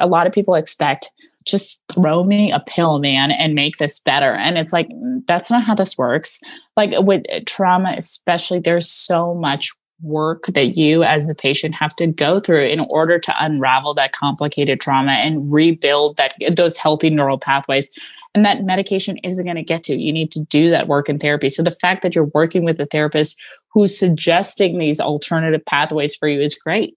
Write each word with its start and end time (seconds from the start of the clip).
a 0.00 0.06
lot 0.06 0.26
of 0.26 0.32
people 0.32 0.54
expect 0.54 1.10
just 1.46 1.80
throw 1.92 2.24
me 2.24 2.52
a 2.52 2.60
pill, 2.60 2.98
man, 2.98 3.30
and 3.30 3.54
make 3.54 3.78
this 3.78 3.98
better. 3.98 4.34
And 4.34 4.58
it's 4.58 4.72
like, 4.72 4.88
mm, 4.88 5.26
that's 5.26 5.50
not 5.50 5.64
how 5.64 5.74
this 5.74 5.96
works. 5.96 6.40
Like 6.76 6.92
with 6.98 7.22
uh, 7.32 7.40
trauma, 7.46 7.94
especially, 7.96 8.58
there's 8.60 8.88
so 8.88 9.34
much 9.34 9.72
work 10.02 10.46
that 10.46 10.76
you 10.76 11.02
as 11.02 11.26
the 11.26 11.34
patient 11.34 11.74
have 11.74 11.94
to 11.96 12.06
go 12.06 12.40
through 12.40 12.64
in 12.64 12.80
order 12.90 13.18
to 13.18 13.34
unravel 13.44 13.94
that 13.94 14.12
complicated 14.12 14.80
trauma 14.80 15.12
and 15.12 15.52
rebuild 15.52 16.16
that 16.16 16.34
those 16.56 16.78
healthy 16.78 17.10
neural 17.10 17.38
pathways 17.38 17.90
and 18.34 18.44
that 18.44 18.64
medication 18.64 19.18
isn't 19.18 19.44
going 19.44 19.56
to 19.56 19.62
get 19.62 19.82
to 19.84 19.94
you 19.94 20.10
need 20.10 20.32
to 20.32 20.42
do 20.44 20.70
that 20.70 20.88
work 20.88 21.10
in 21.10 21.18
therapy 21.18 21.50
so 21.50 21.62
the 21.62 21.70
fact 21.70 22.02
that 22.02 22.14
you're 22.14 22.30
working 22.32 22.64
with 22.64 22.80
a 22.80 22.86
therapist 22.86 23.38
who's 23.74 23.98
suggesting 23.98 24.78
these 24.78 25.00
alternative 25.00 25.62
pathways 25.66 26.16
for 26.16 26.28
you 26.28 26.40
is 26.40 26.56
great 26.56 26.96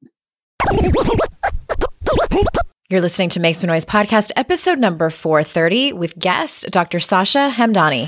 you're 2.94 3.02
listening 3.02 3.30
to 3.30 3.40
Make 3.40 3.56
Some 3.56 3.70
Noise 3.70 3.86
podcast, 3.86 4.32
episode 4.36 4.78
number 4.78 5.10
430, 5.10 5.94
with 5.94 6.16
guest 6.20 6.70
Dr. 6.70 7.00
Sasha 7.00 7.52
Hamdani. 7.52 8.08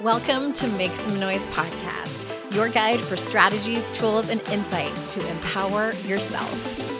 Welcome 0.00 0.52
to 0.52 0.68
Make 0.76 0.94
Some 0.94 1.18
Noise 1.18 1.48
podcast, 1.48 2.54
your 2.54 2.68
guide 2.68 3.00
for 3.00 3.16
strategies, 3.16 3.90
tools, 3.90 4.28
and 4.28 4.40
insight 4.42 4.94
to 5.10 5.30
empower 5.32 5.92
yourself. 6.06 6.99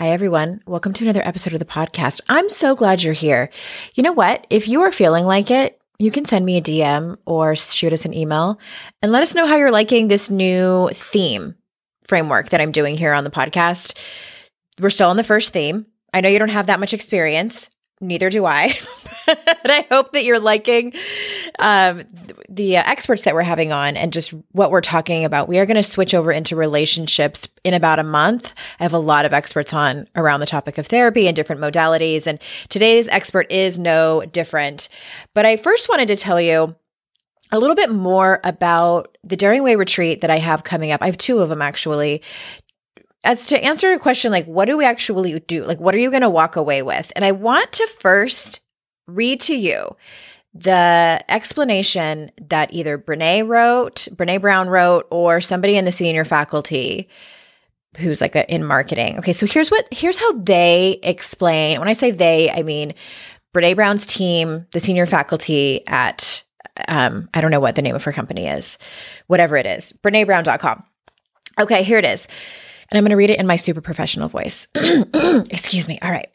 Hi, 0.00 0.12
everyone. 0.12 0.62
Welcome 0.66 0.94
to 0.94 1.04
another 1.04 1.20
episode 1.22 1.52
of 1.52 1.58
the 1.58 1.66
podcast. 1.66 2.22
I'm 2.26 2.48
so 2.48 2.74
glad 2.74 3.02
you're 3.02 3.12
here. 3.12 3.50
You 3.92 4.02
know 4.02 4.14
what? 4.14 4.46
If 4.48 4.66
you 4.66 4.80
are 4.80 4.92
feeling 4.92 5.26
like 5.26 5.50
it, 5.50 5.78
you 5.98 6.10
can 6.10 6.24
send 6.24 6.46
me 6.46 6.56
a 6.56 6.62
DM 6.62 7.18
or 7.26 7.54
shoot 7.54 7.92
us 7.92 8.06
an 8.06 8.14
email 8.14 8.58
and 9.02 9.12
let 9.12 9.22
us 9.22 9.34
know 9.34 9.46
how 9.46 9.56
you're 9.56 9.70
liking 9.70 10.08
this 10.08 10.30
new 10.30 10.88
theme 10.94 11.54
framework 12.08 12.48
that 12.48 12.62
I'm 12.62 12.72
doing 12.72 12.96
here 12.96 13.12
on 13.12 13.24
the 13.24 13.30
podcast. 13.30 13.94
We're 14.80 14.88
still 14.88 15.10
on 15.10 15.18
the 15.18 15.22
first 15.22 15.52
theme. 15.52 15.84
I 16.14 16.22
know 16.22 16.30
you 16.30 16.38
don't 16.38 16.48
have 16.48 16.68
that 16.68 16.80
much 16.80 16.94
experience. 16.94 17.68
Neither 18.00 18.30
do 18.30 18.46
I. 18.46 18.72
I 19.64 19.86
hope 19.90 20.12
that 20.12 20.24
you're 20.24 20.40
liking 20.40 20.92
um, 21.58 22.02
the 22.48 22.76
uh, 22.76 22.82
experts 22.84 23.22
that 23.22 23.34
we're 23.34 23.42
having 23.42 23.72
on 23.72 23.96
and 23.96 24.12
just 24.12 24.34
what 24.52 24.70
we're 24.70 24.80
talking 24.80 25.24
about. 25.24 25.48
We 25.48 25.58
are 25.58 25.66
going 25.66 25.76
to 25.76 25.82
switch 25.82 26.14
over 26.14 26.32
into 26.32 26.56
relationships 26.56 27.48
in 27.64 27.74
about 27.74 27.98
a 27.98 28.04
month. 28.04 28.54
I 28.78 28.82
have 28.82 28.92
a 28.92 28.98
lot 28.98 29.24
of 29.24 29.32
experts 29.32 29.72
on 29.72 30.08
around 30.16 30.40
the 30.40 30.46
topic 30.46 30.78
of 30.78 30.86
therapy 30.86 31.26
and 31.26 31.36
different 31.36 31.60
modalities. 31.60 32.26
And 32.26 32.40
today's 32.68 33.08
expert 33.08 33.50
is 33.50 33.78
no 33.78 34.24
different. 34.32 34.88
But 35.34 35.46
I 35.46 35.56
first 35.56 35.88
wanted 35.88 36.08
to 36.08 36.16
tell 36.16 36.40
you 36.40 36.74
a 37.52 37.58
little 37.58 37.76
bit 37.76 37.90
more 37.90 38.40
about 38.44 39.16
the 39.24 39.36
Daring 39.36 39.62
Way 39.62 39.76
retreat 39.76 40.20
that 40.20 40.30
I 40.30 40.38
have 40.38 40.64
coming 40.64 40.92
up. 40.92 41.02
I 41.02 41.06
have 41.06 41.18
two 41.18 41.40
of 41.40 41.48
them 41.48 41.62
actually 41.62 42.22
as 43.22 43.48
to 43.48 43.62
answer 43.62 43.92
a 43.92 43.98
question 43.98 44.32
like 44.32 44.46
what 44.46 44.64
do 44.64 44.76
we 44.76 44.84
actually 44.84 45.38
do 45.40 45.64
like 45.64 45.78
what 45.78 45.94
are 45.94 45.98
you 45.98 46.10
going 46.10 46.22
to 46.22 46.30
walk 46.30 46.56
away 46.56 46.82
with 46.82 47.12
and 47.14 47.24
i 47.24 47.32
want 47.32 47.70
to 47.72 47.86
first 47.86 48.60
read 49.14 49.40
to 49.42 49.56
you 49.56 49.96
the 50.52 51.24
explanation 51.28 52.30
that 52.48 52.72
either 52.72 52.98
Brene 52.98 53.46
wrote, 53.46 54.08
Brene 54.12 54.40
Brown 54.40 54.68
wrote, 54.68 55.06
or 55.10 55.40
somebody 55.40 55.76
in 55.76 55.84
the 55.84 55.92
senior 55.92 56.24
faculty 56.24 57.08
who's 57.98 58.20
like 58.20 58.36
a, 58.36 58.52
in 58.52 58.64
marketing. 58.64 59.18
Okay, 59.18 59.32
so 59.32 59.46
here's 59.46 59.70
what 59.70 59.86
here's 59.90 60.18
how 60.18 60.32
they 60.32 60.98
explain. 61.02 61.78
When 61.78 61.88
I 61.88 61.92
say 61.92 62.10
they, 62.10 62.50
I 62.50 62.62
mean 62.62 62.94
Brene 63.54 63.76
Brown's 63.76 64.06
team, 64.06 64.66
the 64.72 64.80
senior 64.80 65.06
faculty 65.06 65.86
at 65.86 66.42
um, 66.88 67.28
I 67.34 67.40
don't 67.40 67.50
know 67.50 67.60
what 67.60 67.74
the 67.74 67.82
name 67.82 67.94
of 67.94 68.04
her 68.04 68.12
company 68.12 68.46
is, 68.46 68.78
whatever 69.26 69.56
it 69.56 69.66
is, 69.66 69.92
BreneBrown.com. 70.02 70.84
Okay, 71.60 71.82
here 71.82 71.98
it 71.98 72.04
is. 72.04 72.26
And 72.90 72.98
I'm 72.98 73.04
going 73.04 73.10
to 73.10 73.16
read 73.16 73.30
it 73.30 73.38
in 73.38 73.46
my 73.46 73.56
super 73.56 73.80
professional 73.80 74.28
voice. 74.28 74.66
Excuse 74.74 75.86
me. 75.86 75.98
All 76.02 76.10
right. 76.10 76.28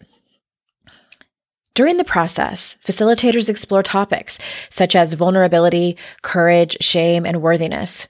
During 1.75 1.97
the 1.97 2.05
process, 2.05 2.77
facilitators 2.81 3.49
explore 3.49 3.83
topics 3.83 4.39
such 4.69 4.95
as 4.95 5.11
vulnerability, 5.11 5.97
courage, 6.21 6.77
shame, 6.79 7.25
and 7.25 7.41
worthiness. 7.41 8.07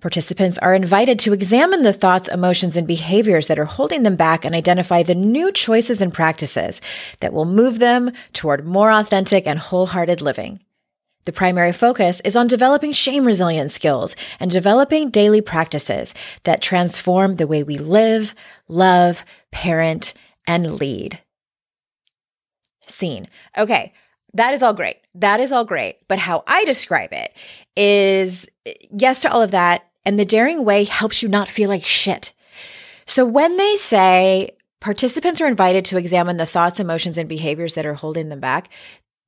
Participants 0.00 0.56
are 0.58 0.72
invited 0.72 1.18
to 1.18 1.32
examine 1.32 1.82
the 1.82 1.92
thoughts, 1.92 2.28
emotions, 2.28 2.76
and 2.76 2.86
behaviors 2.86 3.48
that 3.48 3.58
are 3.58 3.64
holding 3.64 4.04
them 4.04 4.14
back 4.14 4.44
and 4.44 4.54
identify 4.54 5.02
the 5.02 5.16
new 5.16 5.50
choices 5.50 6.00
and 6.00 6.14
practices 6.14 6.80
that 7.18 7.32
will 7.32 7.44
move 7.44 7.80
them 7.80 8.12
toward 8.34 8.64
more 8.64 8.92
authentic 8.92 9.48
and 9.48 9.58
wholehearted 9.58 10.22
living. 10.22 10.60
The 11.24 11.32
primary 11.32 11.72
focus 11.72 12.20
is 12.20 12.36
on 12.36 12.46
developing 12.46 12.92
shame 12.92 13.24
resilience 13.24 13.74
skills 13.74 14.14
and 14.38 14.48
developing 14.48 15.10
daily 15.10 15.40
practices 15.40 16.14
that 16.44 16.62
transform 16.62 17.34
the 17.34 17.48
way 17.48 17.64
we 17.64 17.78
live, 17.78 18.32
love, 18.68 19.24
parent, 19.50 20.14
and 20.46 20.76
lead 20.76 21.18
scene. 22.90 23.28
Okay. 23.56 23.92
That 24.34 24.52
is 24.52 24.62
all 24.62 24.74
great. 24.74 24.96
That 25.14 25.40
is 25.40 25.52
all 25.52 25.64
great. 25.64 26.06
But 26.06 26.18
how 26.18 26.44
I 26.46 26.64
describe 26.64 27.12
it 27.12 27.34
is 27.76 28.48
yes 28.90 29.22
to 29.22 29.32
all 29.32 29.42
of 29.42 29.52
that. 29.52 29.86
And 30.04 30.18
the 30.18 30.24
daring 30.24 30.64
way 30.64 30.84
helps 30.84 31.22
you 31.22 31.28
not 31.28 31.48
feel 31.48 31.68
like 31.68 31.82
shit. 31.82 32.32
So 33.06 33.24
when 33.24 33.56
they 33.56 33.76
say 33.76 34.50
participants 34.80 35.40
are 35.40 35.46
invited 35.46 35.84
to 35.86 35.96
examine 35.96 36.36
the 36.36 36.46
thoughts, 36.46 36.78
emotions, 36.78 37.18
and 37.18 37.28
behaviors 37.28 37.74
that 37.74 37.86
are 37.86 37.94
holding 37.94 38.28
them 38.28 38.40
back, 38.40 38.70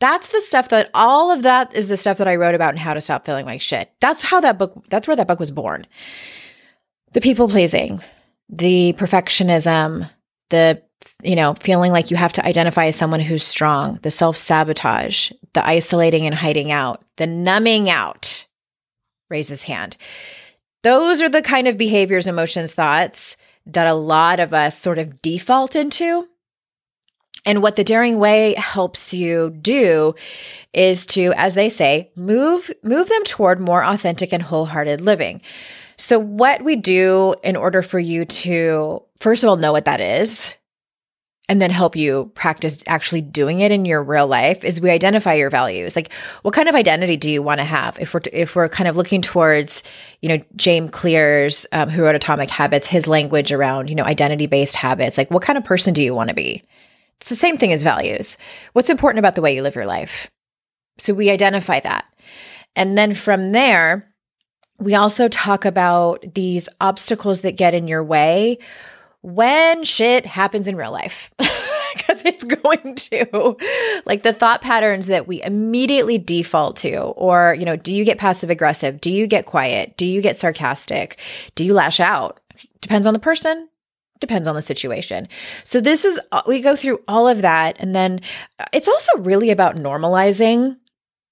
that's 0.00 0.28
the 0.28 0.40
stuff 0.40 0.68
that 0.70 0.90
all 0.94 1.30
of 1.30 1.42
that 1.42 1.74
is 1.74 1.88
the 1.88 1.96
stuff 1.96 2.18
that 2.18 2.28
I 2.28 2.36
wrote 2.36 2.54
about 2.54 2.70
and 2.70 2.78
how 2.78 2.94
to 2.94 3.00
stop 3.00 3.26
feeling 3.26 3.46
like 3.46 3.60
shit. 3.60 3.90
That's 4.00 4.22
how 4.22 4.40
that 4.40 4.58
book, 4.58 4.84
that's 4.88 5.06
where 5.06 5.16
that 5.16 5.28
book 5.28 5.40
was 5.40 5.50
born. 5.50 5.86
The 7.12 7.20
people 7.20 7.48
pleasing, 7.48 8.02
the 8.48 8.94
perfectionism, 8.94 10.08
the 10.48 10.82
you 11.22 11.36
know, 11.36 11.54
feeling 11.54 11.92
like 11.92 12.10
you 12.10 12.16
have 12.16 12.32
to 12.34 12.44
identify 12.44 12.86
as 12.86 12.96
someone 12.96 13.20
who's 13.20 13.42
strong, 13.42 13.98
the 14.02 14.10
self 14.10 14.36
sabotage, 14.36 15.32
the 15.52 15.66
isolating 15.66 16.26
and 16.26 16.34
hiding 16.34 16.70
out, 16.70 17.02
the 17.16 17.26
numbing 17.26 17.90
out, 17.90 18.46
raise 19.28 19.48
his 19.48 19.64
hand. 19.64 19.96
Those 20.82 21.20
are 21.20 21.28
the 21.28 21.42
kind 21.42 21.68
of 21.68 21.76
behaviors, 21.76 22.26
emotions, 22.26 22.74
thoughts 22.74 23.36
that 23.66 23.86
a 23.86 23.94
lot 23.94 24.40
of 24.40 24.54
us 24.54 24.78
sort 24.78 24.98
of 24.98 25.20
default 25.22 25.76
into. 25.76 26.26
And 27.46 27.62
what 27.62 27.76
the 27.76 27.84
daring 27.84 28.18
way 28.18 28.54
helps 28.54 29.14
you 29.14 29.50
do 29.50 30.14
is 30.72 31.06
to, 31.06 31.32
as 31.36 31.54
they 31.54 31.68
say, 31.68 32.10
move, 32.14 32.70
move 32.82 33.08
them 33.08 33.24
toward 33.24 33.60
more 33.60 33.84
authentic 33.84 34.32
and 34.32 34.42
wholehearted 34.42 35.00
living. 35.00 35.40
So 35.96 36.18
what 36.18 36.62
we 36.62 36.76
do 36.76 37.34
in 37.42 37.56
order 37.56 37.82
for 37.82 37.98
you 37.98 38.24
to, 38.24 39.02
first 39.20 39.42
of 39.42 39.48
all, 39.48 39.56
know 39.56 39.72
what 39.72 39.84
that 39.86 40.00
is, 40.00 40.54
and 41.50 41.60
then 41.60 41.70
help 41.72 41.96
you 41.96 42.30
practice 42.36 42.80
actually 42.86 43.20
doing 43.20 43.60
it 43.60 43.72
in 43.72 43.84
your 43.84 44.04
real 44.04 44.28
life 44.28 44.62
is 44.62 44.80
we 44.80 44.88
identify 44.88 45.34
your 45.34 45.50
values. 45.50 45.96
Like 45.96 46.12
what 46.42 46.54
kind 46.54 46.68
of 46.68 46.76
identity 46.76 47.16
do 47.16 47.28
you 47.28 47.42
want 47.42 47.58
to 47.58 47.64
have? 47.64 47.98
If 47.98 48.14
we're 48.14 48.20
if 48.32 48.54
we're 48.54 48.68
kind 48.68 48.86
of 48.86 48.96
looking 48.96 49.20
towards, 49.20 49.82
you 50.22 50.28
know, 50.28 50.38
James 50.54 50.92
Clear's 50.92 51.66
um, 51.72 51.88
who 51.88 52.04
wrote 52.04 52.14
Atomic 52.14 52.50
Habits, 52.50 52.86
his 52.86 53.08
language 53.08 53.50
around, 53.50 53.88
you 53.88 53.96
know, 53.96 54.04
identity 54.04 54.46
based 54.46 54.76
habits. 54.76 55.18
Like 55.18 55.32
what 55.32 55.42
kind 55.42 55.58
of 55.58 55.64
person 55.64 55.92
do 55.92 56.04
you 56.04 56.14
want 56.14 56.28
to 56.28 56.34
be? 56.34 56.62
It's 57.20 57.30
the 57.30 57.34
same 57.34 57.58
thing 57.58 57.72
as 57.72 57.82
values. 57.82 58.38
What's 58.72 58.88
important 58.88 59.18
about 59.18 59.34
the 59.34 59.42
way 59.42 59.52
you 59.52 59.62
live 59.62 59.74
your 59.74 59.86
life? 59.86 60.30
So 60.98 61.14
we 61.14 61.30
identify 61.30 61.80
that. 61.80 62.06
And 62.76 62.96
then 62.96 63.12
from 63.12 63.50
there, 63.50 64.08
we 64.78 64.94
also 64.94 65.26
talk 65.26 65.64
about 65.64 66.24
these 66.32 66.68
obstacles 66.80 67.40
that 67.40 67.56
get 67.56 67.74
in 67.74 67.88
your 67.88 68.04
way 68.04 68.58
when 69.22 69.84
shit 69.84 70.26
happens 70.26 70.68
in 70.68 70.76
real 70.76 70.92
life. 70.92 71.30
Because 71.96 72.24
it's 72.24 72.44
going 72.44 72.94
to. 72.94 73.56
Like 74.06 74.22
the 74.22 74.32
thought 74.32 74.62
patterns 74.62 75.08
that 75.08 75.26
we 75.26 75.42
immediately 75.42 76.18
default 76.18 76.76
to, 76.76 76.98
or, 76.98 77.56
you 77.58 77.64
know, 77.64 77.74
do 77.74 77.92
you 77.92 78.04
get 78.04 78.16
passive 78.16 78.48
aggressive? 78.48 79.00
Do 79.00 79.10
you 79.10 79.26
get 79.26 79.44
quiet? 79.44 79.96
Do 79.96 80.06
you 80.06 80.22
get 80.22 80.36
sarcastic? 80.36 81.18
Do 81.56 81.64
you 81.64 81.74
lash 81.74 81.98
out? 81.98 82.38
Depends 82.80 83.08
on 83.08 83.12
the 83.12 83.18
person, 83.18 83.68
depends 84.20 84.46
on 84.46 84.54
the 84.54 84.62
situation. 84.62 85.26
So 85.64 85.80
this 85.80 86.04
is, 86.04 86.20
we 86.46 86.60
go 86.60 86.76
through 86.76 87.00
all 87.08 87.26
of 87.26 87.42
that. 87.42 87.76
And 87.80 87.94
then 87.94 88.20
uh, 88.60 88.66
it's 88.72 88.88
also 88.88 89.18
really 89.18 89.50
about 89.50 89.74
normalizing 89.74 90.76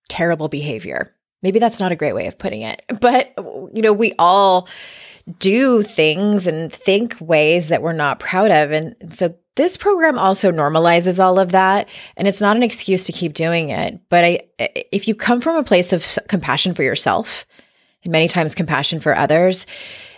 terrible 0.08 0.48
behavior. 0.48 1.14
Maybe 1.42 1.60
that's 1.60 1.78
not 1.78 1.92
a 1.92 1.96
great 1.96 2.14
way 2.14 2.26
of 2.26 2.36
putting 2.36 2.62
it, 2.62 2.82
but 3.00 3.32
you 3.36 3.82
know, 3.82 3.92
we 3.92 4.14
all 4.18 4.68
do 5.38 5.82
things 5.82 6.46
and 6.46 6.72
think 6.72 7.16
ways 7.20 7.68
that 7.68 7.82
we're 7.82 7.92
not 7.92 8.18
proud 8.18 8.50
of. 8.50 8.70
And 8.70 8.94
so 9.14 9.34
this 9.56 9.76
program 9.76 10.18
also 10.18 10.50
normalizes 10.52 11.22
all 11.22 11.38
of 11.38 11.52
that. 11.52 11.88
And 12.16 12.26
it's 12.28 12.40
not 12.40 12.56
an 12.56 12.62
excuse 12.62 13.04
to 13.06 13.12
keep 13.12 13.34
doing 13.34 13.70
it. 13.70 14.00
But 14.08 14.24
I, 14.24 14.40
if 14.58 15.08
you 15.08 15.14
come 15.14 15.40
from 15.40 15.56
a 15.56 15.64
place 15.64 15.92
of 15.92 16.18
compassion 16.28 16.74
for 16.74 16.82
yourself 16.82 17.46
and 18.04 18.12
many 18.12 18.28
times 18.28 18.54
compassion 18.54 19.00
for 19.00 19.16
others, 19.16 19.66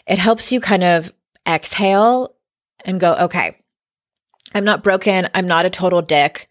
it 0.06 0.18
helps 0.18 0.52
you 0.52 0.60
kind 0.60 0.84
of 0.84 1.12
exhale 1.48 2.34
and 2.84 3.00
go, 3.00 3.14
okay, 3.14 3.56
I'm 4.54 4.64
not 4.64 4.84
broken. 4.84 5.28
I'm 5.34 5.46
not 5.46 5.66
a 5.66 5.70
total 5.70 6.02
dick. 6.02 6.48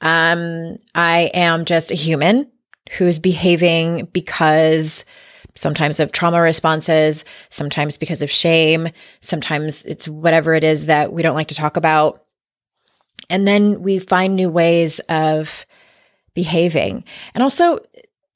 Um, 0.00 0.78
I 0.94 1.30
am 1.32 1.64
just 1.64 1.90
a 1.90 1.94
human 1.94 2.50
who's 2.98 3.18
behaving 3.18 4.06
because 4.12 5.04
sometimes 5.56 5.98
of 5.98 6.12
trauma 6.12 6.40
responses, 6.40 7.24
sometimes 7.50 7.98
because 7.98 8.22
of 8.22 8.30
shame, 8.30 8.88
sometimes 9.20 9.84
it's 9.86 10.06
whatever 10.06 10.54
it 10.54 10.62
is 10.62 10.86
that 10.86 11.12
we 11.12 11.22
don't 11.22 11.34
like 11.34 11.48
to 11.48 11.54
talk 11.54 11.76
about. 11.76 12.22
And 13.28 13.48
then 13.48 13.82
we 13.82 13.98
find 13.98 14.36
new 14.36 14.50
ways 14.50 15.00
of 15.08 15.66
behaving. 16.34 17.02
And 17.34 17.42
also, 17.42 17.80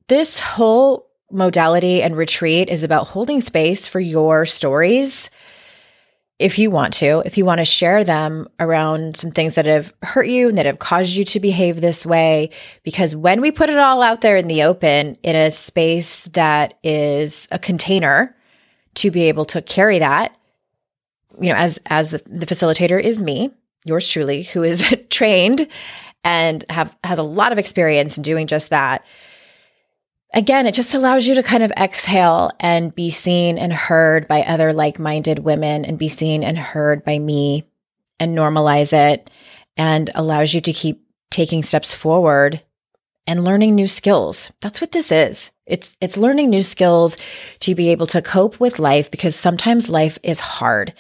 this 0.08 0.40
whole 0.40 1.06
modality 1.31 2.02
and 2.02 2.17
retreat 2.17 2.69
is 2.69 2.82
about 2.82 3.06
holding 3.06 3.40
space 3.40 3.87
for 3.87 4.00
your 4.00 4.44
stories 4.44 5.31
if 6.40 6.58
you 6.58 6.70
want 6.70 6.94
to, 6.94 7.22
if 7.26 7.37
you 7.37 7.44
want 7.44 7.58
to 7.58 7.66
share 7.66 8.02
them 8.02 8.48
around 8.58 9.14
some 9.14 9.31
things 9.31 9.56
that 9.56 9.66
have 9.66 9.92
hurt 10.02 10.26
you 10.26 10.48
and 10.48 10.56
that 10.56 10.64
have 10.64 10.78
caused 10.78 11.14
you 11.14 11.22
to 11.26 11.38
behave 11.38 11.81
this 11.81 12.06
way. 12.06 12.48
Because 12.82 13.14
when 13.14 13.42
we 13.42 13.52
put 13.52 13.69
it 13.69 13.76
all 13.76 14.00
out 14.00 14.22
there 14.22 14.38
in 14.38 14.48
the 14.48 14.62
open 14.62 15.19
in 15.22 15.37
a 15.37 15.50
space 15.50 16.25
that 16.32 16.78
is 16.82 17.46
a 17.52 17.58
container 17.58 18.34
to 18.94 19.10
be 19.10 19.25
able 19.25 19.44
to 19.44 19.60
carry 19.60 19.98
that, 19.98 20.34
you 21.38 21.50
know, 21.50 21.56
as 21.56 21.78
as 21.87 22.10
the, 22.10 22.22
the 22.26 22.46
facilitator 22.46 23.00
is 23.00 23.20
me, 23.20 23.50
yours 23.84 24.08
truly, 24.08 24.42
who 24.42 24.62
is 24.62 24.82
trained 25.10 25.69
and 26.25 26.64
have 26.70 26.96
has 27.04 27.19
a 27.19 27.22
lot 27.22 27.52
of 27.52 27.58
experience 27.58 28.16
in 28.16 28.22
doing 28.22 28.46
just 28.46 28.70
that 28.70 29.04
again, 30.32 30.66
it 30.66 30.74
just 30.74 30.94
allows 30.94 31.26
you 31.26 31.34
to 31.34 31.42
kind 31.42 31.62
of 31.62 31.72
exhale 31.72 32.50
and 32.60 32.94
be 32.94 33.10
seen 33.10 33.58
and 33.58 33.72
heard 33.72 34.28
by 34.28 34.42
other 34.42 34.72
like 34.72 34.98
minded 34.98 35.40
women 35.40 35.84
and 35.84 35.98
be 35.98 36.08
seen 36.08 36.42
and 36.42 36.58
heard 36.58 37.04
by 37.04 37.18
me 37.18 37.64
and 38.18 38.36
normalize 38.36 38.92
it 38.92 39.30
and 39.76 40.10
allows 40.14 40.54
you 40.54 40.60
to 40.60 40.72
keep 40.72 41.02
taking 41.30 41.62
steps 41.62 41.92
forward 41.92 42.60
and 43.26 43.44
learning 43.44 43.74
new 43.74 43.86
skills. 43.86 44.52
That's 44.60 44.80
what 44.80 44.92
this 44.92 45.12
is. 45.12 45.52
It's 45.66 45.94
it's 46.00 46.16
learning 46.16 46.50
new 46.50 46.62
skills 46.62 47.16
to 47.60 47.74
be 47.74 47.90
able 47.90 48.06
to 48.08 48.22
cope 48.22 48.58
with 48.58 48.78
life 48.78 49.10
because 49.10 49.36
sometimes 49.36 49.88
life 49.88 50.18
is 50.22 50.40
hard 50.40 50.92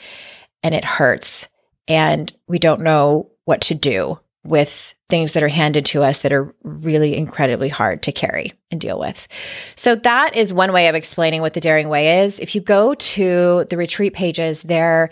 and 0.62 0.74
it 0.74 0.84
hurts 0.84 1.48
and 1.88 2.32
we 2.46 2.58
don't 2.58 2.82
know 2.82 3.30
what 3.44 3.62
to 3.62 3.74
do 3.74 4.20
with 4.42 4.94
things 5.08 5.34
that 5.34 5.42
are 5.42 5.48
handed 5.48 5.84
to 5.86 6.02
us 6.02 6.22
that 6.22 6.32
are 6.32 6.54
really 6.62 7.16
incredibly 7.16 7.68
hard 7.68 8.02
to 8.04 8.12
carry 8.12 8.52
and 8.70 8.80
deal 8.80 8.98
with. 8.98 9.28
So 9.76 9.94
that 9.96 10.34
is 10.36 10.52
one 10.52 10.72
way 10.72 10.88
of 10.88 10.94
explaining 10.94 11.42
what 11.42 11.52
the 11.52 11.60
daring 11.60 11.88
way 11.88 12.20
is. 12.20 12.38
If 12.38 12.54
you 12.54 12.60
go 12.60 12.94
to 12.94 13.66
the 13.68 13.76
retreat 13.76 14.14
pages, 14.14 14.62
there 14.62 15.10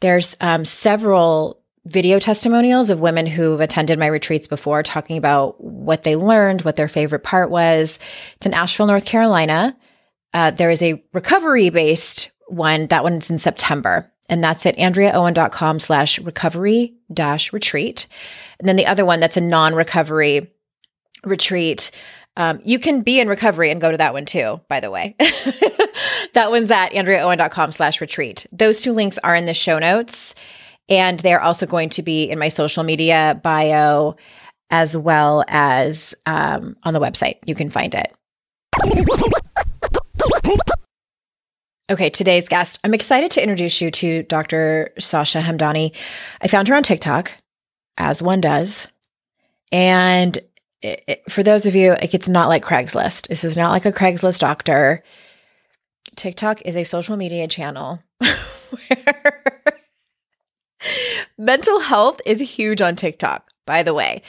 there's 0.00 0.36
um, 0.40 0.64
several 0.64 1.62
video 1.84 2.18
testimonials 2.18 2.90
of 2.90 3.00
women 3.00 3.26
who've 3.26 3.60
attended 3.60 3.98
my 3.98 4.06
retreats 4.06 4.46
before 4.46 4.82
talking 4.82 5.16
about 5.16 5.62
what 5.62 6.04
they 6.04 6.16
learned, 6.16 6.62
what 6.62 6.76
their 6.76 6.88
favorite 6.88 7.24
part 7.24 7.50
was. 7.50 7.98
It's 8.36 8.46
in 8.46 8.54
Asheville, 8.54 8.86
North 8.86 9.04
Carolina. 9.04 9.76
Uh, 10.32 10.50
there 10.52 10.70
is 10.70 10.82
a 10.82 11.02
recovery 11.12 11.70
based 11.70 12.30
one. 12.48 12.86
That 12.88 13.02
one's 13.02 13.30
in 13.30 13.38
September. 13.38 14.11
And 14.32 14.42
that's 14.42 14.64
at 14.64 14.78
andreaowen.com 14.78 15.78
slash 15.78 16.18
recovery 16.18 16.94
dash 17.12 17.52
retreat. 17.52 18.08
And 18.58 18.66
then 18.66 18.76
the 18.76 18.86
other 18.86 19.04
one 19.04 19.20
that's 19.20 19.36
a 19.36 19.42
non 19.42 19.74
recovery 19.74 20.50
retreat. 21.22 21.90
Um, 22.38 22.62
you 22.64 22.78
can 22.78 23.02
be 23.02 23.20
in 23.20 23.28
recovery 23.28 23.70
and 23.70 23.78
go 23.78 23.90
to 23.90 23.98
that 23.98 24.14
one 24.14 24.24
too, 24.24 24.58
by 24.70 24.80
the 24.80 24.90
way. 24.90 25.16
that 26.32 26.50
one's 26.50 26.70
at 26.70 26.92
andreaowen.com 26.92 27.72
slash 27.72 28.00
retreat. 28.00 28.46
Those 28.52 28.80
two 28.80 28.92
links 28.92 29.18
are 29.22 29.36
in 29.36 29.44
the 29.44 29.52
show 29.52 29.78
notes. 29.78 30.34
And 30.88 31.20
they're 31.20 31.42
also 31.42 31.66
going 31.66 31.90
to 31.90 32.02
be 32.02 32.24
in 32.24 32.38
my 32.38 32.48
social 32.48 32.84
media 32.84 33.38
bio 33.44 34.16
as 34.70 34.96
well 34.96 35.44
as 35.46 36.14
um, 36.24 36.76
on 36.84 36.94
the 36.94 37.00
website. 37.00 37.36
You 37.44 37.54
can 37.54 37.68
find 37.68 37.94
it. 37.94 39.34
Okay, 41.92 42.08
today's 42.08 42.48
guest. 42.48 42.80
I'm 42.84 42.94
excited 42.94 43.32
to 43.32 43.42
introduce 43.42 43.82
you 43.82 43.90
to 43.90 44.22
Dr. 44.22 44.94
Sasha 44.98 45.42
Hamdani. 45.42 45.94
I 46.40 46.48
found 46.48 46.68
her 46.68 46.74
on 46.74 46.82
TikTok, 46.82 47.36
as 47.98 48.22
one 48.22 48.40
does. 48.40 48.88
And 49.70 50.38
it, 50.80 51.04
it, 51.06 51.30
for 51.30 51.42
those 51.42 51.66
of 51.66 51.74
you, 51.74 51.90
like, 51.90 52.14
it's 52.14 52.30
not 52.30 52.48
like 52.48 52.64
Craigslist. 52.64 53.28
This 53.28 53.44
is 53.44 53.58
not 53.58 53.72
like 53.72 53.84
a 53.84 53.92
Craigslist 53.92 54.38
doctor. 54.38 55.02
TikTok 56.16 56.62
is 56.62 56.78
a 56.78 56.84
social 56.84 57.18
media 57.18 57.46
channel 57.46 58.02
where 58.88 59.52
mental 61.36 61.78
health 61.80 62.22
is 62.24 62.40
huge 62.40 62.80
on 62.80 62.96
TikTok 62.96 63.51
by 63.66 63.82
the 63.82 63.94
way. 63.94 64.22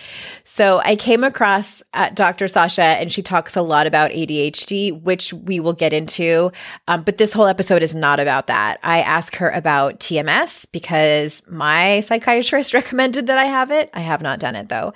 So 0.43 0.79
I 0.83 0.95
came 0.95 1.23
across 1.23 1.81
uh, 1.93 2.09
Dr. 2.09 2.47
Sasha, 2.47 2.83
and 2.83 3.11
she 3.11 3.21
talks 3.21 3.55
a 3.55 3.61
lot 3.61 3.87
about 3.87 4.11
ADHD, 4.11 5.01
which 5.01 5.33
we 5.33 5.59
will 5.59 5.73
get 5.73 5.93
into. 5.93 6.51
Um, 6.87 7.03
but 7.03 7.17
this 7.17 7.33
whole 7.33 7.47
episode 7.47 7.83
is 7.83 7.95
not 7.95 8.19
about 8.19 8.47
that. 8.47 8.79
I 8.83 9.01
ask 9.01 9.35
her 9.37 9.49
about 9.49 9.99
TMS 9.99 10.65
because 10.71 11.41
my 11.49 12.01
psychiatrist 12.01 12.73
recommended 12.73 13.27
that 13.27 13.37
I 13.37 13.45
have 13.45 13.71
it. 13.71 13.89
I 13.93 14.01
have 14.01 14.21
not 14.21 14.39
done 14.39 14.55
it 14.55 14.69
though. 14.69 14.93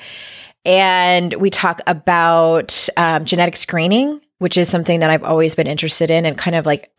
And 0.65 1.33
we 1.35 1.49
talk 1.49 1.79
about 1.87 2.89
um, 2.97 3.23
genetic 3.23 3.55
screening, 3.55 4.19
which 4.39 4.57
is 4.57 4.69
something 4.69 4.99
that 4.99 5.09
I've 5.09 5.23
always 5.23 5.55
been 5.55 5.67
interested 5.67 6.11
in 6.11 6.25
and 6.25 6.37
kind 6.37 6.55
of 6.55 6.65
like 6.65 6.91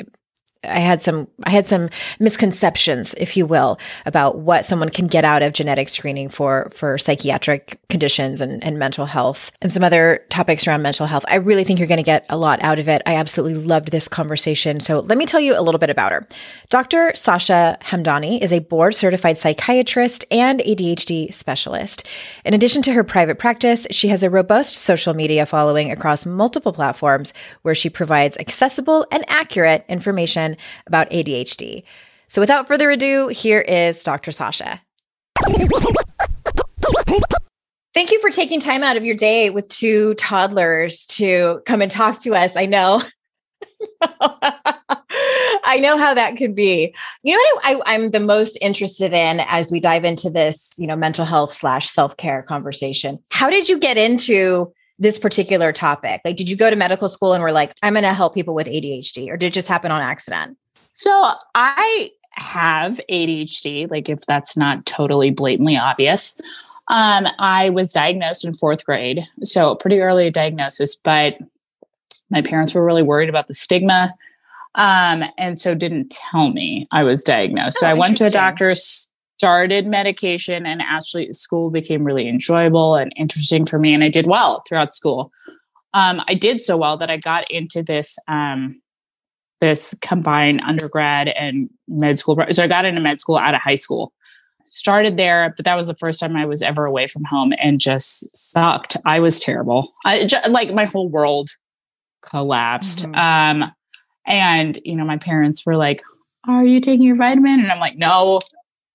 I 0.64 0.80
had 0.80 1.00
some 1.02 1.28
I 1.44 1.50
had 1.50 1.68
some 1.68 1.88
misconceptions, 2.18 3.14
if 3.14 3.36
you 3.36 3.46
will, 3.46 3.78
about 4.06 4.38
what 4.38 4.66
someone 4.66 4.88
can 4.88 5.06
get 5.06 5.24
out 5.24 5.42
of 5.42 5.52
genetic 5.52 5.88
screening 5.88 6.28
for 6.28 6.72
for 6.74 6.98
psychiatric 6.98 7.78
conditions 7.88 8.40
and, 8.40 8.62
and 8.64 8.76
mental 8.76 9.06
health 9.06 9.52
and 9.62 9.70
some 9.70 9.84
other 9.84 10.24
topics 10.30 10.66
around 10.66 10.82
mental 10.82 11.06
health. 11.06 11.24
I 11.28 11.36
really 11.36 11.62
think 11.62 11.78
you're 11.78 11.86
going 11.86 11.98
to 11.98 12.02
get 12.02 12.26
a 12.28 12.36
lot 12.36 12.60
out 12.62 12.80
of 12.80 12.88
it. 12.88 13.02
I 13.06 13.14
absolutely 13.14 13.62
loved 13.62 13.92
this 13.92 14.08
conversation. 14.08 14.80
So 14.80 14.98
let 14.98 15.16
me 15.16 15.26
tell 15.26 15.38
you 15.38 15.56
a 15.56 15.62
little 15.62 15.78
bit 15.78 15.90
about 15.90 16.10
her. 16.10 16.26
Dr. 16.70 17.12
Sasha 17.14 17.78
Hamdani 17.82 18.40
is 18.40 18.52
a 18.52 18.58
board 18.58 18.96
certified 18.96 19.38
psychiatrist 19.38 20.24
and 20.32 20.58
ADHD 20.60 21.32
specialist. 21.32 22.04
In 22.44 22.52
addition 22.52 22.82
to 22.82 22.92
her 22.94 23.04
private 23.04 23.38
practice, 23.38 23.86
she 23.92 24.08
has 24.08 24.24
a 24.24 24.30
robust 24.30 24.74
social 24.74 25.14
media 25.14 25.46
following 25.46 25.92
across 25.92 26.26
multiple 26.26 26.72
platforms 26.72 27.32
where 27.62 27.76
she 27.76 27.88
provides 27.88 28.36
accessible 28.38 29.06
and 29.12 29.24
accurate 29.28 29.84
information 29.88 30.47
about 30.86 31.10
ADHD. 31.10 31.82
So 32.28 32.40
without 32.40 32.68
further 32.68 32.90
ado, 32.90 33.28
here 33.28 33.60
is 33.60 34.02
Dr. 34.02 34.30
Sasha. 34.30 34.80
Thank 37.94 38.12
you 38.12 38.20
for 38.20 38.30
taking 38.30 38.60
time 38.60 38.82
out 38.82 38.96
of 38.96 39.04
your 39.04 39.16
day 39.16 39.50
with 39.50 39.68
two 39.68 40.14
toddlers 40.14 41.06
to 41.06 41.62
come 41.66 41.82
and 41.82 41.90
talk 41.90 42.20
to 42.22 42.34
us. 42.34 42.54
I 42.54 42.66
know. 42.66 43.02
I 45.64 45.78
know 45.80 45.98
how 45.98 46.14
that 46.14 46.36
could 46.36 46.54
be. 46.54 46.94
You 47.22 47.32
know 47.32 47.42
what 47.54 47.86
I, 47.86 47.94
am 47.94 48.10
the 48.10 48.20
most 48.20 48.56
interested 48.60 49.12
in 49.12 49.40
as 49.40 49.70
we 49.70 49.80
dive 49.80 50.04
into 50.04 50.30
this, 50.30 50.74
you 50.78 50.86
know, 50.86 50.96
mental 50.96 51.24
health 51.24 51.52
slash 51.52 51.88
self 51.88 52.16
care 52.16 52.42
conversation. 52.42 53.18
How 53.30 53.50
did 53.50 53.68
you 53.68 53.78
get 53.78 53.96
into 53.96 54.72
this 54.98 55.18
particular 55.18 55.72
topic? 55.72 56.20
Like, 56.24 56.36
did 56.36 56.50
you 56.50 56.56
go 56.56 56.70
to 56.70 56.76
medical 56.76 57.08
school 57.08 57.32
and 57.32 57.42
were 57.42 57.52
like, 57.52 57.72
I'm 57.82 57.94
going 57.94 58.02
to 58.02 58.14
help 58.14 58.34
people 58.34 58.54
with 58.54 58.66
ADHD, 58.66 59.28
or 59.28 59.36
did 59.36 59.46
it 59.48 59.54
just 59.54 59.68
happen 59.68 59.90
on 59.90 60.00
accident? 60.00 60.56
So 60.92 61.30
I 61.54 62.10
have 62.32 63.00
ADHD, 63.10 63.90
like, 63.90 64.08
if 64.08 64.20
that's 64.26 64.56
not 64.56 64.86
totally 64.86 65.30
blatantly 65.30 65.76
obvious. 65.76 66.40
Um, 66.88 67.26
I 67.38 67.70
was 67.70 67.92
diagnosed 67.92 68.44
in 68.44 68.54
fourth 68.54 68.84
grade, 68.84 69.26
so 69.42 69.74
pretty 69.74 70.00
early 70.00 70.30
diagnosis, 70.30 70.96
but 70.96 71.38
my 72.30 72.42
parents 72.42 72.74
were 72.74 72.84
really 72.84 73.02
worried 73.02 73.28
about 73.28 73.46
the 73.46 73.54
stigma. 73.54 74.10
Um, 74.74 75.24
and 75.36 75.58
so 75.58 75.74
didn't 75.74 76.10
tell 76.10 76.50
me 76.50 76.86
I 76.92 77.02
was 77.02 77.22
diagnosed. 77.22 77.78
Oh, 77.78 77.86
so 77.86 77.90
I 77.90 77.94
went 77.94 78.16
to 78.18 78.26
a 78.26 78.30
doctor, 78.30 78.72
started 79.38 79.86
medication 79.86 80.66
and 80.66 80.82
actually 80.82 81.32
school 81.32 81.70
became 81.70 82.02
really 82.02 82.28
enjoyable 82.28 82.96
and 82.96 83.12
interesting 83.16 83.64
for 83.64 83.78
me 83.78 83.94
and 83.94 84.02
i 84.02 84.08
did 84.08 84.26
well 84.26 84.62
throughout 84.66 84.92
school 84.92 85.30
um, 85.94 86.20
i 86.26 86.34
did 86.34 86.60
so 86.60 86.76
well 86.76 86.96
that 86.96 87.10
i 87.10 87.16
got 87.16 87.48
into 87.50 87.82
this 87.82 88.18
um, 88.26 88.80
this 89.60 89.94
combined 90.02 90.60
undergrad 90.66 91.28
and 91.28 91.70
med 91.86 92.18
school 92.18 92.36
so 92.50 92.64
i 92.64 92.66
got 92.66 92.84
into 92.84 93.00
med 93.00 93.20
school 93.20 93.36
out 93.36 93.54
of 93.54 93.60
high 93.60 93.76
school 93.76 94.12
started 94.64 95.16
there, 95.16 95.54
but 95.56 95.64
that 95.64 95.76
was 95.76 95.88
the 95.88 95.94
first 95.94 96.20
time 96.20 96.36
I 96.36 96.44
was 96.44 96.60
ever 96.60 96.84
away 96.84 97.06
from 97.06 97.24
home 97.24 97.52
and 97.58 97.80
just 97.80 98.28
sucked. 98.36 98.96
I 99.06 99.18
was 99.18 99.40
terrible. 99.40 99.94
I 100.04 100.26
just, 100.26 100.48
like 100.50 100.74
my 100.74 100.84
whole 100.84 101.08
world 101.08 101.48
collapsed. 102.22 103.04
Mm-hmm. 103.04 103.62
Um, 103.62 103.72
and 104.26 104.78
you 104.84 104.94
know, 104.94 105.04
my 105.04 105.16
parents 105.16 105.64
were 105.64 105.76
like, 105.76 106.02
"Are 106.46 106.64
you 106.64 106.80
taking 106.80 107.06
your 107.06 107.16
vitamin?" 107.16 107.60
And 107.60 107.72
I'm 107.72 107.80
like, 107.80 107.96
"No." 107.96 108.40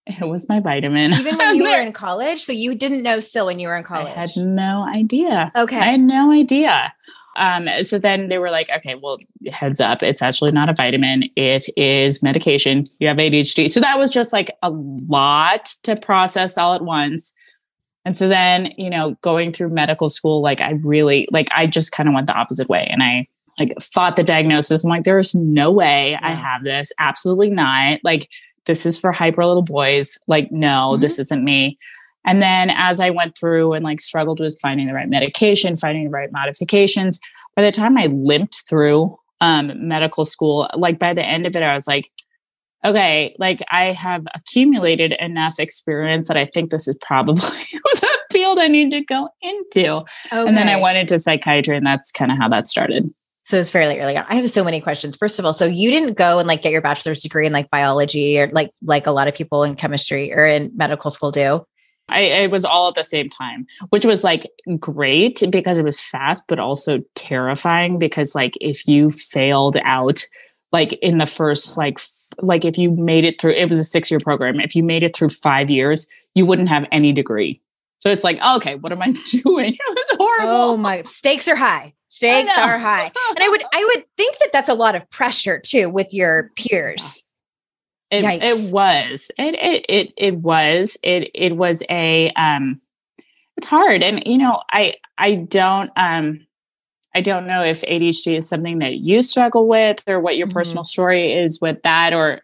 It 0.06 0.28
was 0.28 0.50
my 0.50 0.60
vitamin. 0.60 1.14
Even 1.14 1.38
when 1.38 1.56
you 1.58 1.64
were 1.64 1.80
in 1.80 1.94
college? 1.94 2.44
So 2.44 2.52
you 2.52 2.76
didn't 2.76 3.04
know 3.04 3.20
still 3.20 3.46
when 3.46 3.60
you 3.60 3.68
were 3.68 3.76
in 3.76 3.84
college? 3.84 4.10
I 4.16 4.22
had 4.22 4.36
no 4.38 4.86
idea. 4.94 5.52
Okay. 5.56 5.78
I 5.78 5.92
had 5.92 6.02
no 6.02 6.32
idea. 6.32 6.94
Um, 7.36 7.68
so 7.82 7.98
then 7.98 8.28
they 8.28 8.38
were 8.38 8.52
like, 8.52 8.70
okay, 8.78 8.96
well, 8.96 9.18
heads 9.52 9.80
up, 9.80 10.04
it's 10.04 10.22
actually 10.22 10.52
not 10.52 10.70
a 10.70 10.74
vitamin, 10.74 11.24
it 11.36 11.66
is 11.76 12.22
medication. 12.22 12.88
You 13.00 13.08
have 13.08 13.18
ADHD. 13.18 13.70
So 13.70 13.80
that 13.80 13.98
was 13.98 14.12
just 14.12 14.34
like 14.34 14.52
a 14.62 14.70
lot 14.70 15.66
to 15.84 15.96
process 15.96 16.58
all 16.58 16.76
at 16.76 16.84
once. 16.84 17.34
And 18.06 18.16
so 18.16 18.28
then, 18.28 18.74
you 18.78 18.90
know, 18.90 19.18
going 19.22 19.52
through 19.52 19.70
medical 19.70 20.10
school, 20.10 20.42
like 20.42 20.62
I 20.62 20.72
really, 20.84 21.28
like 21.32 21.48
I 21.56 21.66
just 21.66 21.92
kind 21.92 22.08
of 22.08 22.14
went 22.14 22.28
the 22.28 22.34
opposite 22.34 22.70
way 22.70 22.86
and 22.90 23.02
I 23.02 23.28
like 23.58 23.74
fought 23.82 24.16
the 24.16 24.24
diagnosis. 24.24 24.84
I'm 24.84 24.90
like, 24.90 25.04
there's 25.04 25.34
no 25.34 25.72
way 25.72 26.12
yeah. 26.12 26.20
I 26.22 26.32
have 26.32 26.64
this. 26.64 26.92
Absolutely 27.00 27.50
not. 27.50 28.00
Like, 28.04 28.30
this 28.66 28.86
is 28.86 29.00
for 29.00 29.12
hyper 29.12 29.46
little 29.46 29.64
boys. 29.64 30.18
Like, 30.28 30.52
no, 30.52 30.92
mm-hmm. 30.92 31.02
this 31.02 31.20
isn't 31.20 31.44
me. 31.44 31.78
And 32.26 32.42
then 32.42 32.70
as 32.70 33.00
I 33.00 33.10
went 33.10 33.38
through 33.38 33.74
and 33.74 33.84
like 33.84 34.00
struggled 34.00 34.40
with 34.40 34.58
finding 34.62 34.88
the 34.88 34.94
right 34.94 35.10
medication, 35.10 35.76
finding 35.76 36.06
the 36.06 36.10
right 36.10 36.32
modifications, 36.32 37.20
by 37.56 37.64
the 37.64 37.72
time 37.72 37.98
I 37.98 38.08
limped 38.08 38.64
through 38.68 39.18
um, 39.42 39.88
medical 39.88 40.26
school, 40.26 40.70
like 40.76 41.00
by 41.00 41.14
the 41.14 41.24
end 41.24 41.46
of 41.46 41.56
it, 41.56 41.64
I 41.64 41.74
was 41.74 41.86
like, 41.86 42.10
okay, 42.86 43.36
like 43.40 43.62
I 43.72 43.92
have 43.92 44.26
accumulated 44.36 45.14
enough 45.14 45.60
experience 45.60 46.28
that 46.28 46.38
I 46.38 46.46
think 46.46 46.72
this 46.72 46.88
is 46.88 46.96
probably 47.02 47.42
the 47.72 48.20
field 48.32 48.60
I 48.60 48.68
need 48.68 48.92
to 48.92 49.02
go 49.02 49.30
into. 49.42 49.98
Okay. 49.98 50.06
And 50.32 50.58
then 50.58 50.68
I 50.68 50.82
went 50.82 50.98
into 50.98 51.20
psychiatry, 51.20 51.78
and 51.78 51.86
that's 51.86 52.12
kind 52.12 52.32
of 52.32 52.38
how 52.38 52.50
that 52.50 52.68
started. 52.68 53.14
So 53.46 53.58
it 53.58 53.60
was 53.60 53.70
fairly 53.70 54.00
early 54.00 54.16
on. 54.16 54.26
I 54.30 54.36
have 54.36 54.50
so 54.50 54.64
many 54.64 54.80
questions. 54.80 55.18
First 55.18 55.38
of 55.38 55.46
all, 55.46 55.54
so 55.54 55.66
you 55.66 55.92
didn't 55.92 56.14
go 56.14 56.40
and 56.40 56.48
like 56.48 56.62
get 56.62 56.72
your 56.72 56.82
bachelor's 56.82 57.22
degree 57.22 57.46
in 57.46 57.52
like 57.52 57.70
biology 57.70 58.40
or 58.40 58.50
like 58.50 58.72
like 58.82 59.06
a 59.06 59.12
lot 59.12 59.28
of 59.28 59.36
people 59.36 59.64
in 59.64 59.76
chemistry 59.76 60.34
or 60.34 60.46
in 60.46 60.72
medical 60.76 61.12
school 61.12 61.32
do. 61.32 61.66
I 62.10 62.22
it 62.22 62.52
was 62.52 62.66
all 62.66 62.88
at 62.90 62.96
the 62.96 63.04
same 63.04 63.30
time, 63.30 63.66
which 63.90 64.06
was 64.06 64.24
like 64.24 64.50
great 64.80 65.44
because 65.50 65.78
it 65.78 65.86
was 65.86 66.00
fast, 66.00 66.44
but 66.48 66.60
also 66.60 67.02
terrifying 67.16 68.00
because 68.00 68.36
like 68.36 68.54
if 68.62 68.88
you 68.88 69.10
failed 69.10 69.78
out 69.84 70.24
like 70.72 70.94
in 70.94 71.18
the 71.18 71.26
first 71.26 71.78
like 71.78 72.00
f- 72.00 72.10
like 72.42 72.66
if 72.66 72.78
you 72.78 72.92
made 72.92 73.24
it 73.26 73.40
through 73.40 73.54
it 73.54 73.70
was 73.70 73.80
a 73.80 73.84
6 73.84 74.10
year 74.10 74.20
program. 74.20 74.60
If 74.60 74.76
you 74.76 74.84
made 74.84 75.04
it 75.04 75.16
through 75.16 75.30
5 75.30 75.70
years, 75.70 76.08
you 76.34 76.46
wouldn't 76.46 76.70
have 76.70 76.86
any 76.92 77.14
degree. 77.14 77.62
So 78.04 78.10
it's 78.10 78.26
like, 78.26 78.38
okay, 78.58 78.76
what 78.76 78.92
am 78.92 79.02
I 79.02 79.14
doing? 79.44 79.74
It 79.80 79.80
was 79.88 80.18
horrible. 80.18 80.52
Oh 80.52 80.76
my 80.76 81.04
stakes 81.04 81.48
are 81.48 81.56
high. 81.56 81.94
Stakes 82.10 82.52
are 82.58 82.78
high. 82.78 83.10
And 83.30 83.40
I 83.40 83.48
would 83.48 83.64
I 83.74 83.92
would 83.96 84.06
think 84.18 84.40
that 84.40 84.50
that's 84.52 84.68
a 84.68 84.74
lot 84.74 84.96
of 84.96 85.10
pressure 85.10 85.62
too 85.66 85.90
with 85.90 86.14
your 86.14 86.50
peers. 86.58 87.24
It, 88.12 88.26
it 88.26 88.74
was. 88.74 89.32
It, 89.38 89.56
it 89.56 89.86
it 89.88 90.14
it 90.18 90.36
was. 90.36 90.98
It 91.02 91.32
it 91.34 91.56
was 91.56 91.82
a 91.90 92.30
um 92.32 92.82
it's 93.56 93.68
hard. 93.68 94.04
And 94.04 94.22
you 94.26 94.38
know, 94.38 94.62
I 94.70 94.96
I 95.18 95.36
don't 95.36 95.90
um 95.96 96.46
I 97.16 97.22
don't 97.22 97.48
know 97.48 97.64
if 97.64 97.84
ADHD 97.84 98.38
is 98.38 98.50
something 98.50 98.80
that 98.80 98.96
you 98.96 99.22
struggle 99.22 99.66
with 99.70 100.04
or 100.08 100.20
what 100.20 100.36
your 100.36 100.48
mm-hmm. 100.48 100.58
personal 100.58 100.84
story 100.84 101.32
is 101.32 101.62
with 101.62 101.82
that 101.84 102.12
or 102.14 102.42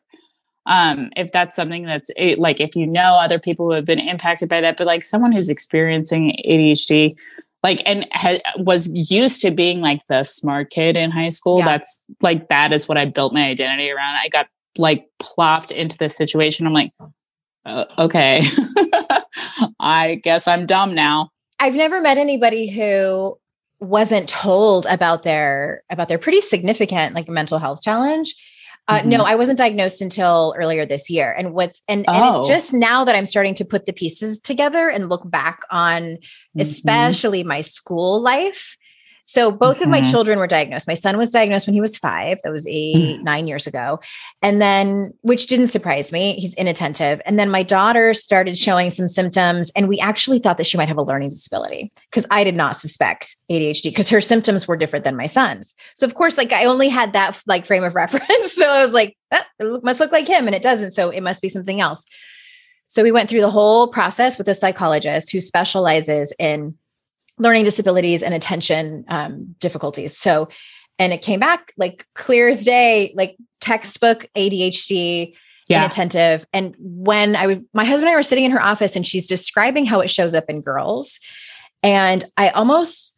um 0.65 1.09
if 1.15 1.31
that's 1.31 1.55
something 1.55 1.85
that's 1.85 2.11
like 2.37 2.59
if 2.59 2.75
you 2.75 2.85
know 2.85 3.15
other 3.15 3.39
people 3.39 3.67
who 3.67 3.73
have 3.73 3.85
been 3.85 3.99
impacted 3.99 4.49
by 4.49 4.61
that 4.61 4.77
but 4.77 4.85
like 4.85 5.03
someone 5.03 5.31
who's 5.31 5.49
experiencing 5.49 6.35
ADHD 6.47 7.15
like 7.63 7.81
and 7.85 8.07
ha- 8.11 8.39
was 8.57 8.89
used 9.11 9.41
to 9.41 9.51
being 9.51 9.81
like 9.81 10.05
the 10.07 10.23
smart 10.23 10.69
kid 10.69 10.95
in 10.95 11.11
high 11.11 11.29
school 11.29 11.59
yeah. 11.59 11.65
that's 11.65 12.01
like 12.21 12.47
that 12.49 12.71
is 12.71 12.87
what 12.87 12.97
i 12.97 13.05
built 13.05 13.33
my 13.33 13.45
identity 13.45 13.89
around. 13.89 14.15
I 14.15 14.29
got 14.29 14.47
like 14.77 15.07
plopped 15.19 15.71
into 15.71 15.97
this 15.97 16.15
situation. 16.15 16.65
I'm 16.65 16.73
like 16.73 16.93
uh, 17.65 17.85
okay. 17.97 18.41
I 19.79 20.15
guess 20.23 20.47
i'm 20.47 20.65
dumb 20.65 20.95
now. 20.95 21.29
I've 21.59 21.75
never 21.75 21.99
met 21.99 22.17
anybody 22.17 22.69
who 22.69 23.37
wasn't 23.79 24.27
told 24.27 24.85
about 24.87 25.23
their 25.23 25.83
about 25.89 26.09
their 26.09 26.17
pretty 26.17 26.41
significant 26.41 27.15
like 27.15 27.29
mental 27.29 27.59
health 27.59 27.81
challenge 27.81 28.35
uh, 28.89 29.01
mm-hmm. 29.01 29.09
No, 29.09 29.23
I 29.23 29.35
wasn't 29.35 29.59
diagnosed 29.59 30.01
until 30.01 30.55
earlier 30.57 30.83
this 30.83 31.11
year. 31.11 31.31
And 31.31 31.53
what's 31.53 31.83
and, 31.87 32.05
oh. 32.07 32.11
and 32.11 32.25
it's 32.25 32.37
oh. 32.39 32.47
just 32.47 32.73
now 32.73 33.03
that 33.05 33.15
I'm 33.15 33.27
starting 33.27 33.53
to 33.55 33.65
put 33.65 33.85
the 33.85 33.93
pieces 33.93 34.39
together 34.39 34.89
and 34.89 35.09
look 35.09 35.29
back 35.29 35.59
on 35.69 36.01
mm-hmm. 36.01 36.59
especially 36.59 37.43
my 37.43 37.61
school 37.61 38.19
life 38.19 38.77
so 39.29 39.51
both 39.51 39.75
mm-hmm. 39.75 39.83
of 39.83 39.89
my 39.89 40.01
mm-hmm. 40.01 40.09
children 40.09 40.39
were 40.39 40.47
diagnosed. 40.47 40.87
My 40.87 40.95
son 40.95 41.15
was 41.15 41.29
diagnosed 41.29 41.67
when 41.67 41.75
he 41.75 41.81
was 41.81 41.95
five. 41.95 42.39
That 42.43 42.51
was 42.51 42.65
8 42.65 42.95
mm-hmm. 42.95 43.23
nine 43.23 43.47
years 43.47 43.67
ago. 43.67 43.99
And 44.41 44.59
then, 44.59 45.13
which 45.21 45.45
didn't 45.45 45.67
surprise 45.67 46.11
me, 46.11 46.33
he's 46.39 46.55
inattentive. 46.55 47.21
And 47.27 47.37
then 47.37 47.51
my 47.51 47.61
daughter 47.61 48.15
started 48.15 48.57
showing 48.57 48.89
some 48.89 49.07
symptoms, 49.07 49.71
and 49.75 49.87
we 49.87 49.99
actually 49.99 50.39
thought 50.39 50.57
that 50.57 50.65
she 50.65 50.77
might 50.77 50.87
have 50.87 50.97
a 50.97 51.03
learning 51.03 51.29
disability 51.29 51.91
because 52.09 52.25
I 52.31 52.43
did 52.43 52.55
not 52.55 52.75
suspect 52.75 53.35
ADHD 53.51 53.83
because 53.83 54.09
her 54.09 54.21
symptoms 54.21 54.67
were 54.67 54.75
different 54.75 55.05
than 55.05 55.15
my 55.15 55.27
son's. 55.27 55.75
So 55.93 56.07
of 56.07 56.15
course, 56.15 56.35
like 56.35 56.51
I 56.51 56.65
only 56.65 56.89
had 56.89 57.13
that 57.13 57.39
like 57.45 57.67
frame 57.67 57.83
of 57.83 57.93
reference. 57.99 58.53
so 58.53 58.67
I 58.67 58.83
was 58.83 58.93
like, 58.93 59.15
ah, 59.31 59.45
it 59.59 59.83
must 59.83 59.99
look 59.99 60.11
like 60.11 60.27
him, 60.27 60.47
and 60.47 60.55
it 60.55 60.63
doesn't. 60.63 60.91
So 60.91 61.11
it 61.11 61.21
must 61.21 61.43
be 61.43 61.49
something 61.49 61.79
else. 61.79 62.03
So 62.87 63.03
we 63.03 63.11
went 63.11 63.29
through 63.29 63.41
the 63.41 63.51
whole 63.51 63.89
process 63.89 64.39
with 64.39 64.47
a 64.47 64.55
psychologist 64.55 65.31
who 65.31 65.39
specializes 65.39 66.33
in 66.39 66.75
learning 67.39 67.63
disabilities 67.63 68.21
and 68.21 68.33
attention 68.33 69.05
um, 69.07 69.55
difficulties. 69.59 70.17
So, 70.17 70.49
and 70.99 71.13
it 71.13 71.21
came 71.21 71.39
back 71.39 71.73
like 71.77 72.05
clear 72.13 72.49
as 72.49 72.65
day, 72.65 73.13
like 73.15 73.37
textbook 73.61 74.27
ADHD, 74.35 75.33
yeah. 75.69 75.79
inattentive. 75.79 76.45
And 76.51 76.75
when 76.77 77.35
I 77.35 77.47
would, 77.47 77.65
my 77.73 77.85
husband 77.85 78.07
and 78.07 78.13
I 78.13 78.17
were 78.17 78.23
sitting 78.23 78.43
in 78.43 78.51
her 78.51 78.61
office 78.61 78.95
and 78.95 79.07
she's 79.07 79.27
describing 79.27 79.85
how 79.85 80.01
it 80.01 80.09
shows 80.09 80.33
up 80.33 80.45
in 80.49 80.61
girls. 80.61 81.19
And 81.81 82.25
I 82.35 82.49
almost 82.49 83.13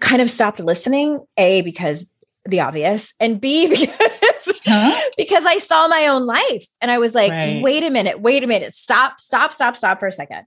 kind 0.00 0.22
of 0.22 0.30
stopped 0.30 0.58
listening, 0.58 1.24
A, 1.36 1.60
because 1.60 2.08
the 2.46 2.60
obvious, 2.60 3.12
and 3.20 3.40
B, 3.40 3.66
because, 3.68 4.60
huh? 4.64 5.00
because 5.18 5.44
I 5.44 5.58
saw 5.58 5.88
my 5.88 6.06
own 6.06 6.24
life. 6.24 6.66
And 6.80 6.90
I 6.90 6.98
was 6.98 7.14
like, 7.14 7.32
right. 7.32 7.62
wait 7.62 7.82
a 7.82 7.90
minute, 7.90 8.20
wait 8.20 8.42
a 8.42 8.46
minute, 8.46 8.72
stop, 8.72 9.20
stop, 9.20 9.52
stop, 9.52 9.76
stop 9.76 10.00
for 10.00 10.06
a 10.06 10.12
second 10.12 10.46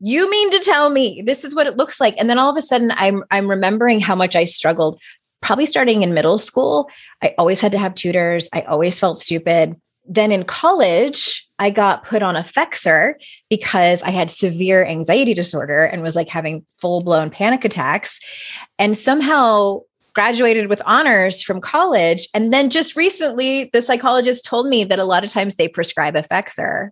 you 0.00 0.30
mean 0.30 0.50
to 0.50 0.58
tell 0.60 0.90
me 0.90 1.22
this 1.24 1.44
is 1.44 1.54
what 1.54 1.66
it 1.66 1.76
looks 1.76 2.00
like? 2.00 2.14
And 2.18 2.28
then 2.28 2.38
all 2.38 2.50
of 2.50 2.56
a 2.56 2.62
sudden 2.62 2.92
i'm 2.96 3.22
i'm 3.30 3.48
remembering 3.48 4.00
how 4.00 4.14
much 4.14 4.34
i 4.34 4.44
struggled 4.44 5.00
probably 5.40 5.66
starting 5.66 6.02
in 6.02 6.14
middle 6.14 6.38
school. 6.38 6.90
I 7.22 7.34
always 7.38 7.60
had 7.60 7.72
to 7.72 7.78
have 7.78 7.94
tutors. 7.94 8.48
I 8.52 8.62
always 8.62 8.98
felt 8.98 9.18
stupid. 9.18 9.74
Then 10.06 10.32
in 10.32 10.44
college 10.44 11.46
i 11.58 11.68
got 11.70 12.04
put 12.04 12.22
on 12.22 12.36
a 12.36 12.42
Effexor 12.42 13.14
because 13.50 14.02
i 14.02 14.10
had 14.10 14.30
severe 14.30 14.84
anxiety 14.84 15.34
disorder 15.34 15.84
and 15.84 16.02
was 16.02 16.16
like 16.16 16.28
having 16.28 16.64
full 16.78 17.02
blown 17.02 17.30
panic 17.30 17.64
attacks. 17.64 18.18
And 18.78 18.96
somehow 18.96 19.80
graduated 20.14 20.68
with 20.68 20.82
honors 20.84 21.42
from 21.42 21.60
college. 21.60 22.28
And 22.34 22.52
then 22.52 22.70
just 22.70 22.96
recently, 22.96 23.70
the 23.72 23.82
psychologist 23.82 24.44
told 24.44 24.66
me 24.66 24.84
that 24.84 24.98
a 24.98 25.04
lot 25.04 25.24
of 25.24 25.30
times 25.30 25.56
they 25.56 25.68
prescribe 25.68 26.14
Effexor 26.14 26.90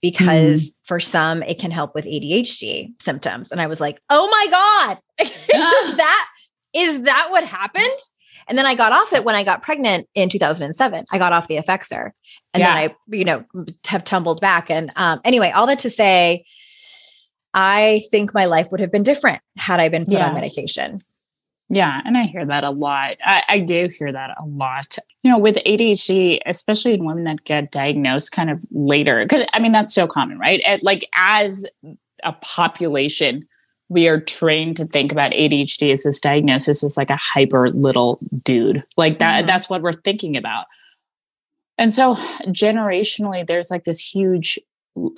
because 0.00 0.70
mm. 0.70 0.74
for 0.84 1.00
some 1.00 1.42
it 1.44 1.58
can 1.58 1.70
help 1.70 1.94
with 1.94 2.04
ADHD 2.04 2.90
symptoms. 3.00 3.52
And 3.52 3.60
I 3.60 3.66
was 3.66 3.80
like, 3.80 4.00
oh 4.10 4.28
my 4.28 4.46
God, 4.50 4.98
is 5.20 5.96
that 5.96 6.28
is 6.74 7.02
that 7.02 7.28
what 7.30 7.44
happened? 7.44 7.98
And 8.46 8.58
then 8.58 8.66
I 8.66 8.74
got 8.74 8.92
off 8.92 9.12
it 9.12 9.24
when 9.24 9.34
I 9.34 9.44
got 9.44 9.62
pregnant 9.62 10.08
in 10.14 10.28
2007. 10.28 11.04
I 11.10 11.18
got 11.18 11.32
off 11.32 11.48
the 11.48 11.56
Effexor. 11.56 12.10
And 12.52 12.60
yeah. 12.60 12.66
then 12.66 12.76
I, 12.76 12.94
you 13.16 13.24
know, 13.24 13.44
have 13.86 14.04
tumbled 14.04 14.40
back. 14.40 14.70
And 14.70 14.92
um, 14.96 15.20
anyway, 15.24 15.50
all 15.50 15.66
that 15.66 15.78
to 15.80 15.90
say, 15.90 16.44
I 17.54 18.02
think 18.10 18.34
my 18.34 18.44
life 18.46 18.68
would 18.70 18.80
have 18.80 18.92
been 18.92 19.04
different 19.04 19.40
had 19.56 19.80
I 19.80 19.88
been 19.88 20.04
put 20.04 20.14
yeah. 20.14 20.28
on 20.28 20.34
medication. 20.34 21.00
Yeah, 21.70 22.00
and 22.04 22.16
I 22.16 22.24
hear 22.24 22.44
that 22.44 22.62
a 22.62 22.70
lot. 22.70 23.16
I, 23.24 23.42
I, 23.48 23.58
do 23.58 23.88
hear 23.98 24.12
that 24.12 24.36
a 24.38 24.44
lot. 24.44 24.98
You 25.22 25.30
know, 25.30 25.38
with 25.38 25.56
ADHD, 25.64 26.40
especially 26.44 26.92
in 26.92 27.04
women 27.04 27.24
that 27.24 27.44
get 27.44 27.70
diagnosed 27.70 28.32
kind 28.32 28.50
of 28.50 28.62
later, 28.70 29.24
because 29.24 29.46
I 29.54 29.60
mean, 29.60 29.72
that's 29.72 29.94
so 29.94 30.06
common, 30.06 30.38
right? 30.38 30.60
At, 30.66 30.82
like, 30.82 31.08
as 31.16 31.64
a 32.22 32.32
population, 32.34 33.48
we 33.88 34.08
are 34.08 34.20
trained 34.20 34.76
to 34.76 34.86
think 34.86 35.10
about 35.10 35.32
ADHD 35.32 35.92
as 35.92 36.02
this 36.02 36.20
diagnosis 36.20 36.84
as 36.84 36.96
like 36.96 37.10
a 37.10 37.18
hyper 37.20 37.70
little 37.70 38.18
dude. 38.42 38.84
Like 38.96 39.18
that, 39.18 39.36
mm-hmm. 39.36 39.46
that's 39.46 39.68
what 39.68 39.82
we're 39.82 39.92
thinking 39.92 40.36
about. 40.36 40.66
And 41.78 41.92
so 41.92 42.14
generationally, 42.48 43.46
there's 43.46 43.70
like 43.70 43.84
this 43.84 44.00
huge 44.00 44.58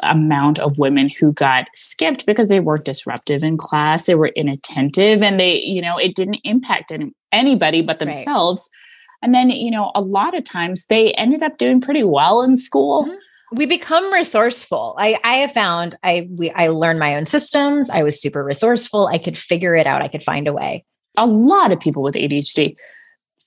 amount 0.03 0.59
of 0.59 0.79
women 0.79 1.11
who 1.21 1.33
got 1.33 1.67
skipped 1.75 2.25
because 2.25 2.49
they 2.49 2.61
weren't 2.61 2.85
disruptive 2.85 3.43
in 3.43 3.57
class 3.57 4.07
they 4.07 4.15
were 4.15 4.29
inattentive 4.29 5.23
and 5.23 5.39
they 5.39 5.57
you 5.57 5.83
know 5.83 5.99
it 5.99 6.15
didn't 6.15 6.41
impact 6.45 6.91
any, 6.91 7.13
anybody 7.33 7.83
but 7.83 7.99
themselves 7.99 8.71
right. 8.73 9.27
and 9.27 9.35
then 9.35 9.51
you 9.51 9.71
know 9.71 9.93
a 9.95 10.01
lot 10.01 10.37
of 10.37 10.45
times 10.45 10.87
they 10.87 11.13
ended 11.13 11.43
up 11.43 11.59
doing 11.59 11.81
pretty 11.81 12.03
well 12.03 12.43
in 12.43 12.57
school 12.57 13.05
mm-hmm. 13.05 13.17
we 13.53 13.65
become 13.65 14.13
resourceful. 14.13 14.97
I 14.99 15.19
I 15.23 15.35
have 15.37 15.53
found 15.53 15.95
I 16.03 16.27
we 16.31 16.51
I 16.51 16.69
learned 16.69 16.99
my 16.99 17.15
own 17.15 17.27
systems. 17.27 17.91
I 17.91 18.03
was 18.03 18.21
super 18.21 18.43
resourceful. 18.43 19.07
I 19.07 19.19
could 19.19 19.39
figure 19.39 19.77
it 19.77 19.87
out. 19.87 20.03
I 20.03 20.09
could 20.09 20.23
find 20.23 20.49
a 20.49 20.53
way. 20.53 20.85
A 21.17 21.27
lot 21.27 21.71
of 21.71 21.79
people 21.79 22.03
with 22.03 22.17
ADHD 22.17 22.77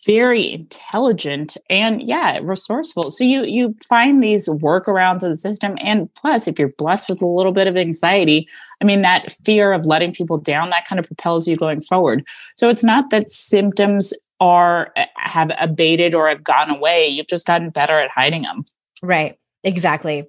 very 0.05 0.51
intelligent 0.53 1.57
and 1.69 2.01
yeah 2.01 2.39
resourceful. 2.41 3.11
So 3.11 3.23
you 3.23 3.43
you 3.43 3.75
find 3.87 4.23
these 4.23 4.47
workarounds 4.47 5.23
of 5.23 5.29
the 5.29 5.37
system 5.37 5.77
and 5.79 6.13
plus 6.15 6.47
if 6.47 6.57
you're 6.57 6.73
blessed 6.77 7.09
with 7.09 7.21
a 7.21 7.27
little 7.27 7.51
bit 7.51 7.67
of 7.67 7.75
anxiety 7.75 8.47
i 8.81 8.85
mean 8.85 9.01
that 9.01 9.31
fear 9.43 9.73
of 9.73 9.85
letting 9.85 10.13
people 10.13 10.37
down 10.37 10.69
that 10.69 10.87
kind 10.87 10.99
of 10.99 11.05
propels 11.05 11.47
you 11.47 11.55
going 11.55 11.81
forward. 11.81 12.25
So 12.55 12.69
it's 12.69 12.83
not 12.83 13.09
that 13.09 13.31
symptoms 13.31 14.13
are 14.39 14.91
eh, 14.95 15.05
have 15.15 15.51
abated 15.59 16.15
or 16.15 16.29
have 16.29 16.43
gone 16.43 16.69
away. 16.69 17.07
You've 17.07 17.27
just 17.27 17.45
gotten 17.45 17.69
better 17.69 17.99
at 17.99 18.09
hiding 18.09 18.43
them 18.43 18.65
right. 19.01 19.37
Exactly. 19.63 20.25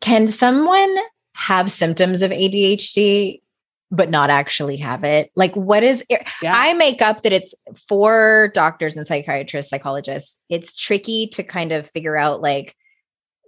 Can 0.00 0.28
someone 0.28 0.96
have 1.34 1.70
symptoms 1.70 2.22
of 2.22 2.30
adhd 2.30 3.40
but 3.90 4.10
not 4.10 4.30
actually 4.30 4.76
have 4.76 5.04
it? 5.04 5.30
Like, 5.36 5.54
what 5.54 5.82
is 5.82 6.04
it? 6.08 6.28
Yeah. 6.42 6.54
I 6.54 6.74
make 6.74 7.00
up 7.00 7.22
that 7.22 7.32
it's 7.32 7.54
for 7.88 8.50
doctors 8.54 8.96
and 8.96 9.06
psychiatrists, 9.06 9.70
psychologists. 9.70 10.36
It's 10.48 10.76
tricky 10.76 11.28
to 11.28 11.42
kind 11.42 11.72
of 11.72 11.88
figure 11.88 12.16
out 12.16 12.40
like 12.40 12.76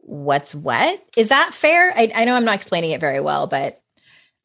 what's 0.03 0.55
what. 0.55 1.03
Is 1.17 1.29
that 1.29 1.55
fair? 1.55 1.93
I, 1.97 2.11
I 2.15 2.25
know 2.25 2.35
I'm 2.35 2.45
not 2.45 2.55
explaining 2.55 2.93
it 2.93 3.01
very 3.01 3.21
well, 3.21 3.47
but 3.47 3.81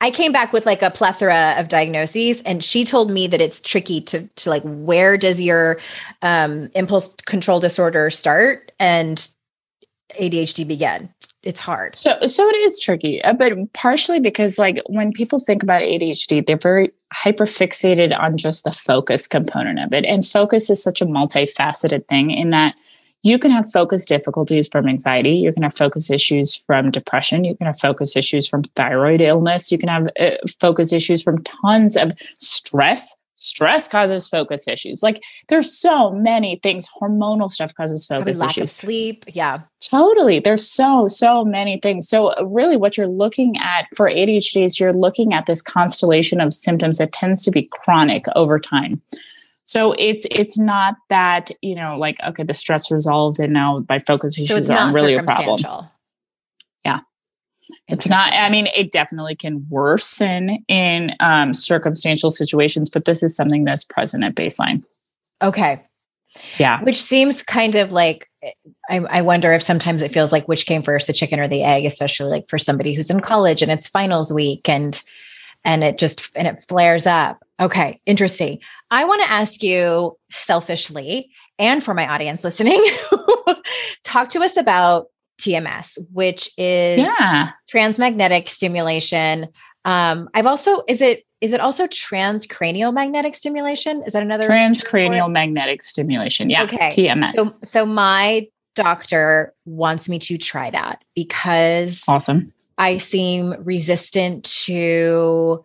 I 0.02 0.12
came 0.12 0.34
back 0.34 0.52
with 0.52 0.66
like 0.66 0.82
a 0.82 0.92
plethora 0.92 1.56
of 1.58 1.70
diagnoses, 1.70 2.42
and 2.42 2.62
she 2.62 2.84
told 2.84 3.10
me 3.10 3.28
that 3.28 3.40
it's 3.40 3.62
tricky 3.62 4.02
to 4.02 4.28
to 4.28 4.50
like 4.50 4.64
where 4.64 5.18
does 5.18 5.40
your 5.40 5.80
um, 6.22 6.70
impulse 6.76 7.14
control 7.26 7.62
disorder 7.62 8.10
start 8.10 8.74
and 8.80 9.30
ADHD 10.20 10.68
begin? 10.68 11.10
it's 11.44 11.60
hard. 11.60 11.96
So 11.96 12.20
so 12.22 12.48
it 12.48 12.56
is 12.56 12.80
tricky, 12.80 13.22
uh, 13.24 13.34
but 13.34 13.52
partially 13.74 14.20
because 14.20 14.58
like 14.58 14.82
when 14.88 15.12
people 15.12 15.40
think 15.40 15.62
about 15.62 15.82
ADHD, 15.82 16.46
they're 16.46 16.58
very 16.58 16.92
hyper 17.12 17.46
fixated 17.46 18.18
on 18.18 18.38
just 18.38 18.64
the 18.64 18.72
focus 18.72 19.28
component 19.28 19.80
of 19.80 19.94
it. 19.94 20.06
And 20.06 20.26
focus 20.26 20.70
is 20.70 20.82
such 20.82 21.02
a 21.02 21.06
multifaceted 21.06 22.08
thing 22.08 22.32
in 22.32 22.52
that 22.52 22.76
you 23.24 23.38
can 23.40 23.52
have 23.52 23.70
focus 23.72 24.06
difficulties 24.06 24.68
from 24.68 24.88
anxiety, 24.88 25.36
you 25.36 25.54
can 25.54 25.64
have 25.64 25.76
focus 25.76 26.10
issues 26.10 26.56
from 26.56 26.92
depression, 26.92 27.44
you 27.44 27.56
can 27.56 27.68
have 27.68 27.80
focus 27.80 28.16
issues 28.16 28.48
from 28.48 28.64
thyroid 28.64 29.22
illness, 29.22 29.72
you 29.72 29.78
can 29.78 29.90
have 29.90 30.08
uh, 30.20 30.32
focus 30.60 30.92
issues 30.92 31.24
from 31.24 31.42
tons 31.44 31.96
of 31.96 32.12
stress 32.38 33.20
stress 33.44 33.88
causes 33.88 34.28
focus 34.28 34.68
issues. 34.68 35.04
Like 35.04 35.22
there's 35.50 35.72
so 35.72 36.12
many 36.12 36.60
things. 36.64 36.88
Hormonal 37.00 37.52
stuff 37.52 37.76
causes 37.76 38.06
focus 38.08 38.40
lack 38.40 38.52
issues. 38.52 38.72
Of 38.72 38.78
sleep. 38.78 39.26
Yeah. 39.28 39.60
Totally. 39.82 40.40
There's 40.40 40.68
so, 40.68 41.08
so 41.10 41.44
many 41.44 41.78
things. 41.78 42.08
So 42.08 42.28
uh, 42.28 42.46
really 42.46 42.78
what 42.78 42.98
you're 42.98 43.08
looking 43.08 43.58
at 43.58 43.88
for 43.96 44.10
ADHD 44.10 44.64
is 44.64 44.80
you're 44.80 44.94
looking 44.94 45.34
at 45.34 45.46
this 45.46 45.62
constellation 45.62 46.40
of 46.40 46.54
symptoms 46.54 46.98
that 47.00 47.12
tends 47.12 47.44
to 47.44 47.52
be 47.52 47.68
chronic 47.72 48.26
over 48.36 48.60
time. 48.60 49.02
So 49.66 49.94
it's 49.98 50.26
it's 50.30 50.58
not 50.58 50.96
that, 51.10 51.50
you 51.62 51.76
know, 51.76 51.98
like, 51.98 52.18
okay, 52.26 52.44
the 52.44 52.54
stress 52.54 52.92
resolved 52.92 53.40
and 53.40 53.54
now 53.54 53.86
my 53.88 54.00
focus 54.00 54.38
issues 54.38 54.68
so 54.68 54.74
aren't 54.74 54.94
really 54.94 55.16
a 55.16 55.24
problem. 55.24 55.60
It's 57.88 58.08
not, 58.08 58.32
I 58.34 58.50
mean, 58.50 58.68
it 58.68 58.92
definitely 58.92 59.36
can 59.36 59.66
worsen 59.70 60.64
in 60.68 61.16
um, 61.20 61.54
circumstantial 61.54 62.32
situations, 62.32 62.90
but 62.90 63.06
this 63.06 63.24
is 63.24 63.36
something 63.36 63.66
that's 63.66 63.84
present 63.84 64.24
at 64.24 64.36
baseline. 64.36 64.84
Okay. 65.42 65.84
Yeah. 66.58 66.82
Which 66.82 67.02
seems 67.02 67.44
kind 67.44 67.76
of 67.76 67.92
like, 67.92 68.30
I, 68.90 69.00
I, 69.00 69.22
wonder 69.22 69.54
if 69.54 69.62
sometimes 69.62 70.02
it 70.02 70.12
feels 70.12 70.32
like 70.32 70.48
which 70.48 70.66
came 70.66 70.82
first, 70.82 71.08
the 71.08 71.14
chicken 71.14 71.40
or 71.40 71.48
the 71.48 71.64
egg, 71.64 71.86
especially 71.86 72.30
like 72.30 72.50
for 72.50 72.58
somebody 72.58 72.94
who's 72.94 73.10
in 73.10 73.20
college 73.20 73.62
and 73.62 73.72
it's 73.72 73.88
finals 73.88 74.34
week 74.34 74.68
and, 74.68 75.02
and 75.64 75.84
it 75.84 75.98
just, 76.00 76.36
and 76.36 76.48
it 76.48 76.64
flares 76.68 77.06
up. 77.06 77.44
Okay. 77.60 78.02
Interesting. 78.06 78.60
I 78.92 79.06
want 79.06 79.22
to 79.24 79.32
ask 79.32 79.62
you 79.62 80.18
selfishly 80.32 81.30
and 81.60 81.84
for 81.84 81.94
my 81.94 82.08
audience 82.08 82.44
listening, 82.44 82.84
talk 84.04 84.30
to 84.30 84.40
us 84.40 84.58
about 84.58 85.08
TMS, 85.40 85.98
which 86.12 86.50
is 86.58 87.00
yeah. 87.00 87.52
transmagnetic 87.70 88.50
stimulation. 88.50 89.48
Um, 89.86 90.30
I've 90.34 90.46
also 90.46 90.84
is 90.88 91.02
it 91.02 91.26
is 91.42 91.52
it 91.52 91.60
also 91.60 91.88
transcranial 91.88 92.94
magnetic 92.94 93.36
stimulation? 93.36 94.04
Is 94.06 94.14
that 94.14 94.24
another 94.24 94.48
transcranial 94.48 95.30
magnetic 95.30 95.82
stimulation? 95.82 96.50
Yeah. 96.50 96.64
Okay. 96.64 96.90
TMS. 96.90 97.32
So 97.34 97.50
so 97.64 97.86
my 97.86 98.48
doctor 98.76 99.54
wants 99.66 100.10
me 100.10 100.20
to 100.20 100.38
try 100.38 100.70
that 100.70 101.04
because 101.16 102.04
awesome. 102.08 102.52
I 102.78 102.98
seem 102.98 103.56
resistant 103.60 104.46
to 104.66 105.62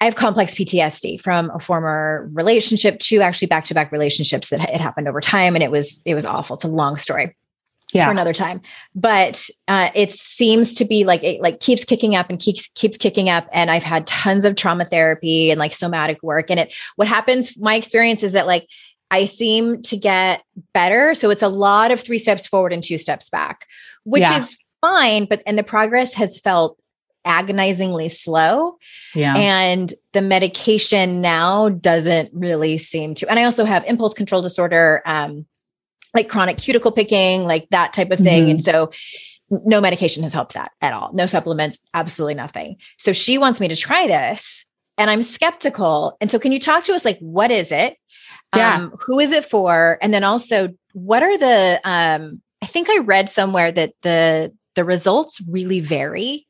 I 0.00 0.04
have 0.04 0.14
complex 0.14 0.54
PTSD 0.54 1.22
from 1.22 1.50
a 1.54 1.58
former 1.58 2.28
relationship 2.34 2.98
to 2.98 3.22
actually 3.22 3.48
back 3.48 3.64
to 3.66 3.74
back 3.74 3.90
relationships 3.92 4.50
that 4.50 4.60
it 4.60 4.80
happened 4.80 5.08
over 5.08 5.22
time 5.22 5.54
and 5.54 5.64
it 5.64 5.70
was 5.70 6.02
it 6.04 6.14
was 6.14 6.26
awful. 6.26 6.54
It's 6.56 6.64
a 6.64 6.68
long 6.68 6.98
story 6.98 7.34
yeah. 7.92 8.04
for 8.04 8.10
another 8.10 8.32
time. 8.32 8.60
But 8.94 9.48
uh, 9.68 9.90
it 9.94 10.12
seems 10.12 10.74
to 10.74 10.84
be 10.84 11.04
like 11.04 11.22
it 11.22 11.40
like 11.40 11.60
keeps 11.60 11.84
kicking 11.84 12.16
up 12.16 12.30
and 12.30 12.38
keeps 12.38 12.68
keeps 12.68 12.96
kicking 12.96 13.28
up. 13.28 13.48
And 13.52 13.70
I've 13.70 13.84
had 13.84 14.06
tons 14.06 14.44
of 14.44 14.56
trauma 14.56 14.84
therapy 14.84 15.50
and 15.50 15.58
like 15.58 15.72
somatic 15.72 16.22
work. 16.22 16.50
And 16.50 16.60
it 16.60 16.74
what 16.96 17.08
happens, 17.08 17.56
my 17.58 17.74
experience 17.74 18.22
is 18.22 18.32
that 18.32 18.46
like 18.46 18.68
I 19.10 19.24
seem 19.24 19.82
to 19.82 19.96
get 19.96 20.42
better. 20.74 21.14
So 21.14 21.30
it's 21.30 21.42
a 21.42 21.48
lot 21.48 21.90
of 21.90 22.00
three 22.00 22.18
steps 22.18 22.46
forward 22.46 22.72
and 22.72 22.82
two 22.82 22.98
steps 22.98 23.30
back, 23.30 23.66
which 24.04 24.22
yeah. 24.22 24.38
is 24.38 24.56
fine. 24.80 25.26
But 25.26 25.42
and 25.46 25.58
the 25.58 25.62
progress 25.62 26.14
has 26.14 26.40
felt 26.40 26.78
agonizingly 27.24 28.08
slow. 28.08 28.78
Yeah. 29.14 29.36
And 29.36 29.92
the 30.12 30.22
medication 30.22 31.20
now 31.20 31.68
doesn't 31.68 32.30
really 32.32 32.78
seem 32.78 33.14
to. 33.16 33.28
And 33.28 33.38
I 33.38 33.44
also 33.44 33.64
have 33.64 33.84
impulse 33.84 34.14
control 34.14 34.42
disorder. 34.42 35.02
Um, 35.04 35.46
like 36.16 36.28
chronic 36.28 36.58
cuticle 36.58 36.90
picking, 36.90 37.44
like 37.44 37.68
that 37.70 37.92
type 37.92 38.10
of 38.10 38.18
thing. 38.18 38.44
Mm-hmm. 38.44 38.50
And 38.50 38.62
so 38.62 38.90
no 39.50 39.80
medication 39.80 40.22
has 40.22 40.32
helped 40.32 40.54
that 40.54 40.72
at 40.80 40.92
all. 40.92 41.12
No 41.12 41.26
supplements, 41.26 41.78
absolutely 41.94 42.34
nothing. 42.34 42.76
So 42.98 43.12
she 43.12 43.38
wants 43.38 43.60
me 43.60 43.68
to 43.68 43.76
try 43.76 44.06
this 44.06 44.66
and 44.98 45.10
I'm 45.10 45.22
skeptical. 45.22 46.16
And 46.20 46.30
so 46.30 46.38
can 46.38 46.52
you 46.52 46.58
talk 46.58 46.84
to 46.84 46.94
us 46.94 47.04
like 47.04 47.18
what 47.20 47.50
is 47.50 47.70
it? 47.70 47.96
Yeah. 48.54 48.76
Um, 48.76 48.94
who 49.06 49.20
is 49.20 49.32
it 49.32 49.44
for? 49.44 49.98
And 50.00 50.12
then 50.12 50.24
also 50.24 50.70
what 50.92 51.22
are 51.22 51.38
the 51.38 51.80
um 51.84 52.40
I 52.62 52.66
think 52.66 52.90
I 52.90 52.98
read 52.98 53.28
somewhere 53.28 53.70
that 53.70 53.92
the 54.02 54.52
the 54.74 54.84
results 54.84 55.40
really 55.48 55.80
vary. 55.80 56.46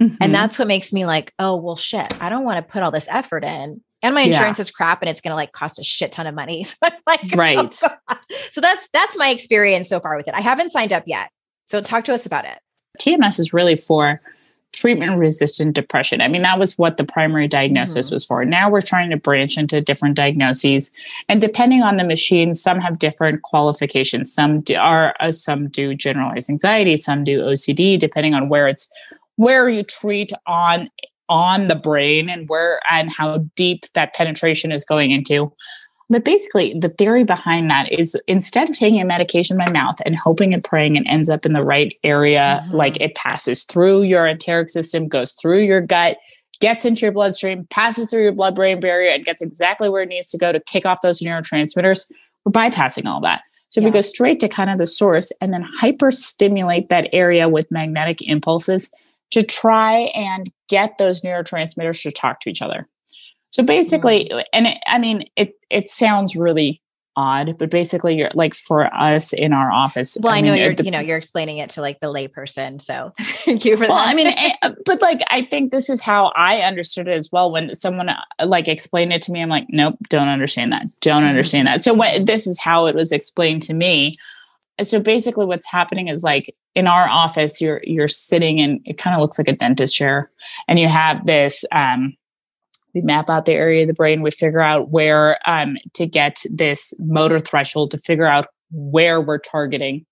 Mm-hmm. 0.00 0.16
And 0.20 0.34
that's 0.34 0.58
what 0.58 0.68
makes 0.68 0.92
me 0.92 1.04
like, 1.04 1.34
oh 1.38 1.56
well 1.56 1.76
shit, 1.76 2.22
I 2.22 2.30
don't 2.30 2.44
want 2.44 2.64
to 2.64 2.72
put 2.72 2.82
all 2.82 2.90
this 2.90 3.08
effort 3.10 3.44
in 3.44 3.82
and 4.02 4.14
my 4.14 4.22
insurance 4.22 4.58
yeah. 4.58 4.62
is 4.62 4.70
crap 4.70 5.02
and 5.02 5.08
it's 5.08 5.20
going 5.20 5.30
to 5.30 5.36
like 5.36 5.52
cost 5.52 5.78
a 5.78 5.84
shit 5.84 6.12
ton 6.12 6.26
of 6.26 6.34
money. 6.34 6.64
So 6.70 6.76
I'm 6.82 6.92
like, 7.06 7.20
right. 7.34 7.58
Oh 7.58 8.16
so 8.50 8.60
that's, 8.60 8.88
that's 8.92 9.16
my 9.16 9.28
experience 9.28 9.88
so 9.88 10.00
far 10.00 10.16
with 10.16 10.28
it. 10.28 10.34
I 10.34 10.40
haven't 10.40 10.70
signed 10.70 10.92
up 10.92 11.04
yet. 11.06 11.30
So 11.66 11.80
talk 11.80 12.04
to 12.04 12.14
us 12.14 12.26
about 12.26 12.44
it. 12.44 12.58
TMS 12.98 13.38
is 13.38 13.52
really 13.52 13.76
for 13.76 14.20
treatment 14.72 15.18
resistant 15.18 15.74
depression. 15.74 16.22
I 16.22 16.28
mean, 16.28 16.42
that 16.42 16.58
was 16.58 16.78
what 16.78 16.96
the 16.96 17.04
primary 17.04 17.48
diagnosis 17.48 18.06
mm-hmm. 18.06 18.14
was 18.14 18.24
for. 18.24 18.44
Now 18.44 18.70
we're 18.70 18.80
trying 18.80 19.10
to 19.10 19.16
branch 19.16 19.58
into 19.58 19.80
different 19.80 20.16
diagnoses. 20.16 20.92
And 21.28 21.40
depending 21.40 21.82
on 21.82 21.96
the 21.96 22.04
machine, 22.04 22.54
some 22.54 22.80
have 22.80 22.98
different 22.98 23.42
qualifications. 23.42 24.32
Some 24.32 24.60
do, 24.60 24.76
are, 24.76 25.14
uh, 25.20 25.32
some 25.32 25.68
do 25.68 25.94
generalized 25.94 26.48
anxiety, 26.50 26.96
some 26.96 27.24
do 27.24 27.40
OCD, 27.40 27.98
depending 27.98 28.34
on 28.34 28.48
where 28.48 28.68
it's 28.68 28.90
where 29.36 29.68
you 29.68 29.82
treat 29.82 30.32
on 30.46 30.90
on 31.30 31.68
the 31.68 31.76
brain 31.76 32.28
and 32.28 32.48
where 32.48 32.80
and 32.90 33.10
how 33.10 33.38
deep 33.56 33.84
that 33.94 34.14
penetration 34.14 34.72
is 34.72 34.84
going 34.84 35.10
into. 35.12 35.50
But 36.10 36.24
basically, 36.24 36.76
the 36.76 36.88
theory 36.88 37.22
behind 37.22 37.70
that 37.70 37.90
is 37.92 38.16
instead 38.26 38.68
of 38.68 38.76
taking 38.76 39.00
a 39.00 39.04
medication 39.04 39.56
by 39.56 39.70
mouth 39.70 39.94
and 40.04 40.16
hoping 40.16 40.52
and 40.52 40.62
praying 40.62 40.96
it 40.96 41.04
ends 41.06 41.30
up 41.30 41.46
in 41.46 41.52
the 41.52 41.64
right 41.64 41.94
area, 42.02 42.62
mm-hmm. 42.64 42.76
like 42.76 43.00
it 43.00 43.14
passes 43.14 43.62
through 43.62 44.02
your 44.02 44.26
enteric 44.26 44.68
system, 44.68 45.06
goes 45.06 45.32
through 45.32 45.60
your 45.60 45.80
gut, 45.80 46.16
gets 46.60 46.84
into 46.84 47.02
your 47.02 47.12
bloodstream, 47.12 47.64
passes 47.70 48.10
through 48.10 48.24
your 48.24 48.32
blood 48.32 48.56
brain 48.56 48.80
barrier, 48.80 49.12
and 49.12 49.24
gets 49.24 49.40
exactly 49.40 49.88
where 49.88 50.02
it 50.02 50.08
needs 50.08 50.28
to 50.30 50.38
go 50.38 50.50
to 50.50 50.58
kick 50.58 50.84
off 50.84 51.00
those 51.00 51.20
neurotransmitters, 51.20 52.10
we're 52.44 52.52
bypassing 52.52 53.06
all 53.06 53.20
that. 53.20 53.42
So 53.68 53.80
yeah. 53.80 53.86
we 53.86 53.92
go 53.92 54.00
straight 54.00 54.40
to 54.40 54.48
kind 54.48 54.68
of 54.68 54.78
the 54.78 54.88
source 54.88 55.30
and 55.40 55.52
then 55.52 55.62
hyper 55.62 56.10
stimulate 56.10 56.88
that 56.88 57.08
area 57.12 57.48
with 57.48 57.70
magnetic 57.70 58.20
impulses 58.22 58.92
to 59.30 59.42
try 59.42 60.10
and 60.14 60.46
get 60.68 60.98
those 60.98 61.22
neurotransmitters 61.22 62.02
to 62.02 62.12
talk 62.12 62.40
to 62.40 62.50
each 62.50 62.62
other. 62.62 62.88
So 63.50 63.62
basically, 63.62 64.28
mm. 64.30 64.44
and 64.52 64.68
it, 64.68 64.78
I 64.86 64.98
mean, 64.98 65.24
it 65.36 65.54
it 65.70 65.88
sounds 65.88 66.36
really 66.36 66.80
odd, 67.16 67.58
but 67.58 67.70
basically, 67.70 68.16
you're 68.16 68.30
like 68.34 68.54
for 68.54 68.92
us 68.94 69.32
in 69.32 69.52
our 69.52 69.70
office. 69.70 70.16
Well, 70.20 70.32
I, 70.32 70.38
I 70.38 70.40
know 70.40 70.54
you're 70.54 70.74
the, 70.74 70.84
you 70.84 70.90
know 70.90 71.00
you're 71.00 71.16
explaining 71.16 71.58
it 71.58 71.70
to 71.70 71.80
like 71.80 72.00
the 72.00 72.06
layperson, 72.06 72.80
so 72.80 73.12
thank 73.20 73.64
you 73.64 73.76
for 73.76 73.88
well, 73.88 73.98
that. 73.98 74.08
I 74.08 74.14
mean, 74.14 74.28
it, 74.28 74.38
eh, 74.62 74.70
but 74.86 75.02
like 75.02 75.20
I 75.28 75.42
think 75.42 75.72
this 75.72 75.90
is 75.90 76.00
how 76.00 76.32
I 76.36 76.58
understood 76.60 77.08
it 77.08 77.12
as 77.12 77.30
well. 77.32 77.50
When 77.50 77.74
someone 77.74 78.08
uh, 78.08 78.22
like 78.44 78.68
explained 78.68 79.12
it 79.12 79.22
to 79.22 79.32
me, 79.32 79.42
I'm 79.42 79.48
like, 79.48 79.66
nope, 79.68 79.96
don't 80.08 80.28
understand 80.28 80.72
that, 80.72 80.86
don't 81.00 81.22
mm-hmm. 81.22 81.30
understand 81.30 81.66
that. 81.66 81.82
So 81.82 81.92
what 81.92 82.26
this 82.26 82.46
is 82.46 82.60
how 82.60 82.86
it 82.86 82.94
was 82.94 83.10
explained 83.10 83.62
to 83.62 83.74
me 83.74 84.12
so 84.82 85.00
basically 85.00 85.46
what's 85.46 85.70
happening 85.70 86.08
is 86.08 86.22
like 86.22 86.54
in 86.74 86.86
our 86.86 87.08
office 87.08 87.60
you're 87.60 87.80
you're 87.84 88.08
sitting 88.08 88.60
and 88.60 88.80
it 88.84 88.98
kind 88.98 89.14
of 89.14 89.20
looks 89.20 89.38
like 89.38 89.48
a 89.48 89.52
dentist 89.52 89.94
chair 89.94 90.30
and 90.68 90.78
you 90.78 90.88
have 90.88 91.24
this 91.26 91.64
um 91.72 92.14
we 92.94 93.00
map 93.02 93.30
out 93.30 93.44
the 93.44 93.52
area 93.52 93.82
of 93.82 93.88
the 93.88 93.94
brain 93.94 94.22
we 94.22 94.30
figure 94.30 94.60
out 94.60 94.90
where 94.90 95.38
um 95.48 95.76
to 95.94 96.06
get 96.06 96.42
this 96.50 96.94
motor 96.98 97.40
threshold 97.40 97.90
to 97.90 97.98
figure 97.98 98.26
out 98.26 98.46
where 98.70 99.20
we're 99.20 99.38
targeting. 99.38 100.06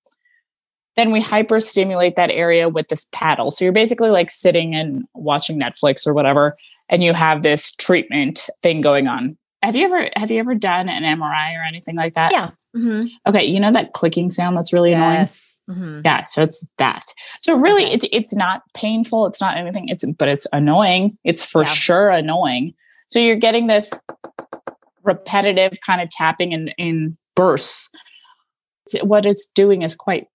Then 0.96 1.12
we 1.12 1.20
hyper 1.20 1.60
stimulate 1.60 2.16
that 2.16 2.30
area 2.30 2.68
with 2.68 2.88
this 2.88 3.06
paddle. 3.12 3.50
So 3.50 3.64
you're 3.64 3.72
basically 3.72 4.10
like 4.10 4.30
sitting 4.30 4.74
and 4.74 5.04
watching 5.14 5.60
netflix 5.60 6.06
or 6.06 6.12
whatever 6.12 6.56
and 6.88 7.02
you 7.02 7.12
have 7.12 7.42
this 7.42 7.74
treatment 7.74 8.48
thing 8.62 8.80
going 8.80 9.06
on. 9.06 9.36
Have 9.62 9.76
you 9.76 9.84
ever 9.84 10.08
have 10.16 10.30
you 10.30 10.38
ever 10.38 10.54
done 10.54 10.88
an 10.88 11.02
mri 11.02 11.58
or 11.58 11.64
anything 11.66 11.96
like 11.96 12.14
that? 12.14 12.32
Yeah. 12.32 12.50
Hmm 12.74 13.06
Okay, 13.26 13.44
you 13.44 13.60
know 13.60 13.70
that 13.72 13.92
clicking 13.92 14.28
sound 14.28 14.56
that's 14.56 14.72
really 14.72 14.90
Yes. 14.90 15.58
Annoying? 15.68 16.02
Yeah, 16.04 16.24
so 16.24 16.42
it's 16.42 16.66
that. 16.78 17.04
So 17.40 17.54
really 17.56 17.84
Okay. 17.84 17.94
it's 17.94 18.06
it's 18.12 18.34
not 18.34 18.62
painful, 18.74 19.26
it's 19.26 19.40
not 19.40 19.56
anything, 19.56 19.88
it's 19.88 20.04
but 20.18 20.28
it's 20.28 20.46
annoying. 20.52 21.18
It's 21.24 21.44
for 21.44 21.62
Yeah. 21.62 21.68
sure 21.68 22.10
annoying. 22.10 22.74
So 23.08 23.18
you're 23.18 23.36
getting 23.36 23.66
this 23.66 23.90
repetitive 25.02 25.78
kind 25.84 26.00
of 26.00 26.08
tapping 26.10 26.52
in 26.52 26.68
in 26.78 27.16
bursts. 27.36 27.90
What 29.02 29.26
it's 29.26 29.46
doing 29.54 29.82
is 29.82 29.94
quite 29.94 30.26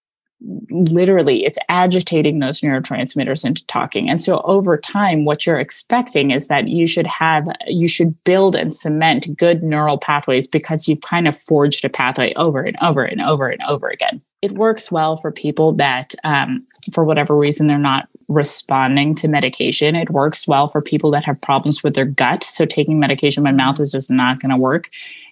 literally 0.69 1.45
it's 1.45 1.59
agitating 1.69 2.39
those 2.39 2.61
neurotransmitters 2.61 3.45
into 3.45 3.65
talking. 3.67 4.09
And 4.09 4.21
so 4.21 4.41
over 4.41 4.77
time 4.77 5.25
what 5.25 5.45
you're 5.45 5.59
expecting 5.59 6.31
is 6.31 6.47
that 6.47 6.67
you 6.67 6.85
should 6.85 7.07
have 7.07 7.47
you 7.67 7.87
should 7.87 8.21
build 8.23 8.55
and 8.55 8.75
cement 8.75 9.37
good 9.37 9.63
neural 9.63 9.97
pathways 9.97 10.47
because 10.47 10.87
you've 10.87 11.01
kind 11.01 11.27
of 11.27 11.37
forged 11.37 11.85
a 11.85 11.89
pathway 11.89 12.33
over 12.35 12.61
and 12.61 12.75
over 12.81 13.03
and 13.03 13.25
over 13.25 13.47
and 13.47 13.61
over 13.69 13.87
again. 13.87 14.21
It 14.41 14.53
works 14.53 14.91
well 14.91 15.15
for 15.15 15.31
people 15.31 15.71
that 15.73 16.13
um, 16.25 16.65
for 16.93 17.05
whatever 17.05 17.37
reason 17.37 17.67
they're 17.67 17.77
not 17.77 18.09
responding 18.27 19.15
to 19.15 19.27
medication. 19.27 19.95
It 19.95 20.09
works 20.09 20.47
well 20.47 20.67
for 20.67 20.81
people 20.81 21.11
that 21.11 21.25
have 21.25 21.39
problems 21.41 21.83
with 21.83 21.93
their 21.93 22.05
gut. 22.05 22.43
So 22.43 22.65
taking 22.65 22.99
medication 22.99 23.43
by 23.43 23.51
mouth 23.51 23.79
is 23.79 23.91
just 23.91 24.11
not 24.11 24.41
going 24.41 24.51
to 24.51 24.57
work. 24.57 24.89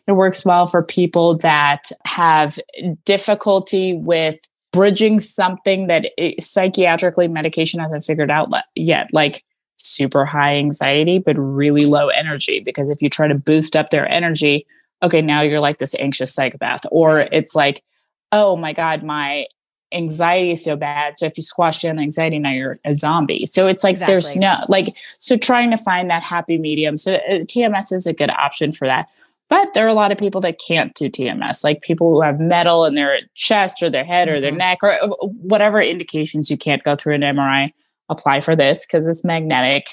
It 0.08 0.14
works 0.14 0.46
well 0.46 0.66
for 0.66 0.82
people 0.82 1.38
that 1.38 1.92
have 2.06 2.58
difficulty 3.06 3.94
with 3.94 4.48
bridging 4.72 5.20
something 5.20 5.88
that 5.88 6.08
it, 6.18 6.40
psychiatrically 6.40 7.30
medication 7.30 7.80
hasn't 7.80 8.04
figured 8.04 8.32
out 8.32 8.50
le- 8.50 8.64
yet, 8.76 9.10
like 9.14 9.44
super 9.78 10.26
high 10.26 10.56
anxiety, 10.56 11.20
but 11.20 11.36
really 11.38 11.86
low 11.86 12.08
energy. 12.10 12.60
Because 12.60 12.90
if 12.90 13.02
you 13.02 13.10
try 13.10 13.28
to 13.28 13.36
boost 13.36 13.76
up 13.76 13.90
their 13.90 14.08
energy, 14.10 14.66
okay, 15.04 15.22
now 15.22 15.42
you're 15.42 15.60
like 15.60 15.80
this 15.80 15.96
anxious 16.00 16.34
psychopath. 16.34 16.86
Or 16.92 17.20
it's 17.20 17.56
like, 17.56 17.84
oh 18.32 18.56
my 18.56 18.74
God, 18.74 19.04
my 19.04 19.46
anxiety 19.94 20.52
is 20.52 20.64
so 20.64 20.76
bad. 20.76 21.18
So 21.18 21.26
if 21.26 21.38
you 21.38 21.44
squash 21.44 21.82
down 21.82 21.98
the 21.98 22.04
anxiety, 22.04 22.40
now 22.40 22.52
you're 22.52 22.80
a 22.86 22.96
zombie. 22.96 23.46
So 23.46 23.68
it's 23.68 23.84
like 23.84 24.00
there's 24.00 24.36
no, 24.38 24.64
like, 24.70 24.96
so 25.20 25.36
trying 25.36 25.72
to 25.72 25.78
find 25.78 26.10
that 26.10 26.24
happy 26.24 26.58
medium. 26.58 26.96
So 26.96 27.16
uh, 27.16 27.40
TMS 27.40 27.92
is 27.92 28.08
a 28.08 28.14
good 28.14 28.30
option 28.30 28.72
for 28.72 28.88
that. 28.88 29.10
But 29.52 29.74
there 29.74 29.86
are 29.86 29.90
a 29.90 29.94
lot 29.94 30.14
of 30.14 30.18
people 30.18 30.40
that 30.42 30.62
can't 30.66 30.94
do 30.96 31.10
TMS, 31.10 31.62
like 31.62 31.82
people 31.82 32.10
who 32.10 32.22
have 32.22 32.40
metal 32.40 32.86
in 32.86 32.94
their 32.96 33.20
chest 33.36 33.84
or 33.84 33.90
their 33.90 34.06
head 34.06 34.30
or 34.30 34.40
their 34.40 34.54
Mhm. 34.54 34.58
neck 34.58 34.78
or 34.82 34.92
uh, 35.04 35.10
whatever 35.42 35.82
indications 35.82 36.50
you 36.50 36.56
can't 36.58 36.82
go 36.86 36.92
through 36.92 37.16
an 37.16 37.22
MRI. 37.24 37.74
Apply 38.08 38.40
for 38.40 38.56
this 38.56 38.86
because 38.86 39.10
it's 39.10 39.26
magnetic. 39.26 39.88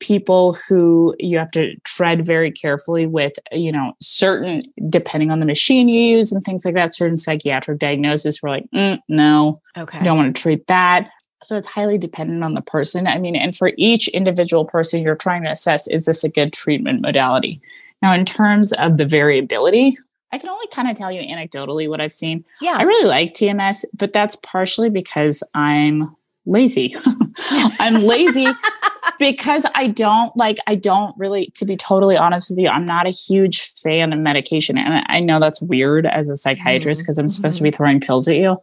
People 0.00 0.56
who 0.68 1.14
you 1.20 1.38
have 1.38 1.52
to 1.52 1.76
tread 1.84 2.26
very 2.26 2.50
carefully 2.50 3.06
with, 3.06 3.34
you 3.52 3.70
know, 3.70 3.92
certain, 4.02 4.64
depending 4.88 5.30
on 5.30 5.38
the 5.38 5.46
machine 5.46 5.88
you 5.88 6.16
use 6.16 6.32
and 6.32 6.42
things 6.42 6.64
like 6.64 6.74
that, 6.74 6.92
certain 6.92 7.16
psychiatric 7.16 7.78
diagnosis, 7.78 8.42
we're 8.42 8.50
like, 8.50 8.66
mm, 8.74 8.98
no, 9.08 9.60
Okay. 9.78 9.98
you 9.98 10.04
don't 10.04 10.16
want 10.16 10.34
to 10.34 10.42
treat 10.42 10.66
that. 10.66 11.08
So 11.44 11.56
it's 11.56 11.68
highly 11.68 11.96
dependent 11.96 12.42
on 12.42 12.54
the 12.54 12.60
person. 12.62 13.06
I 13.06 13.18
mean, 13.18 13.36
and 13.36 13.54
for 13.56 13.70
each 13.78 14.08
individual 14.08 14.64
person, 14.64 15.00
you're 15.00 15.14
trying 15.14 15.44
to 15.44 15.52
assess 15.52 15.86
is 15.86 16.06
this 16.06 16.24
a 16.24 16.28
good 16.28 16.52
treatment 16.52 17.02
modality? 17.02 17.60
Now, 18.02 18.12
in 18.12 18.24
terms 18.24 18.72
of 18.74 18.98
the 18.98 19.06
variability, 19.06 19.96
I 20.32 20.38
can 20.38 20.48
only 20.48 20.66
kind 20.68 20.88
of 20.90 20.96
tell 20.96 21.12
you 21.12 21.20
anecdotally 21.20 21.88
what 21.88 22.00
I've 22.00 22.12
seen. 22.12 22.44
Yeah. 22.60 22.76
I 22.76 22.82
really 22.82 23.08
like 23.08 23.32
TMS, 23.32 23.84
but 23.94 24.12
that's 24.12 24.36
partially 24.36 24.90
because 24.90 25.42
I'm 25.54 26.04
lazy. 26.44 26.94
I'm 27.78 28.02
lazy 28.02 28.46
because 29.18 29.66
I 29.74 29.88
don't 29.88 30.36
like, 30.36 30.58
I 30.66 30.74
don't 30.74 31.16
really, 31.16 31.50
to 31.54 31.64
be 31.64 31.76
totally 31.76 32.16
honest 32.16 32.50
with 32.50 32.58
you, 32.58 32.68
I'm 32.68 32.86
not 32.86 33.06
a 33.06 33.10
huge 33.10 33.62
fan 33.62 34.12
of 34.12 34.18
medication. 34.18 34.76
And 34.78 35.04
I 35.08 35.20
know 35.20 35.40
that's 35.40 35.62
weird 35.62 36.06
as 36.06 36.28
a 36.28 36.36
psychiatrist 36.36 37.00
mm-hmm. 37.00 37.04
because 37.04 37.18
I'm 37.18 37.28
supposed 37.28 37.58
to 37.58 37.62
be 37.62 37.70
mm-hmm. 37.70 37.76
throwing 37.76 38.00
pills 38.00 38.28
at 38.28 38.36
you. 38.36 38.56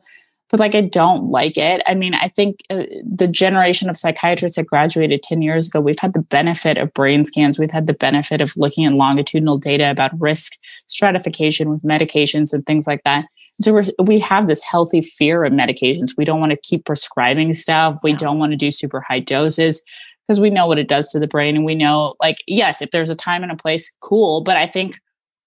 But 0.53 0.59
like, 0.59 0.75
I 0.75 0.81
don't 0.81 1.31
like 1.31 1.57
it. 1.57 1.81
I 1.87 1.95
mean, 1.95 2.13
I 2.13 2.27
think 2.27 2.59
uh, 2.69 2.83
the 3.03 3.27
generation 3.27 3.89
of 3.89 3.97
psychiatrists 3.97 4.55
that 4.55 4.67
graduated 4.67 5.23
10 5.23 5.41
years 5.41 5.67
ago, 5.67 5.81
we've 5.81 5.97
had 5.97 6.13
the 6.13 6.21
benefit 6.21 6.77
of 6.77 6.93
brain 6.93 7.25
scans. 7.25 7.57
We've 7.57 7.71
had 7.71 7.87
the 7.87 7.95
benefit 7.95 8.39
of 8.39 8.55
looking 8.55 8.85
at 8.85 8.93
longitudinal 8.93 9.57
data 9.57 9.89
about 9.89 10.11
risk 10.21 10.53
stratification 10.85 11.71
with 11.71 11.81
medications 11.81 12.53
and 12.53 12.63
things 12.67 12.85
like 12.85 13.01
that. 13.03 13.25
So 13.61 13.73
we're, 13.73 13.83
we 14.03 14.19
have 14.19 14.45
this 14.45 14.63
healthy 14.63 15.01
fear 15.01 15.43
of 15.43 15.53
medications. 15.53 16.11
We 16.15 16.23
don't 16.23 16.39
want 16.39 16.51
to 16.51 16.59
keep 16.61 16.85
prescribing 16.85 17.53
stuff. 17.53 17.97
We 18.03 18.13
don't 18.13 18.37
want 18.37 18.51
to 18.51 18.55
do 18.55 18.69
super 18.69 19.01
high 19.01 19.21
doses 19.21 19.83
because 20.27 20.39
we 20.39 20.51
know 20.51 20.67
what 20.67 20.77
it 20.77 20.87
does 20.87 21.09
to 21.13 21.19
the 21.19 21.25
brain. 21.25 21.55
And 21.55 21.65
we 21.65 21.73
know, 21.73 22.13
like, 22.21 22.37
yes, 22.45 22.79
if 22.79 22.91
there's 22.91 23.09
a 23.09 23.15
time 23.15 23.41
and 23.41 23.51
a 23.51 23.55
place, 23.55 23.91
cool. 24.01 24.43
But 24.43 24.57
I 24.57 24.67
think 24.67 24.99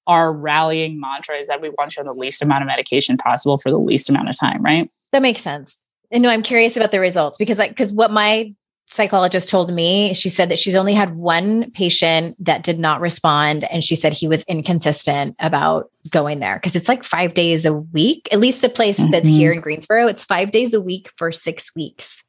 our 0.08 0.32
rallying 0.32 0.98
mantra 0.98 1.36
is 1.36 1.46
that 1.46 1.60
we 1.60 1.70
want 1.70 1.94
you 1.94 2.00
on 2.00 2.06
the 2.06 2.12
least 2.12 2.42
amount 2.42 2.62
of 2.62 2.66
medication 2.66 3.16
possible 3.16 3.58
for 3.58 3.70
the 3.70 3.78
least 3.78 4.10
amount 4.10 4.28
of 4.28 4.38
time, 4.38 4.62
right? 4.62 4.90
That 5.12 5.22
makes 5.22 5.42
sense. 5.42 5.82
And 6.10 6.22
no, 6.22 6.28
I'm 6.28 6.42
curious 6.42 6.76
about 6.76 6.90
the 6.90 7.00
results 7.00 7.38
because 7.38 7.58
like 7.58 7.70
because 7.70 7.92
what 7.92 8.10
my 8.10 8.54
psychologist 8.88 9.48
told 9.48 9.72
me, 9.72 10.14
she 10.14 10.28
said 10.28 10.48
that 10.48 10.58
she's 10.60 10.76
only 10.76 10.94
had 10.94 11.16
one 11.16 11.70
patient 11.72 12.36
that 12.44 12.62
did 12.62 12.78
not 12.78 13.00
respond 13.00 13.64
and 13.64 13.82
she 13.82 13.96
said 13.96 14.12
he 14.12 14.28
was 14.28 14.44
inconsistent 14.44 15.34
about 15.40 15.90
going 16.08 16.38
there 16.38 16.54
because 16.54 16.76
it's 16.76 16.88
like 16.88 17.02
5 17.02 17.34
days 17.34 17.66
a 17.66 17.72
week. 17.72 18.28
At 18.30 18.38
least 18.38 18.62
the 18.62 18.68
place 18.68 18.98
that's 19.10 19.28
Mhm. 19.28 19.36
here 19.36 19.52
in 19.52 19.60
Greensboro, 19.60 20.06
it's 20.06 20.22
5 20.22 20.52
days 20.52 20.72
a 20.72 20.80
week 20.80 21.10
for 21.16 21.32
6 21.32 21.74
weeks. 21.74 22.22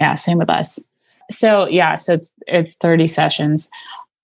Yeah, 0.00 0.14
same 0.14 0.38
with 0.38 0.48
us. 0.48 0.82
So 1.30 1.66
yeah, 1.66 1.96
so 1.96 2.14
it's 2.14 2.32
it's 2.46 2.76
30 2.76 3.06
sessions. 3.06 3.68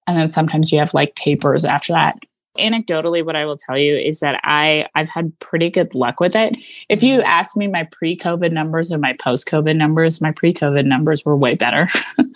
And 0.07 0.17
then 0.17 0.31
sometimes 0.31 0.73
you 0.73 0.79
have 0.79 0.95
like 0.95 1.15
tapers 1.17 1.67
after 1.67 1.93
that. 1.93 2.17
Anecdotally, 2.59 3.25
what 3.25 3.37
I 3.37 3.45
will 3.45 3.57
tell 3.57 3.79
you 3.79 3.97
is 3.97 4.21
that 4.21 4.41
I 4.43 4.87
I've 4.95 5.09
had 5.09 5.39
pretty 5.39 5.71
good 5.71 5.95
luck 5.95 6.19
with 6.21 6.35
it. 6.35 6.57
If 6.89 7.03
you 7.03 7.23
ask 7.23 7.57
me 7.57 7.69
my 7.69 7.85
pre-COVID 7.93 8.53
numbers 8.53 8.91
and 8.91 9.01
my 9.01 9.13
post-COVID 9.15 9.77
numbers, 9.77 10.21
my 10.21 10.33
pre-COVID 10.33 10.85
numbers 10.85 11.25
were 11.25 11.37
way 11.37 11.55
better. 11.55 11.87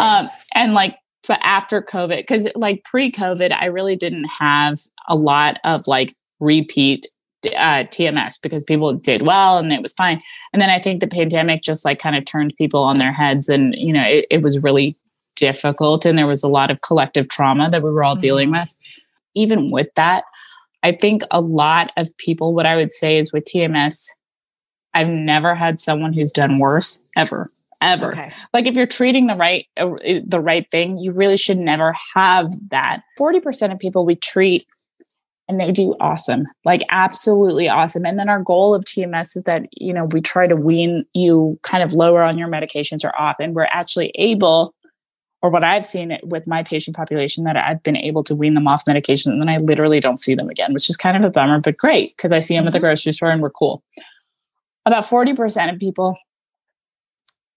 Um, 0.00 0.28
and 0.54 0.74
like 0.74 0.96
but 1.26 1.38
after 1.42 1.82
COVID, 1.82 2.16
because 2.18 2.48
like 2.54 2.84
pre-COVID, 2.84 3.52
I 3.52 3.66
really 3.66 3.96
didn't 3.96 4.24
have 4.38 4.78
a 5.08 5.14
lot 5.14 5.58
of 5.64 5.86
like 5.86 6.14
repeat 6.40 7.04
uh, 7.46 7.84
TMS 7.84 8.40
because 8.42 8.64
people 8.64 8.94
did 8.94 9.22
well 9.22 9.58
and 9.58 9.72
it 9.72 9.82
was 9.82 9.92
fine. 9.92 10.22
And 10.52 10.62
then 10.62 10.70
I 10.70 10.80
think 10.80 11.00
the 11.00 11.06
pandemic 11.06 11.62
just 11.62 11.84
like 11.84 11.98
kind 11.98 12.16
of 12.16 12.24
turned 12.24 12.54
people 12.56 12.82
on 12.82 12.98
their 12.98 13.12
heads, 13.12 13.48
and 13.48 13.74
you 13.76 13.92
know 13.92 14.02
it, 14.04 14.26
it 14.30 14.42
was 14.42 14.58
really 14.62 14.96
difficult, 15.36 16.04
and 16.06 16.16
there 16.18 16.26
was 16.26 16.42
a 16.42 16.48
lot 16.48 16.70
of 16.70 16.80
collective 16.80 17.28
trauma 17.28 17.68
that 17.70 17.82
we 17.82 17.90
were 17.90 18.02
all 18.04 18.16
dealing 18.16 18.48
Mhm. 18.50 18.60
with. 18.60 18.74
Even 19.34 19.70
with 19.70 19.88
that, 19.96 20.24
I 20.82 20.92
think 20.92 21.22
a 21.30 21.40
lot 21.40 21.92
of 21.96 22.16
people, 22.18 22.54
what 22.54 22.66
I 22.66 22.76
would 22.76 22.92
say 22.92 23.18
is 23.18 23.32
with 23.32 23.44
TMS, 23.44 24.06
I've 24.94 25.08
never 25.08 25.54
had 25.54 25.80
someone 25.80 26.12
who's 26.12 26.32
done 26.32 26.58
worse 26.58 27.02
ever, 27.16 27.48
ever. 27.80 28.12
Okay. 28.12 28.30
like 28.52 28.66
if 28.66 28.76
you're 28.76 28.86
treating 28.86 29.26
the 29.26 29.36
right 29.36 29.66
uh, 29.76 29.90
the 30.24 30.40
right 30.40 30.68
thing 30.70 30.98
you 30.98 31.12
really 31.12 31.36
should 31.36 31.58
never 31.58 31.94
have 32.14 32.52
that. 32.70 33.02
40% 33.18 33.72
of 33.72 33.78
people 33.78 34.04
we 34.04 34.16
treat 34.16 34.66
and 35.46 35.60
they 35.60 35.70
do 35.72 35.94
awesome 36.00 36.44
like 36.64 36.82
absolutely 36.90 37.68
awesome. 37.68 38.04
And 38.04 38.18
then 38.18 38.28
our 38.28 38.42
goal 38.42 38.74
of 38.74 38.84
tms 38.84 39.36
is 39.36 39.42
that 39.44 39.66
you 39.72 39.92
know 39.92 40.06
we 40.06 40.20
try 40.20 40.46
to 40.46 40.56
wean 40.56 41.04
you 41.14 41.58
kind 41.62 41.82
of 41.82 41.92
lower 41.92 42.22
on 42.22 42.38
your 42.38 42.48
medications 42.48 43.04
or 43.04 43.16
off 43.20 43.36
and 43.38 43.54
we're 43.54 43.68
actually 43.70 44.10
able 44.16 44.74
or 45.42 45.50
what 45.50 45.64
i've 45.64 45.86
seen 45.86 46.18
with 46.22 46.46
my 46.48 46.62
patient 46.62 46.96
population 46.96 47.44
that 47.44 47.56
i've 47.56 47.82
been 47.82 47.96
able 47.96 48.24
to 48.24 48.34
wean 48.34 48.54
them 48.54 48.66
off 48.66 48.82
medication 48.86 49.32
and 49.32 49.40
then 49.40 49.48
i 49.48 49.58
literally 49.58 50.00
don't 50.00 50.20
see 50.20 50.34
them 50.34 50.48
again 50.48 50.72
which 50.72 50.88
is 50.90 50.96
kind 50.96 51.16
of 51.16 51.24
a 51.24 51.30
bummer 51.30 51.60
but 51.60 51.76
great 51.76 52.16
because 52.16 52.32
i 52.32 52.38
see 52.38 52.56
them 52.56 52.66
at 52.66 52.72
the 52.72 52.78
Mhm. 52.78 52.82
grocery 52.82 53.12
store 53.12 53.30
and 53.30 53.40
we're 53.42 53.50
cool 53.50 53.82
about 54.86 55.04
40% 55.04 55.70
of 55.72 55.78
people 55.78 56.16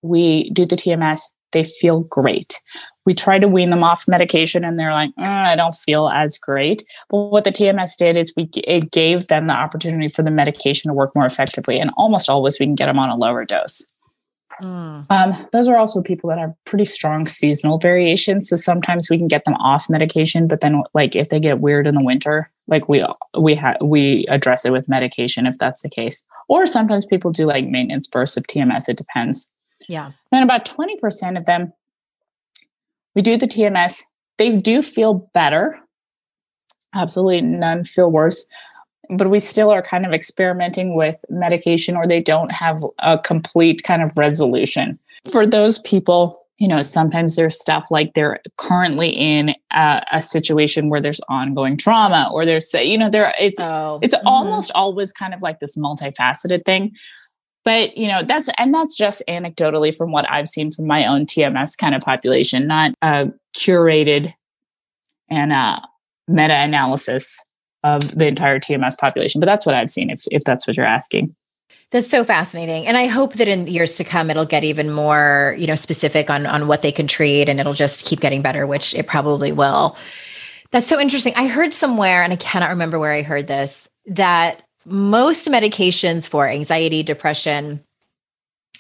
we 0.04 0.50
do 0.50 0.66
the 0.66 0.76
TMS, 0.76 1.22
they 1.52 1.64
feel 1.64 2.02
great. 2.02 2.60
We 3.06 3.14
try 3.14 3.40
to 3.40 3.48
wean 3.48 3.70
them 3.70 3.84
off 3.84 4.06
medication 4.08 4.64
and 4.64 4.78
they're 4.80 4.94
like, 4.94 5.12
"Mm, 5.20 5.50
I 5.52 5.56
don't 5.56 5.74
feel 5.76 6.10
as 6.10 6.38
great. 6.38 6.84
But 7.10 7.18
what 7.30 7.44
the 7.44 7.52
TMS 7.52 7.96
did 7.98 8.18
is 8.18 8.34
we 8.36 8.50
it 8.56 8.92
gave 8.92 9.28
them 9.28 9.48
the 9.48 9.54
opportunity 9.54 10.08
for 10.08 10.24
the 10.24 10.32
medication 10.32 10.90
to 10.90 10.94
work 10.94 11.12
more 11.16 11.26
effectively. 11.26 11.80
And 11.80 11.92
almost 11.98 12.30
always 12.30 12.60
we 12.60 12.66
can 12.66 12.76
get 12.76 12.88
them 12.88 13.00
on 13.00 13.10
a 13.10 13.16
lower 13.16 13.46
dose. 13.46 13.92
Mm. 14.62 15.06
Um, 15.10 15.32
those 15.52 15.68
are 15.68 15.78
also 15.78 16.02
people 16.02 16.30
that 16.30 16.38
have 16.38 16.54
pretty 16.66 16.86
strong 16.86 17.26
seasonal 17.26 17.80
variations. 17.80 18.50
So 18.50 18.56
sometimes 18.56 19.10
we 19.10 19.18
can 19.18 19.28
get 19.28 19.46
them 19.46 19.56
off 19.56 19.90
medication, 19.90 20.48
but 20.48 20.62
then 20.62 20.84
like 20.94 21.16
if 21.16 21.30
they 21.30 21.40
get 21.40 21.60
weird 21.60 21.88
in 21.88 21.96
the 21.96 22.04
winter, 22.04 22.52
like 22.68 22.88
we 22.88 23.06
we 23.38 23.56
have 23.56 23.78
we 23.84 24.26
address 24.30 24.66
it 24.66 24.72
with 24.72 24.88
medication 24.88 25.48
if 25.48 25.58
that's 25.58 25.82
the 25.82 25.90
case. 25.90 26.24
Or 26.48 26.68
sometimes 26.68 27.06
people 27.06 27.32
do 27.32 27.46
like 27.46 27.66
maintenance 27.66 28.08
bursts 28.08 28.38
of 28.38 28.44
TMS. 28.44 28.88
It 28.88 28.98
depends. 28.98 29.50
Yeah. 29.90 30.12
And 30.32 30.44
about 30.44 30.66
20% 30.66 31.38
of 31.38 31.46
them, 31.46 31.74
we 33.16 33.22
do 33.22 33.38
the 33.38 33.48
TMS. 33.48 34.04
They 34.38 34.56
do 34.58 34.84
feel 34.84 35.30
better. 35.34 35.80
Absolutely 36.96 37.42
none 37.42 37.84
feel 37.84 38.12
worse 38.12 38.46
but 39.12 39.30
we 39.30 39.40
still 39.40 39.70
are 39.70 39.82
kind 39.82 40.06
of 40.06 40.14
experimenting 40.14 40.96
with 40.96 41.24
medication 41.30 41.96
or 41.96 42.06
they 42.06 42.22
don't 42.22 42.52
have 42.52 42.84
a 43.00 43.20
complete 43.20 43.84
kind 43.84 44.02
of 44.02 44.18
resolution. 44.18 44.98
For 45.30 45.46
those 45.46 45.80
people, 45.80 46.40
you 46.58 46.68
know, 46.68 46.82
sometimes 46.82 47.36
there's 47.36 47.60
stuff 47.60 47.88
like 47.92 48.14
they're 48.14 48.40
currently 48.58 49.10
in 49.10 49.54
a, 49.72 50.02
a 50.14 50.20
situation 50.22 50.90
where 50.90 51.02
there's 51.02 51.20
ongoing 51.28 51.76
trauma 51.76 52.30
or 52.32 52.46
there's, 52.46 52.74
you 52.74 52.98
know, 52.98 53.10
there 53.10 53.34
it's 53.40 53.60
oh, 53.60 54.00
it's 54.02 54.16
mm-hmm. 54.16 54.28
almost 54.28 54.72
always 54.74 55.12
kind 55.12 55.34
of 55.34 55.42
like 55.42 55.60
this 55.60 55.78
multifaceted 55.78 56.64
thing. 56.64 56.96
But 57.66 57.98
you 57.98 58.08
know, 58.08 58.24
that's 58.24 58.50
and 58.58 58.74
that's 58.74 58.96
just 58.96 59.22
anecdotally 59.28 59.96
from 59.96 60.12
what 60.12 60.30
I've 60.32 60.50
seen 60.50 60.72
from 60.72 60.88
my 60.88 61.06
own 61.06 61.26
TMS 61.26 61.78
kind 61.78 61.94
of 61.94 62.02
population, 62.02 62.66
not 62.66 62.94
a 63.02 63.28
curated 63.56 64.34
and 65.30 65.52
a 65.52 65.82
meta-analysis 66.28 67.44
of 67.84 68.02
the 68.18 68.28
entire 68.28 68.60
TMS 68.60 68.98
population. 68.98 69.40
But 69.40 69.46
that's 69.46 69.66
what 69.66 69.76
I've 69.76 69.90
seen, 69.90 70.10
if, 70.10 70.26
if 70.32 70.44
that's 70.44 70.68
what 70.68 70.78
you're 70.78 70.86
asking. 70.86 71.36
That's 71.92 72.10
so 72.10 72.24
fascinating. 72.24 72.88
And 72.88 72.96
I 72.96 73.08
hope 73.08 73.34
that 73.34 73.50
in 73.50 73.68
years 73.68 73.98
to 73.98 74.06
come 74.06 74.30
it'll 74.30 74.46
get 74.46 74.64
even 74.64 74.92
more, 74.92 75.56
you 75.58 75.68
know, 75.68 75.76
specific 75.76 76.30
on 76.30 76.46
on 76.46 76.68
what 76.68 76.82
they 76.82 76.92
can 76.92 77.06
treat 77.06 77.50
and 77.50 77.60
it'll 77.60 77.74
just 77.74 78.06
keep 78.06 78.22
getting 78.22 78.42
better, 78.42 78.66
which 78.66 78.96
it 78.96 79.08
probably 79.08 79.52
will. 79.52 79.98
That's 80.72 80.88
so 80.88 81.00
interesting. 81.00 81.34
I 81.36 81.48
heard 81.48 81.74
somewhere 81.74 82.24
and 82.24 82.32
I 82.32 82.38
cannot 82.38 82.70
remember 82.70 82.98
where 82.98 83.12
I 83.12 83.24
heard 83.24 83.48
this 83.48 83.90
that 84.06 84.64
most 84.86 85.48
medications 85.48 86.28
for 86.28 86.48
anxiety, 86.48 87.04
depression, 87.04 87.84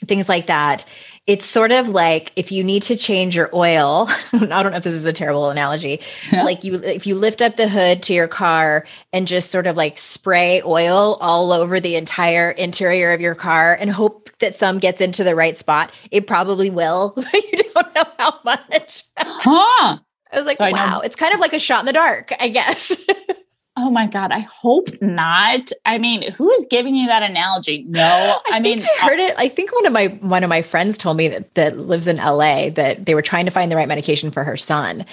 things 0.05 0.27
like 0.27 0.47
that 0.47 0.85
it's 1.27 1.45
sort 1.45 1.71
of 1.71 1.87
like 1.89 2.31
if 2.35 2.51
you 2.51 2.63
need 2.63 2.81
to 2.83 2.95
change 2.95 3.35
your 3.35 3.49
oil 3.53 4.07
i 4.33 4.37
don't 4.39 4.71
know 4.71 4.77
if 4.77 4.83
this 4.83 4.93
is 4.93 5.05
a 5.05 5.13
terrible 5.13 5.49
analogy 5.49 5.99
yeah. 6.31 6.43
like 6.43 6.63
you 6.63 6.75
if 6.83 7.05
you 7.05 7.15
lift 7.15 7.41
up 7.41 7.55
the 7.55 7.67
hood 7.67 8.01
to 8.01 8.13
your 8.13 8.27
car 8.27 8.85
and 9.13 9.27
just 9.27 9.51
sort 9.51 9.67
of 9.67 9.77
like 9.77 9.97
spray 9.97 10.61
oil 10.65 11.17
all 11.21 11.51
over 11.51 11.79
the 11.79 11.95
entire 11.95 12.51
interior 12.51 13.13
of 13.13 13.21
your 13.21 13.35
car 13.35 13.77
and 13.79 13.91
hope 13.91 14.29
that 14.39 14.55
some 14.55 14.79
gets 14.79 15.01
into 15.01 15.23
the 15.23 15.35
right 15.35 15.55
spot 15.55 15.91
it 16.09 16.25
probably 16.27 16.69
will 16.69 17.13
but 17.15 17.33
you 17.33 17.63
don't 17.73 17.95
know 17.95 18.03
how 18.17 18.39
much 18.43 19.03
huh 19.17 19.99
I 20.33 20.37
was 20.37 20.45
like, 20.45 20.57
so 20.57 20.71
wow, 20.71 21.01
it's 21.01 21.17
kind 21.17 21.33
of 21.33 21.41
like 21.41 21.51
a 21.51 21.59
shot 21.59 21.81
in 21.81 21.85
the 21.85 21.91
dark, 21.93 22.31
I 22.39 22.47
guess. 22.47 22.95
Oh 23.83 23.89
my 23.89 24.05
God, 24.05 24.31
I 24.31 24.39
hope 24.39 24.89
not. 25.01 25.71
I 25.87 25.97
mean, 25.97 26.31
who 26.31 26.51
is 26.51 26.67
giving 26.69 26.93
you 26.93 27.07
that 27.07 27.23
analogy? 27.23 27.83
No, 27.87 28.37
I, 28.51 28.57
I 28.57 28.59
mean, 28.59 28.83
I 28.83 29.07
heard 29.07 29.19
uh, 29.19 29.23
it. 29.23 29.35
I 29.39 29.47
think 29.47 29.73
one 29.73 29.87
of 29.87 29.93
my 29.93 30.07
one 30.21 30.43
of 30.43 30.49
my 30.49 30.61
friends 30.61 30.99
told 30.99 31.17
me 31.17 31.29
that, 31.29 31.55
that 31.55 31.77
lives 31.79 32.07
in 32.07 32.17
LA 32.17 32.69
that 32.69 33.05
they 33.05 33.15
were 33.15 33.23
trying 33.23 33.45
to 33.45 33.51
find 33.51 33.71
the 33.71 33.75
right 33.75 33.87
medication 33.87 34.29
for 34.29 34.43
her 34.43 34.55
son. 34.55 35.03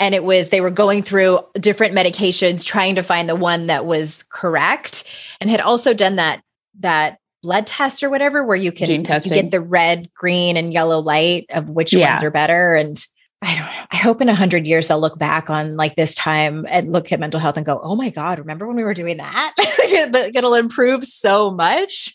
And 0.00 0.12
it 0.12 0.24
was 0.24 0.48
they 0.48 0.60
were 0.60 0.72
going 0.72 1.02
through 1.02 1.38
different 1.54 1.94
medications, 1.94 2.64
trying 2.64 2.96
to 2.96 3.04
find 3.04 3.28
the 3.28 3.36
one 3.36 3.68
that 3.68 3.86
was 3.86 4.24
correct, 4.30 5.04
and 5.40 5.48
had 5.48 5.60
also 5.60 5.94
done 5.94 6.16
that 6.16 6.42
that 6.80 7.18
blood 7.44 7.66
test 7.68 8.02
or 8.02 8.10
whatever 8.10 8.44
where 8.44 8.56
you 8.56 8.72
can 8.72 8.90
you 8.90 9.02
get 9.02 9.52
the 9.52 9.60
red, 9.60 10.12
green, 10.14 10.56
and 10.56 10.72
yellow 10.72 10.98
light 10.98 11.46
of 11.50 11.68
which 11.68 11.92
yeah. 11.92 12.10
ones 12.10 12.24
are 12.24 12.30
better. 12.30 12.74
And 12.74 13.06
I 13.42 13.54
don't 13.54 13.66
know. 13.66 13.86
I 13.92 13.96
hope 13.98 14.20
in 14.20 14.28
a 14.28 14.34
hundred 14.34 14.66
years 14.66 14.88
they'll 14.88 15.00
look 15.00 15.18
back 15.18 15.50
on 15.50 15.76
like 15.76 15.94
this 15.94 16.14
time 16.14 16.66
and 16.70 16.90
look 16.90 17.12
at 17.12 17.20
mental 17.20 17.38
health 17.38 17.56
and 17.56 17.66
go, 17.66 17.78
"Oh 17.82 17.94
my 17.94 18.08
God, 18.08 18.38
remember 18.38 18.66
when 18.66 18.76
we 18.76 18.82
were 18.82 18.94
doing 18.94 19.18
that? 19.18 19.54
It'll 20.34 20.54
improve 20.54 21.04
so 21.04 21.50
much." 21.50 22.14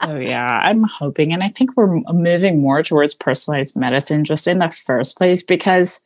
oh 0.00 0.16
yeah, 0.16 0.46
I'm 0.46 0.84
hoping, 0.84 1.32
and 1.32 1.42
I 1.42 1.48
think 1.48 1.76
we're 1.76 2.00
moving 2.12 2.60
more 2.60 2.82
towards 2.82 3.14
personalized 3.14 3.76
medicine 3.76 4.24
just 4.24 4.46
in 4.46 4.60
the 4.60 4.70
first 4.70 5.18
place 5.18 5.42
because, 5.42 6.00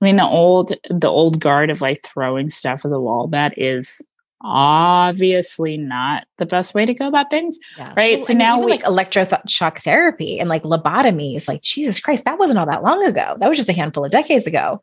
I 0.00 0.04
mean, 0.04 0.16
the 0.16 0.24
old 0.24 0.72
the 0.88 1.10
old 1.10 1.40
guard 1.40 1.68
of 1.68 1.80
like 1.80 2.00
throwing 2.02 2.48
stuff 2.48 2.84
at 2.84 2.90
the 2.90 3.00
wall 3.00 3.26
that 3.28 3.58
is 3.58 4.00
obviously 4.42 5.76
not 5.76 6.24
the 6.36 6.46
best 6.46 6.74
way 6.74 6.86
to 6.86 6.94
go 6.94 7.08
about 7.08 7.30
things 7.30 7.58
yeah. 7.76 7.92
right? 7.96 8.18
Well, 8.18 8.26
so 8.26 8.34
now 8.34 8.60
we 8.60 8.70
like 8.70 8.82
electroshock 8.82 9.78
therapy 9.78 10.38
and 10.38 10.48
like 10.48 10.62
lobotomies 10.62 11.48
like 11.48 11.62
jesus 11.62 11.98
christ 11.98 12.24
that 12.24 12.38
wasn't 12.38 12.58
all 12.58 12.66
that 12.66 12.82
long 12.82 13.04
ago. 13.04 13.36
That 13.38 13.48
was 13.48 13.58
just 13.58 13.68
a 13.68 13.72
handful 13.72 14.04
of 14.04 14.10
decades 14.10 14.46
ago. 14.46 14.82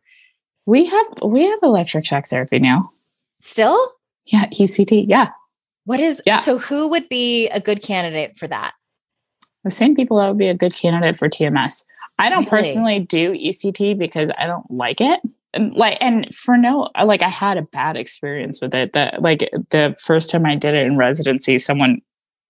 We 0.66 0.86
have 0.86 1.08
we 1.24 1.46
have 1.46 1.60
electric 1.64 2.06
shock 2.06 2.28
therapy 2.28 2.60
now. 2.60 2.90
Still? 3.40 3.94
Yeah 4.26 4.46
ect 4.46 4.92
yeah. 4.92 5.30
What 5.86 6.00
is 6.00 6.22
yeah. 6.26 6.40
so 6.40 6.58
who 6.58 6.90
would 6.90 7.08
be 7.10 7.48
a 7.50 7.60
good 7.60 7.82
candidate 7.82 8.38
for 8.38 8.48
that? 8.48 8.74
The 9.64 9.72
same 9.72 9.96
people 9.96 10.18
that 10.18 10.28
would 10.28 10.38
be 10.38 10.48
a 10.48 10.54
good 10.54 10.76
candidate 10.76 11.18
for 11.18 11.28
tms 11.28 11.86
i 12.20 12.30
don't 12.30 12.40
really? 12.40 12.50
personally 12.50 13.00
do 13.00 13.34
ect 13.34 13.98
because 13.98 14.32
i 14.38 14.46
don't 14.46 14.70
like 14.70 15.02
it 15.02 15.22
like 15.74 15.98
and 16.02 16.34
for 16.34 16.58
no 16.58 16.90
like 17.04 17.22
i 17.22 17.30
had 17.30 17.58
a 17.58 17.64
bad 17.72 17.96
experience 17.96 18.62
with 18.62 18.74
it 18.74 18.94
that 18.94 19.22
like 19.22 19.50
the 19.70 19.96
first 20.00 20.30
time 20.30 20.46
i 20.46 20.56
did 20.56 20.74
it 20.74 20.86
in 20.86 20.98
residency 20.98 21.58
someone 21.58 22.02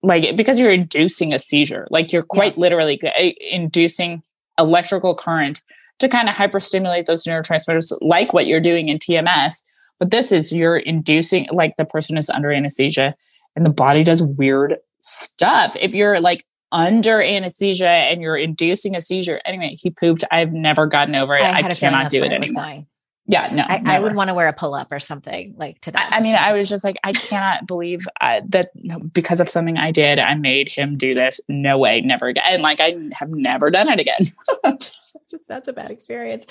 like 0.04 0.36
because 0.36 0.60
you're 0.60 0.72
inducing 0.72 1.34
a 1.34 1.40
seizure 1.40 1.88
like 1.92 2.12
you're 2.12 2.24
quite 2.24 2.54
yeah. 2.54 2.62
literally 2.62 3.00
eh, 3.16 3.34
inducing 3.52 4.22
electrical 4.58 5.16
current 5.16 5.62
to 6.00 6.10
kind 6.10 6.28
of 6.28 6.36
hyperstimulate 6.36 7.06
those 7.06 7.24
neurotransmitters 7.26 7.96
like 8.02 8.34
what 8.34 8.48
you're 8.48 8.60
doing 8.60 8.90
in 8.90 8.98
tms 8.98 9.62
but 10.00 10.12
this 10.12 10.32
is 10.32 10.52
you're 10.52 10.78
inducing 10.78 11.48
like 11.52 11.76
the 11.78 11.86
person 11.86 12.18
is 12.18 12.30
under 12.30 12.52
anesthesia 12.52 13.16
and 13.56 13.66
the 13.66 13.72
body 13.72 14.04
does 14.04 14.22
weird 14.22 14.78
stuff. 15.02 15.76
If 15.80 15.94
you're 15.94 16.20
like 16.20 16.46
under 16.72 17.22
anesthesia 17.22 17.88
and 17.88 18.22
you're 18.22 18.36
inducing 18.36 18.96
a 18.96 19.02
seizure 19.02 19.40
anyway 19.46 19.76
he 19.78 19.90
pooped. 19.90 20.24
I've 20.32 20.52
never 20.52 20.88
gotten 20.88 21.16
over 21.16 21.38
it. 21.38 21.42
I, 21.42 21.60
I 21.60 21.70
cannot 21.70 22.10
do 22.10 22.24
it 22.24 22.32
anymore 22.32 22.86
yeah, 23.28 23.50
no, 23.52 23.64
I, 23.64 23.82
I, 23.86 24.00
would 24.00 24.14
want 24.14 24.28
to 24.28 24.36
wear 24.36 24.48
a 24.48 24.54
pull 24.54 24.76
up 24.76 24.92
or 24.92 25.00
something 25.00 25.56
like 25.58 25.82
to 25.82 25.92
that. 25.92 26.14
I, 26.14 26.18
I 26.18 26.22
mean, 26.22 26.36
I 26.36 26.54
was 26.54 26.70
just 26.70 26.84
like, 26.84 26.98
I 27.04 27.12
cannot 27.12 27.66
believe 27.66 28.08
uh, 28.22 28.42
that 28.50 28.70
because 29.12 29.40
of 29.40 29.50
something 29.50 29.78
I 29.78 29.90
did, 29.90 30.20
I 30.20 30.36
made 30.36 30.70
him 30.70 30.96
do 30.96 31.16
this. 31.16 31.40
No 31.50 31.80
way, 31.80 32.02
never 32.02 32.28
again. 32.28 32.44
And 32.48 32.62
like, 32.62 32.80
I 32.80 32.96
have 33.14 33.30
never 33.30 33.72
done 33.72 33.90
it 33.90 34.00
again. 34.00 34.28
that's, 34.64 35.34
a, 35.34 35.38
that's, 35.48 35.68
a, 35.68 35.74
bad 35.74 35.90
experience. 35.90 36.46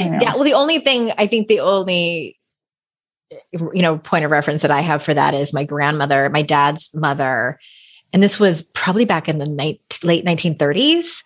Yeah. 0.00 0.34
Well, 0.34 0.42
the 0.42 0.54
only 0.54 0.80
thing 0.80 1.12
I 1.16 1.28
think 1.28 1.46
the 1.46 1.60
only 1.60 2.40
you 3.52 3.82
know 3.82 3.98
point 3.98 4.24
of 4.24 4.30
reference 4.32 4.62
that 4.62 4.70
I 4.70 4.80
have 4.80 5.04
for 5.04 5.14
that 5.14 5.32
is 5.32 5.52
my 5.52 5.62
grandmother, 5.62 6.28
my 6.28 6.42
dad's 6.42 6.92
mother, 6.92 7.60
and 8.12 8.20
this 8.20 8.40
was 8.40 8.64
probably 8.74 9.04
back 9.04 9.28
in 9.28 9.38
the 9.38 9.46
night, 9.46 10.00
late 10.02 10.24
1930s 10.24 11.22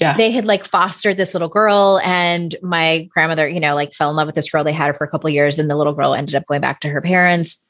yeah. 0.00 0.16
they 0.16 0.30
had 0.30 0.46
like 0.46 0.64
fostered 0.64 1.16
this 1.16 1.34
little 1.34 1.48
girl 1.48 2.00
and 2.02 2.56
my 2.62 3.08
grandmother 3.12 3.46
you 3.46 3.60
know 3.60 3.74
like 3.74 3.92
fell 3.92 4.10
in 4.10 4.16
love 4.16 4.26
with 4.26 4.34
this 4.34 4.50
girl 4.50 4.64
they 4.64 4.72
had 4.72 4.88
her 4.88 4.94
for 4.94 5.04
a 5.04 5.10
couple 5.10 5.28
years 5.30 5.58
and 5.58 5.68
the 5.68 5.76
little 5.76 5.92
girl 5.92 6.14
ended 6.14 6.34
up 6.34 6.46
going 6.46 6.60
back 6.60 6.80
to 6.80 6.88
her 6.88 7.00
parents. 7.00 7.64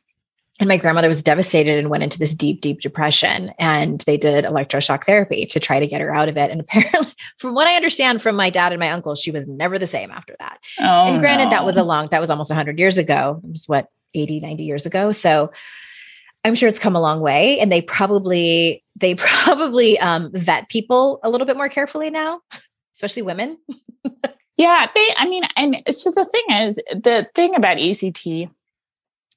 And 0.58 0.68
my 0.68 0.76
grandmother 0.76 1.08
was 1.08 1.22
devastated 1.22 1.78
and 1.78 1.88
went 1.88 2.02
into 2.02 2.18
this 2.18 2.34
deep 2.34 2.60
deep 2.60 2.80
depression 2.80 3.50
and 3.58 4.02
they 4.02 4.18
did 4.18 4.44
electroshock 4.44 5.04
therapy 5.04 5.46
to 5.46 5.58
try 5.58 5.80
to 5.80 5.86
get 5.86 6.02
her 6.02 6.14
out 6.14 6.28
of 6.28 6.36
it. 6.36 6.50
And 6.50 6.60
apparently 6.60 7.12
from 7.38 7.54
what 7.54 7.66
i 7.66 7.76
understand 7.76 8.22
from 8.22 8.36
my 8.36 8.50
dad 8.50 8.72
and 8.72 8.80
my 8.80 8.90
uncle 8.90 9.14
she 9.14 9.30
was 9.30 9.48
never 9.48 9.78
the 9.78 9.86
same 9.86 10.10
after 10.10 10.36
that. 10.38 10.58
Oh, 10.78 10.84
and 10.84 11.20
granted 11.20 11.46
no. 11.46 11.50
that 11.50 11.64
was 11.64 11.76
a 11.76 11.82
long 11.82 12.08
that 12.10 12.20
was 12.20 12.30
almost 12.30 12.50
100 12.50 12.78
years 12.78 12.98
ago. 12.98 13.40
It 13.42 13.50
was 13.50 13.64
what 13.66 13.88
80 14.14 14.40
90 14.40 14.64
years 14.64 14.86
ago? 14.86 15.12
So 15.12 15.50
I'm 16.44 16.54
sure 16.54 16.68
it's 16.68 16.78
come 16.78 16.96
a 16.96 17.00
long 17.00 17.20
way 17.20 17.58
and 17.60 17.70
they 17.70 17.82
probably 17.82 18.84
they 18.96 19.14
probably 19.16 19.98
um, 19.98 20.30
vet 20.32 20.68
people 20.68 21.20
a 21.22 21.30
little 21.30 21.46
bit 21.46 21.56
more 21.56 21.68
carefully 21.68 22.10
now, 22.10 22.40
especially 22.94 23.22
women. 23.22 23.58
yeah, 24.56 24.86
they 24.94 25.08
I 25.16 25.28
mean 25.28 25.44
and 25.56 25.82
so 25.88 26.10
the 26.10 26.24
thing 26.24 26.56
is 26.58 26.76
the 26.76 27.28
thing 27.34 27.54
about 27.54 27.76
ECT 27.76 28.50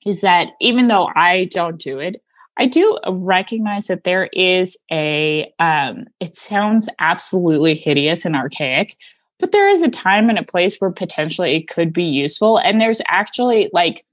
is 0.05 0.21
that 0.21 0.49
even 0.59 0.87
though 0.87 1.09
I 1.15 1.45
don't 1.45 1.79
do 1.79 1.99
it, 1.99 2.21
I 2.57 2.67
do 2.67 2.99
recognize 3.07 3.87
that 3.87 4.03
there 4.03 4.29
is 4.33 4.77
a 4.91 5.51
um, 5.59 6.05
it 6.19 6.35
sounds 6.35 6.89
absolutely 6.99 7.73
hideous 7.73 8.25
and 8.25 8.35
archaic, 8.35 8.95
but 9.39 9.51
there 9.51 9.69
is 9.69 9.81
a 9.81 9.89
time 9.89 10.29
and 10.29 10.37
a 10.37 10.43
place 10.43 10.77
where 10.77 10.91
potentially 10.91 11.55
it 11.55 11.67
could 11.67 11.91
be 11.91 12.03
useful 12.03 12.57
and 12.57 12.79
there's 12.79 13.01
actually 13.07 13.69
like 13.73 14.05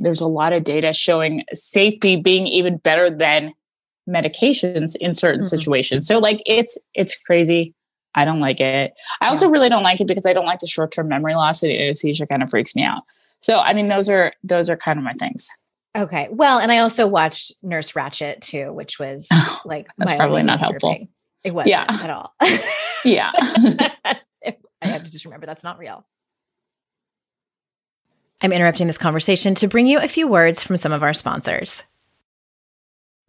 there's 0.00 0.20
a 0.20 0.26
lot 0.26 0.52
of 0.52 0.64
data 0.64 0.92
showing 0.92 1.44
safety 1.52 2.16
being 2.16 2.46
even 2.46 2.78
better 2.78 3.10
than 3.10 3.52
medications 4.08 4.96
in 4.96 5.14
certain 5.14 5.40
mm-hmm. 5.40 5.46
situations. 5.46 6.06
So 6.06 6.18
like 6.18 6.42
it's 6.46 6.76
it's 6.94 7.16
crazy. 7.16 7.74
I 8.14 8.24
don't 8.24 8.40
like 8.40 8.60
it. 8.60 8.92
I 9.20 9.28
also 9.28 9.48
really 9.48 9.68
don't 9.68 9.84
like 9.84 10.00
it 10.00 10.08
because 10.08 10.26
I 10.26 10.32
don't 10.32 10.46
like 10.46 10.58
the 10.58 10.66
short-term 10.66 11.06
memory 11.06 11.36
loss 11.36 11.62
and 11.62 11.70
anesthesia 11.70 12.26
kind 12.26 12.42
of 12.42 12.50
freaks 12.50 12.74
me 12.74 12.82
out. 12.82 13.02
So 13.38 13.60
I 13.60 13.72
mean 13.72 13.88
those 13.88 14.08
are 14.08 14.32
those 14.42 14.68
are 14.68 14.76
kind 14.76 14.98
of 14.98 15.04
my 15.04 15.14
things. 15.14 15.48
Okay. 15.96 16.28
Well, 16.30 16.58
and 16.58 16.70
I 16.70 16.78
also 16.78 17.06
watched 17.06 17.52
Nurse 17.62 17.92
Ratched 17.92 18.40
too, 18.40 18.72
which 18.72 18.98
was 18.98 19.28
like 19.64 19.86
that's 19.98 20.14
probably 20.14 20.42
not 20.42 20.58
helpful. 20.58 20.96
It 21.44 21.52
wasn't 21.52 21.70
yeah. 21.70 21.86
at 21.88 22.10
all. 22.10 22.34
yeah. 23.04 23.32
I 24.82 24.86
have 24.86 25.04
to 25.04 25.10
just 25.10 25.24
remember 25.24 25.46
that's 25.46 25.64
not 25.64 25.78
real. 25.78 26.06
I'm 28.42 28.52
interrupting 28.52 28.86
this 28.86 28.98
conversation 28.98 29.54
to 29.56 29.68
bring 29.68 29.86
you 29.86 29.98
a 29.98 30.08
few 30.08 30.26
words 30.26 30.62
from 30.62 30.76
some 30.76 30.92
of 30.92 31.02
our 31.02 31.12
sponsors. 31.12 31.84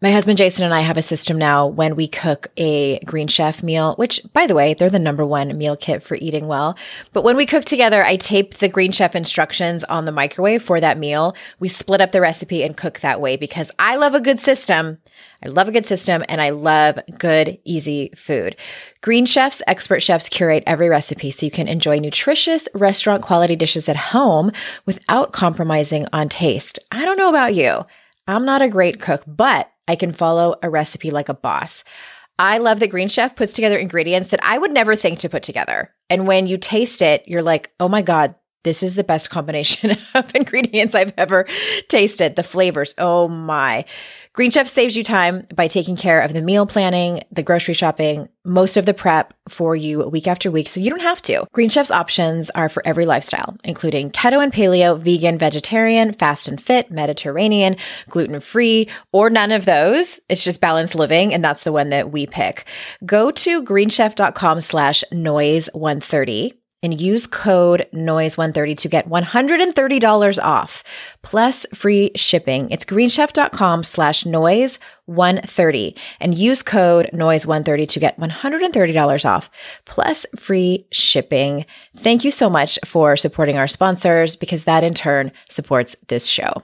My 0.04 0.12
husband 0.12 0.40
Jason 0.40 0.66
and 0.66 0.74
I 0.74 0.80
have 0.80 0.98
a 0.98 1.02
system 1.04 1.38
now 1.38 1.68
when 1.68 1.96
we 1.96 2.08
cook 2.08 2.48
a 2.58 2.98
Green 3.02 3.28
Chef 3.28 3.62
meal, 3.62 3.94
which 3.98 4.20
by 4.34 4.48
the 4.48 4.56
way, 4.56 4.74
they're 4.74 4.90
the 4.90 4.98
number 4.98 5.24
one 5.24 5.56
meal 5.56 5.78
kit 5.78 6.02
for 6.02 6.16
eating 6.16 6.48
well. 6.48 6.76
But 7.14 7.24
when 7.24 7.38
we 7.38 7.46
cook 7.46 7.66
together, 7.66 8.04
I 8.04 8.16
tape 8.16 8.56
the 8.56 8.68
Green 8.68 8.92
Chef 8.92 9.16
instructions 9.16 9.84
on 9.84 10.06
the 10.06 10.12
microwave 10.12 10.64
for 10.64 10.80
that 10.80 10.98
meal. 10.98 11.36
We 11.60 11.68
split 11.68 12.02
up 12.02 12.14
the 12.14 12.20
recipe 12.20 12.64
and 12.64 12.76
cook 12.76 13.02
that 13.02 13.22
way 13.22 13.38
because 13.38 13.70
I 13.78 13.96
love 13.96 14.16
a 14.16 14.20
good 14.20 14.40
system. 14.40 14.98
I 15.46 15.50
love 15.50 15.68
a 15.68 15.72
good 15.72 15.86
system 15.86 16.26
and 16.28 16.42
I 16.42 16.50
love 16.50 16.98
good, 17.20 17.60
easy 17.64 18.12
food. 18.16 18.56
Green 19.02 19.28
Chef's 19.28 19.62
expert 19.68 20.02
chefs 20.02 20.30
curate 20.30 20.64
every 20.66 20.90
recipe 20.90 21.30
so 21.30 21.46
you 21.46 21.52
can 21.52 21.68
enjoy 21.68 22.00
nutritious 22.00 22.68
restaurant 22.74 23.22
quality 23.22 23.56
dishes 23.56 23.88
at 23.88 23.98
home 23.98 24.52
without 24.88 25.32
compromising 25.32 26.08
on 26.12 26.28
taste. 26.28 26.80
I 26.92 27.06
don't 27.06 27.18
know 27.18 27.30
about 27.30 27.54
you. 27.54 27.86
I'm 28.28 28.46
not 28.46 28.64
a 28.64 28.68
great 28.68 29.00
cook, 29.00 29.24
but 29.28 29.72
I 29.92 29.98
can 29.98 30.14
follow 30.14 30.56
a 30.64 30.70
recipe 30.70 31.12
like 31.12 31.28
a 31.28 31.34
boss. 31.34 31.84
I 32.40 32.60
love 32.60 32.80
that 32.80 32.92
Green 32.92 33.10
Chef 33.10 33.36
puts 33.36 33.52
together 33.52 33.78
ingredients 33.78 34.30
that 34.30 34.40
I 34.42 34.58
would 34.58 34.72
never 34.72 34.96
think 34.96 35.20
to 35.20 35.30
put 35.30 35.44
together. 35.44 35.94
And 36.10 36.26
when 36.26 36.48
you 36.48 36.58
taste 36.58 37.02
it, 37.02 37.28
you're 37.28 37.42
like, 37.42 37.72
oh 37.78 37.90
my 37.90 38.02
God, 38.02 38.36
this 38.64 38.84
is 38.84 38.96
the 38.96 39.04
best 39.04 39.30
combination 39.30 39.98
of 40.16 40.36
ingredients 40.36 40.96
I've 40.96 41.14
ever 41.18 41.48
tasted. 41.88 42.36
The 42.36 42.44
flavors, 42.44 42.94
oh 42.98 43.28
my. 43.28 43.86
Green 44.34 44.50
Chef 44.50 44.68
saves 44.68 44.96
you 44.96 45.04
time 45.04 45.46
by 45.54 45.68
taking 45.68 45.98
care 45.98 46.22
of 46.22 46.32
the 46.32 46.42
meal 46.42 46.66
planning, 46.66 47.22
the 47.32 47.44
grocery 47.44 47.74
shopping, 47.74 48.30
most 48.46 48.78
of 48.78 48.86
the 48.86 48.94
prep 48.94 49.34
for 49.50 49.76
you 49.76 50.08
week 50.08 50.26
after 50.26 50.50
week, 50.50 50.70
so 50.70 50.80
you 50.80 50.90
don't 50.90 51.02
have 51.02 51.22
to. 51.24 51.46
Green 51.52 51.68
Chef's 51.68 51.92
options 51.92 52.50
are 52.52 52.70
for 52.70 52.82
every 52.88 53.06
lifestyle, 53.06 53.58
including 53.66 54.10
keto 54.10 54.42
and 54.42 54.54
paleo, 54.54 54.98
vegan, 54.98 55.38
vegetarian, 55.38 56.14
fast 56.14 56.48
and 56.48 56.62
fit, 56.62 56.90
Mediterranean, 56.90 57.76
gluten 58.08 58.40
free, 58.40 58.88
or 59.12 59.30
none 59.30 59.52
of 59.52 59.66
those. 59.66 60.22
It's 60.30 60.46
just 60.46 60.62
balanced 60.62 60.96
living, 60.96 61.34
and 61.34 61.44
that's 61.44 61.66
the 61.66 61.74
one 61.74 61.90
that 61.90 62.12
we 62.12 62.26
pick. 62.26 62.66
Go 63.06 63.32
to 63.32 63.62
greenchef.com 63.64 64.62
slash 64.62 65.04
noise 65.12 65.70
130 65.74 66.61
and 66.84 67.00
use 67.00 67.28
code 67.28 67.88
noise130 67.94 68.78
to 68.78 68.88
get 68.88 69.10
$130 69.10 70.44
off 70.44 70.84
plus 71.22 71.66
free 71.74 72.12
shipping. 72.16 72.70
It's 72.70 72.86
greenchef.com 72.86 73.84
slash 73.84 74.26
noise 74.26 74.80
130 75.06 75.96
and 76.20 76.38
use 76.38 76.64
code 76.64 77.10
noise130 77.14 77.88
to 77.90 78.00
get 78.00 78.20
$130 78.20 79.30
off 79.30 79.50
plus 79.86 80.26
free 80.38 80.88
shipping. 80.92 81.66
Thank 81.98 82.24
you 82.24 82.32
so 82.32 82.50
much 82.50 82.80
for 82.86 83.16
supporting 83.16 83.58
our 83.58 83.68
sponsors 83.68 84.36
because 84.36 84.64
that 84.64 84.84
in 84.84 84.94
turn 84.94 85.32
supports 85.50 85.96
this 86.08 86.26
show. 86.26 86.64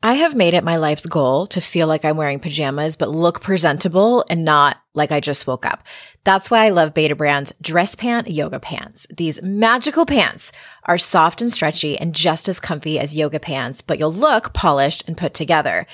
I 0.00 0.14
have 0.14 0.36
made 0.36 0.54
it 0.54 0.62
my 0.62 0.76
life's 0.76 1.06
goal 1.06 1.48
to 1.48 1.60
feel 1.60 1.88
like 1.88 2.04
I'm 2.04 2.16
wearing 2.16 2.38
pajamas, 2.38 2.94
but 2.94 3.08
look 3.08 3.40
presentable 3.40 4.24
and 4.30 4.44
not 4.44 4.76
like 4.94 5.10
I 5.10 5.18
just 5.18 5.48
woke 5.48 5.66
up. 5.66 5.82
That's 6.22 6.52
why 6.52 6.66
I 6.66 6.68
love 6.68 6.94
Betabrand's 6.94 7.52
dress 7.60 7.96
pant 7.96 8.30
yoga 8.30 8.60
pants. 8.60 9.08
These 9.16 9.42
magical 9.42 10.06
pants 10.06 10.52
are 10.84 10.98
soft 10.98 11.42
and 11.42 11.50
stretchy 11.52 11.98
and 11.98 12.14
just 12.14 12.48
as 12.48 12.60
comfy 12.60 13.00
as 13.00 13.16
yoga 13.16 13.40
pants, 13.40 13.82
but 13.82 13.98
you'll 13.98 14.12
look 14.12 14.54
polished 14.54 15.02
and 15.08 15.16
put 15.16 15.34
together. 15.34 15.84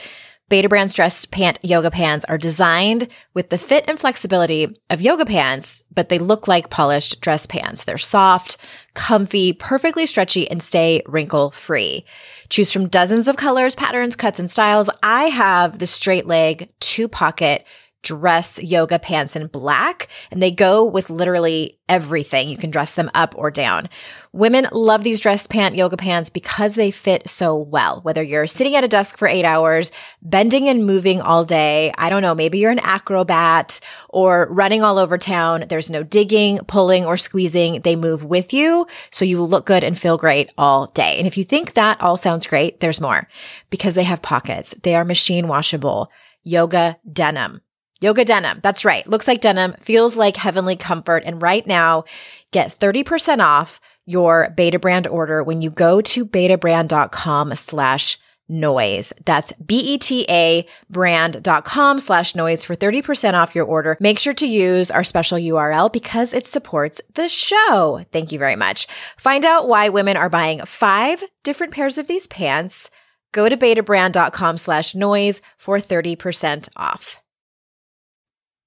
Betabrand's 0.50 0.92
dress 0.92 1.24
pant 1.24 1.59
yoga 1.62 1.90
pants 1.90 2.24
are 2.26 2.37
designed 2.37 3.09
with 3.33 3.48
the 3.48 3.57
fit 3.57 3.85
and 3.88 3.98
flexibility 3.98 4.76
of 4.90 5.00
yoga 5.00 5.24
pants, 5.24 5.85
but 5.92 6.11
they 6.11 6.18
look 6.18 6.46
like 6.46 6.68
polished 6.68 7.20
dress 7.22 7.46
pants. 7.46 7.85
They're 7.85 7.96
soft, 7.96 8.59
comfy, 8.92 9.54
perfectly 9.54 10.04
stretchy, 10.04 10.50
and 10.50 10.62
stay 10.62 11.02
wrinkle 11.07 11.50
free. 11.50 12.04
Choose 12.50 12.70
from 12.70 12.88
dozens 12.88 13.26
of 13.26 13.38
colors, 13.38 13.74
patterns, 13.74 14.16
cuts, 14.16 14.38
and 14.38 14.50
styles. 14.50 14.90
I 15.02 15.24
have 15.24 15.78
the 15.78 15.87
straight 15.87 16.26
leg, 16.26 16.68
two 16.78 17.09
pocket, 17.09 17.66
dress 18.05 18.62
yoga 18.62 18.99
pants 18.99 19.35
in 19.35 19.49
black 19.49 20.09
and 20.31 20.40
they 20.40 20.51
go 20.51 20.85
with 20.85 21.11
literally 21.11 21.79
everything. 21.88 22.49
You 22.49 22.57
can 22.57 22.71
dress 22.71 22.93
them 22.93 23.11
up 23.14 23.35
or 23.37 23.51
down. 23.51 23.88
Women 24.33 24.67
love 24.73 25.03
these 25.03 25.21
dress 25.21 25.47
pant 25.47 25.75
yoga 25.75 25.97
pants 25.97 26.31
because 26.31 26.75
they 26.75 26.90
fit 26.90 27.29
so 27.29 27.57
well. 27.57 28.01
Whether 28.03 28.23
you're 28.23 28.47
sitting 28.47 28.75
at 28.75 28.85
a 28.85 28.88
desk 28.88 29.19
for 29.19 29.29
eight 29.29 29.45
hours, 29.45 29.90
bending 30.23 30.69
and 30.69 30.87
moving 30.87 31.21
all 31.21 31.45
day, 31.45 31.93
I 31.99 32.09
don't 32.09 32.23
know, 32.23 32.35
maybe 32.35 32.59
you're 32.59 32.71
an 32.71 32.79
acrobat 32.79 33.81
or 34.09 34.47
running 34.51 34.83
all 34.83 34.99
over 34.99 35.19
town. 35.19 35.67
There's 35.69 35.90
no 35.90 36.03
digging, 36.03 36.59
pulling, 36.67 37.05
or 37.05 37.17
squeezing. 37.17 37.83
They 37.83 37.97
move 37.97 38.25
with 38.25 38.53
you. 38.53 38.87
So 39.11 39.25
you 39.25 39.43
look 39.43 39.67
good 39.67 39.85
and 39.85 39.99
feel 39.99 40.17
great 40.17 40.53
all 40.57 40.87
day. 40.88 41.19
And 41.19 41.27
if 41.27 41.37
you 41.37 41.45
think 41.45 41.75
that 41.75 42.01
all 42.01 42.17
sounds 42.17 42.47
great, 42.47 42.81
there's 42.81 43.01
more 43.01 43.29
because 43.69 43.95
they 43.95 44.05
have 44.05 44.23
pockets. 44.23 44.75
They 44.83 44.95
are 44.95 45.05
machine 45.05 45.49
washable 45.49 46.11
yoga 46.43 46.99
denim. 47.11 47.61
Yoga 48.05 48.23
denim. 48.23 48.61
That's 48.62 48.85
right. 48.85 49.07
Looks 49.07 49.27
like 49.27 49.40
denim, 49.40 49.73
feels 49.81 50.14
like 50.14 50.37
heavenly 50.37 50.77
comfort. 50.77 51.23
And 51.25 51.40
right 51.40 51.67
now, 51.67 52.05
get 52.51 52.69
30% 52.69 53.38
off 53.38 53.81
your 54.05 54.55
Betabrand 54.55 55.11
order 55.11 55.43
when 55.43 55.62
you 55.62 55.71
go 55.71 56.03
to 56.03 56.27
betabrand.com 56.27 57.57
slash 57.57 58.19
noise. 58.47 59.14
That's 59.25 59.53
B-E-T-A 59.53 60.67
brand.com 60.90 61.99
slash 61.99 62.35
noise 62.35 62.62
for 62.62 62.77
30% 62.77 63.33
off 63.33 63.55
your 63.55 63.64
order. 63.64 63.97
Make 64.01 64.19
sure 64.19 64.35
to 64.35 64.47
use 64.47 64.90
our 64.90 65.03
special 65.03 65.38
URL 65.38 65.90
because 65.90 66.35
it 66.35 66.47
supports 66.47 67.01
the 67.14 67.31
show. 67.31 68.05
Thank 68.12 68.33
you 68.33 68.38
very 68.38 68.57
much. 68.57 68.87
Find 69.17 69.47
out 69.47 69.67
why 69.67 69.88
women 69.88 70.19
are 70.19 70.29
buying 70.29 70.61
five 70.67 71.25
different 71.43 71.73
pairs 71.73 71.97
of 71.97 72.07
these 72.07 72.27
pants. 72.27 72.90
Go 73.33 73.49
to 73.49 73.57
betabrand.com 73.57 74.59
slash 74.59 74.95
noise 74.95 75.40
for 75.57 75.79
30% 75.79 76.69
off. 76.77 77.24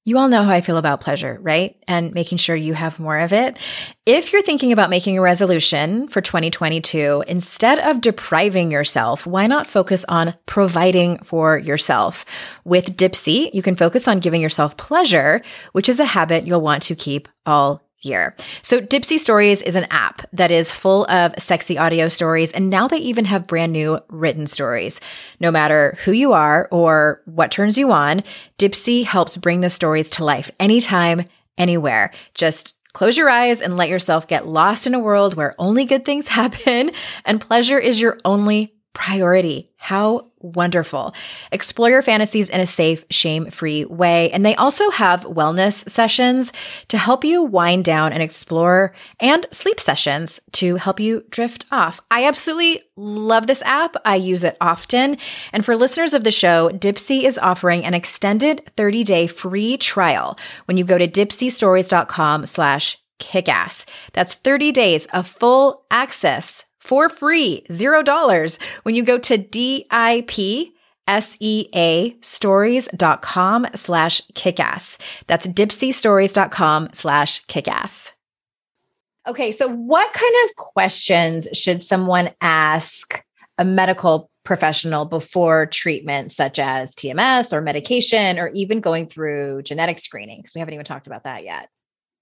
You 0.07 0.17
all 0.19 0.29
know 0.29 0.43
how 0.43 0.51
I 0.51 0.61
feel 0.61 0.77
about 0.77 1.01
pleasure, 1.01 1.37
right? 1.41 1.75
And 1.85 2.13
making 2.13 2.37
sure 2.37 2.55
you 2.55 2.73
have 2.73 2.97
more 2.97 3.19
of 3.19 3.33
it. 3.33 3.57
If 4.05 4.31
you're 4.31 4.41
thinking 4.41 4.71
about 4.71 4.89
making 4.89 5.17
a 5.17 5.21
resolution 5.21 6.07
for 6.07 6.21
2022, 6.21 7.25
instead 7.27 7.79
of 7.79 7.99
depriving 7.99 8.71
yourself, 8.71 9.27
why 9.27 9.47
not 9.47 9.67
focus 9.67 10.05
on 10.07 10.33
providing 10.45 11.17
for 11.25 11.57
yourself? 11.57 12.23
With 12.63 12.95
Dipsea, 12.95 13.53
you 13.53 13.61
can 13.61 13.75
focus 13.75 14.07
on 14.07 14.21
giving 14.21 14.39
yourself 14.39 14.77
pleasure, 14.77 15.41
which 15.73 15.89
is 15.89 15.99
a 15.99 16.05
habit 16.05 16.47
you'll 16.47 16.61
want 16.61 16.83
to 16.83 16.95
keep 16.95 17.27
all 17.45 17.86
year. 18.01 18.35
So 18.61 18.81
Dipsea 18.81 19.19
Stories 19.19 19.61
is 19.61 19.75
an 19.75 19.87
app 19.89 20.21
that 20.33 20.51
is 20.51 20.71
full 20.71 21.05
of 21.09 21.33
sexy 21.37 21.77
audio 21.77 22.07
stories. 22.07 22.51
And 22.51 22.69
now 22.69 22.87
they 22.87 22.97
even 22.97 23.25
have 23.25 23.47
brand 23.47 23.71
new 23.71 23.99
written 24.09 24.47
stories. 24.47 25.01
No 25.39 25.51
matter 25.51 25.97
who 26.05 26.11
you 26.11 26.33
are 26.33 26.67
or 26.71 27.21
what 27.25 27.51
turns 27.51 27.77
you 27.77 27.91
on, 27.91 28.23
Dipsea 28.57 29.05
helps 29.05 29.37
bring 29.37 29.61
the 29.61 29.69
stories 29.69 30.09
to 30.11 30.23
life 30.23 30.51
anytime, 30.59 31.23
anywhere. 31.57 32.11
Just 32.33 32.75
close 32.93 33.17
your 33.17 33.29
eyes 33.29 33.61
and 33.61 33.77
let 33.77 33.89
yourself 33.89 34.27
get 34.27 34.47
lost 34.47 34.87
in 34.87 34.93
a 34.93 34.99
world 34.99 35.35
where 35.35 35.55
only 35.59 35.85
good 35.85 36.05
things 36.05 36.27
happen 36.29 36.91
and 37.25 37.41
pleasure 37.41 37.79
is 37.79 37.99
your 37.99 38.17
only 38.25 38.73
priority. 38.97 39.69
How 39.77 40.31
wonderful. 40.39 41.13
Explore 41.51 41.91
your 41.91 42.01
fantasies 42.01 42.49
in 42.49 42.59
a 42.59 42.65
safe, 42.65 43.05
shame 43.11 43.51
free 43.51 43.85
way. 43.85 44.31
And 44.31 44.43
they 44.43 44.55
also 44.55 44.89
have 44.89 45.23
wellness 45.23 45.87
sessions 45.87 46.51
to 46.87 46.97
help 46.97 47.23
you 47.23 47.43
wind 47.43 47.85
down 47.85 48.11
and 48.11 48.23
explore 48.23 48.95
and 49.19 49.45
sleep 49.51 49.79
sessions 49.79 50.41
to 50.53 50.77
help 50.77 50.99
you 50.99 51.23
drift 51.29 51.67
off. 51.71 52.01
I 52.09 52.25
absolutely 52.25 52.81
love 52.95 53.45
this 53.45 53.61
app. 53.61 53.95
I 54.03 54.15
use 54.15 54.43
it 54.43 54.57
often. 54.59 55.17
And 55.53 55.63
for 55.63 55.75
listeners 55.75 56.15
of 56.15 56.23
the 56.23 56.31
show, 56.31 56.69
Dipsea 56.69 57.23
is 57.23 57.37
offering 57.37 57.85
an 57.85 57.93
extended 57.93 58.65
30 58.77 59.03
day 59.03 59.27
free 59.27 59.77
trial 59.77 60.39
when 60.65 60.75
you 60.75 60.83
go 60.83 60.97
to 60.97 61.07
dipseastories.com 61.07 62.47
slash 62.47 62.97
kickass. 63.19 63.85
That's 64.13 64.33
30 64.33 64.71
days 64.71 65.05
of 65.13 65.27
full 65.27 65.85
access 65.91 66.65
for 66.87 67.09
free, 67.09 67.63
zero 67.71 68.01
dollars 68.01 68.57
when 68.83 68.95
you 68.95 69.03
go 69.03 69.17
to 69.19 69.37
DIP 69.37 70.73
S-E-A 71.07 72.17
stories.com 72.21 73.67
slash 73.75 74.21
kickass. 74.33 74.97
That's 75.27 75.47
dipseastories.com 75.47 76.89
slash 76.93 77.45
kickass. 77.45 78.11
Okay, 79.27 79.51
so 79.51 79.67
what 79.69 80.11
kind 80.13 80.35
of 80.45 80.55
questions 80.55 81.47
should 81.53 81.83
someone 81.83 82.31
ask 82.39 83.23
a 83.57 83.65
medical 83.65 84.29
professional 84.45 85.03
before 85.03 85.65
treatment, 85.65 86.31
such 86.31 86.59
as 86.59 86.95
TMS 86.95 87.51
or 87.51 87.59
medication, 87.59 88.39
or 88.39 88.47
even 88.49 88.79
going 88.79 89.07
through 89.07 89.63
genetic 89.63 89.99
screening? 89.99 90.39
Because 90.39 90.53
we 90.55 90.59
haven't 90.59 90.73
even 90.73 90.85
talked 90.85 91.07
about 91.07 91.25
that 91.25 91.43
yet. 91.43 91.69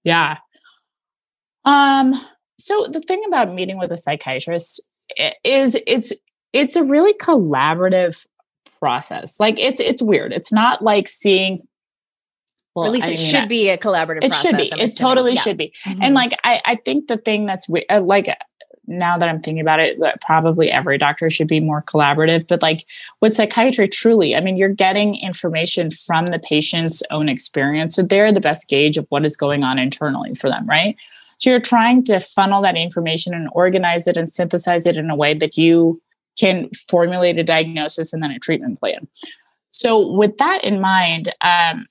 Yeah. 0.02 0.38
Um, 1.64 2.14
so 2.58 2.86
the 2.90 3.00
thing 3.00 3.22
about 3.26 3.52
meeting 3.52 3.78
with 3.78 3.90
a 3.90 3.96
psychiatrist 3.96 4.82
is 5.44 5.76
it's 5.86 6.12
it's 6.52 6.76
a 6.76 6.84
really 6.84 7.14
collaborative 7.14 8.26
process. 8.78 9.38
Like 9.40 9.58
it's 9.58 9.80
it's 9.80 10.02
weird. 10.02 10.32
It's 10.32 10.52
not 10.52 10.82
like 10.82 11.08
seeing 11.08 11.66
well, 12.76 12.84
or 12.84 12.88
at 12.88 12.92
least 12.92 13.06
I 13.06 13.12
it 13.12 13.18
mean, 13.18 13.30
should 13.30 13.48
be 13.48 13.70
a 13.70 13.78
collaborative. 13.78 14.22
It 14.22 14.34
should 14.34 14.56
be. 14.56 14.70
I'm 14.70 14.78
it 14.78 14.84
assuming. 14.84 14.96
totally 14.96 15.32
yeah. 15.32 15.40
should 15.40 15.56
be. 15.56 15.72
Mm-hmm. 15.86 16.02
And 16.02 16.14
like, 16.14 16.38
I, 16.44 16.60
I 16.66 16.74
think 16.74 17.08
the 17.08 17.16
thing 17.16 17.46
that's 17.46 17.66
uh, 17.88 18.02
like, 18.02 18.28
now 18.86 19.16
that 19.16 19.28
I'm 19.28 19.40
thinking 19.40 19.62
about 19.62 19.80
it, 19.80 19.98
that 20.00 20.20
probably 20.20 20.70
every 20.70 20.98
doctor 20.98 21.30
should 21.30 21.48
be 21.48 21.58
more 21.58 21.82
collaborative. 21.82 22.46
But 22.46 22.60
like 22.60 22.84
with 23.22 23.34
psychiatry, 23.34 23.88
truly, 23.88 24.36
I 24.36 24.40
mean, 24.40 24.58
you're 24.58 24.68
getting 24.68 25.16
information 25.16 25.90
from 25.90 26.26
the 26.26 26.38
patient's 26.38 27.02
own 27.10 27.30
experience. 27.30 27.94
So 27.94 28.02
they're 28.02 28.30
the 28.30 28.40
best 28.40 28.68
gauge 28.68 28.98
of 28.98 29.06
what 29.08 29.24
is 29.24 29.38
going 29.38 29.64
on 29.64 29.78
internally 29.78 30.34
for 30.34 30.50
them, 30.50 30.66
right? 30.66 30.96
So 31.38 31.50
you're 31.50 31.60
trying 31.60 32.04
to 32.04 32.20
funnel 32.20 32.62
that 32.62 32.76
information 32.76 33.34
and 33.34 33.48
organize 33.52 34.06
it 34.06 34.16
and 34.16 34.30
synthesize 34.30 34.86
it 34.86 34.96
in 34.96 35.10
a 35.10 35.16
way 35.16 35.34
that 35.34 35.56
you 35.56 36.00
can 36.38 36.70
formulate 36.88 37.38
a 37.38 37.44
diagnosis 37.44 38.12
and 38.12 38.22
then 38.22 38.30
a 38.30 38.38
treatment 38.38 38.78
plan. 38.78 39.06
So 39.70 40.10
with 40.12 40.38
that 40.38 40.64
in 40.64 40.80
mind, 40.80 41.34
um, 41.42 41.86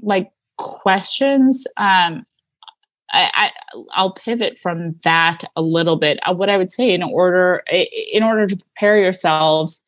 like 0.00 0.30
questions, 0.56 1.66
um, 1.76 2.24
I, 3.12 3.50
I 3.92 4.02
will 4.02 4.12
pivot 4.12 4.58
from 4.58 4.96
that 5.02 5.44
a 5.56 5.62
little 5.62 5.96
bit. 5.96 6.18
Uh, 6.22 6.34
what 6.34 6.48
I 6.48 6.56
would 6.56 6.70
say 6.70 6.92
in 6.92 7.02
order 7.02 7.64
in 8.12 8.22
order 8.22 8.46
to 8.46 8.56
prepare 8.56 8.98
yourselves 8.98 9.82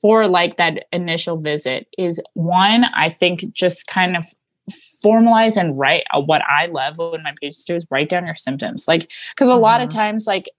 for 0.00 0.26
like 0.26 0.56
that 0.56 0.86
initial 0.92 1.36
visit 1.36 1.88
is 1.98 2.22
one, 2.34 2.84
I 2.84 3.10
think 3.10 3.52
just 3.52 3.86
kind 3.86 4.16
of 4.16 4.24
formalize 4.68 5.56
and 5.56 5.78
write 5.78 6.04
uh, 6.12 6.20
what 6.20 6.42
I 6.48 6.66
love 6.66 6.98
when 6.98 7.22
my 7.22 7.34
patients 7.40 7.64
do 7.64 7.74
is 7.74 7.86
write 7.90 8.08
down 8.08 8.26
your 8.26 8.34
symptoms. 8.34 8.86
Like, 8.88 9.10
because 9.30 9.48
a 9.48 9.52
mm-hmm. 9.52 9.62
lot 9.62 9.80
of 9.80 9.88
mm-hmm. 9.88 9.98
times, 9.98 10.26
like 10.26 10.50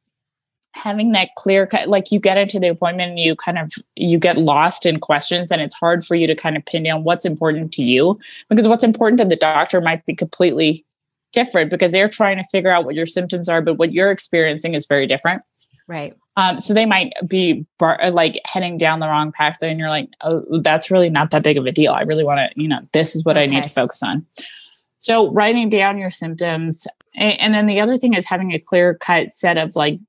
having 0.73 1.11
that 1.13 1.29
clear 1.35 1.65
cut, 1.65 1.89
like 1.89 2.11
you 2.11 2.19
get 2.19 2.37
into 2.37 2.59
the 2.59 2.67
appointment 2.67 3.11
and 3.11 3.19
you 3.19 3.35
kind 3.35 3.57
of 3.57 3.71
you 3.95 4.19
get 4.19 4.37
lost 4.37 4.85
in 4.85 4.99
questions, 4.99 5.51
and 5.51 5.61
it's 5.61 5.75
hard 5.75 6.03
for 6.03 6.15
you 6.15 6.27
to 6.27 6.35
kind 6.35 6.57
of 6.57 6.65
pin 6.65 6.83
down 6.83 7.03
what's 7.03 7.25
important 7.25 7.71
to 7.73 7.83
you 7.83 8.19
because 8.49 8.67
what's 8.67 8.83
important 8.83 9.19
to 9.19 9.25
the 9.25 9.35
doctor 9.35 9.81
might 9.81 10.05
be 10.05 10.15
completely 10.15 10.85
different 11.31 11.69
because 11.69 11.91
they're 11.91 12.09
trying 12.09 12.37
to 12.37 12.43
figure 12.51 12.71
out 12.71 12.85
what 12.85 12.95
your 12.95 13.05
symptoms 13.05 13.49
are, 13.49 13.61
but 13.61 13.75
what 13.75 13.93
you're 13.93 14.11
experiencing 14.11 14.73
is 14.73 14.85
very 14.87 15.07
different. 15.07 15.41
Right. 15.87 16.15
Um, 16.39 16.57
so 16.61 16.73
they 16.73 16.85
might 16.85 17.11
be 17.27 17.65
bar- 17.79 18.01
uh, 18.01 18.11
like 18.11 18.39
heading 18.45 18.77
down 18.77 19.01
the 19.01 19.07
wrong 19.07 19.33
path, 19.33 19.57
and 19.61 19.77
you're 19.77 19.89
like, 19.89 20.07
oh, 20.21 20.61
that's 20.61 20.89
really 20.89 21.09
not 21.09 21.31
that 21.31 21.43
big 21.43 21.57
of 21.57 21.65
a 21.65 21.71
deal. 21.71 21.91
I 21.91 22.03
really 22.03 22.23
want 22.23 22.39
to, 22.39 22.61
you 22.61 22.69
know, 22.69 22.79
this 22.93 23.13
is 23.13 23.25
what 23.25 23.35
okay. 23.35 23.43
I 23.43 23.45
need 23.45 23.63
to 23.63 23.69
focus 23.69 24.01
on. 24.01 24.25
So 24.99 25.29
writing 25.33 25.67
down 25.67 25.97
your 25.97 26.09
symptoms, 26.09 26.87
and 27.13 27.53
then 27.53 27.65
the 27.65 27.81
other 27.81 27.97
thing 27.97 28.13
is 28.13 28.25
having 28.25 28.53
a 28.53 28.59
clear 28.59 28.93
cut 28.93 29.33
set 29.33 29.57
of 29.57 29.75
like 29.75 29.99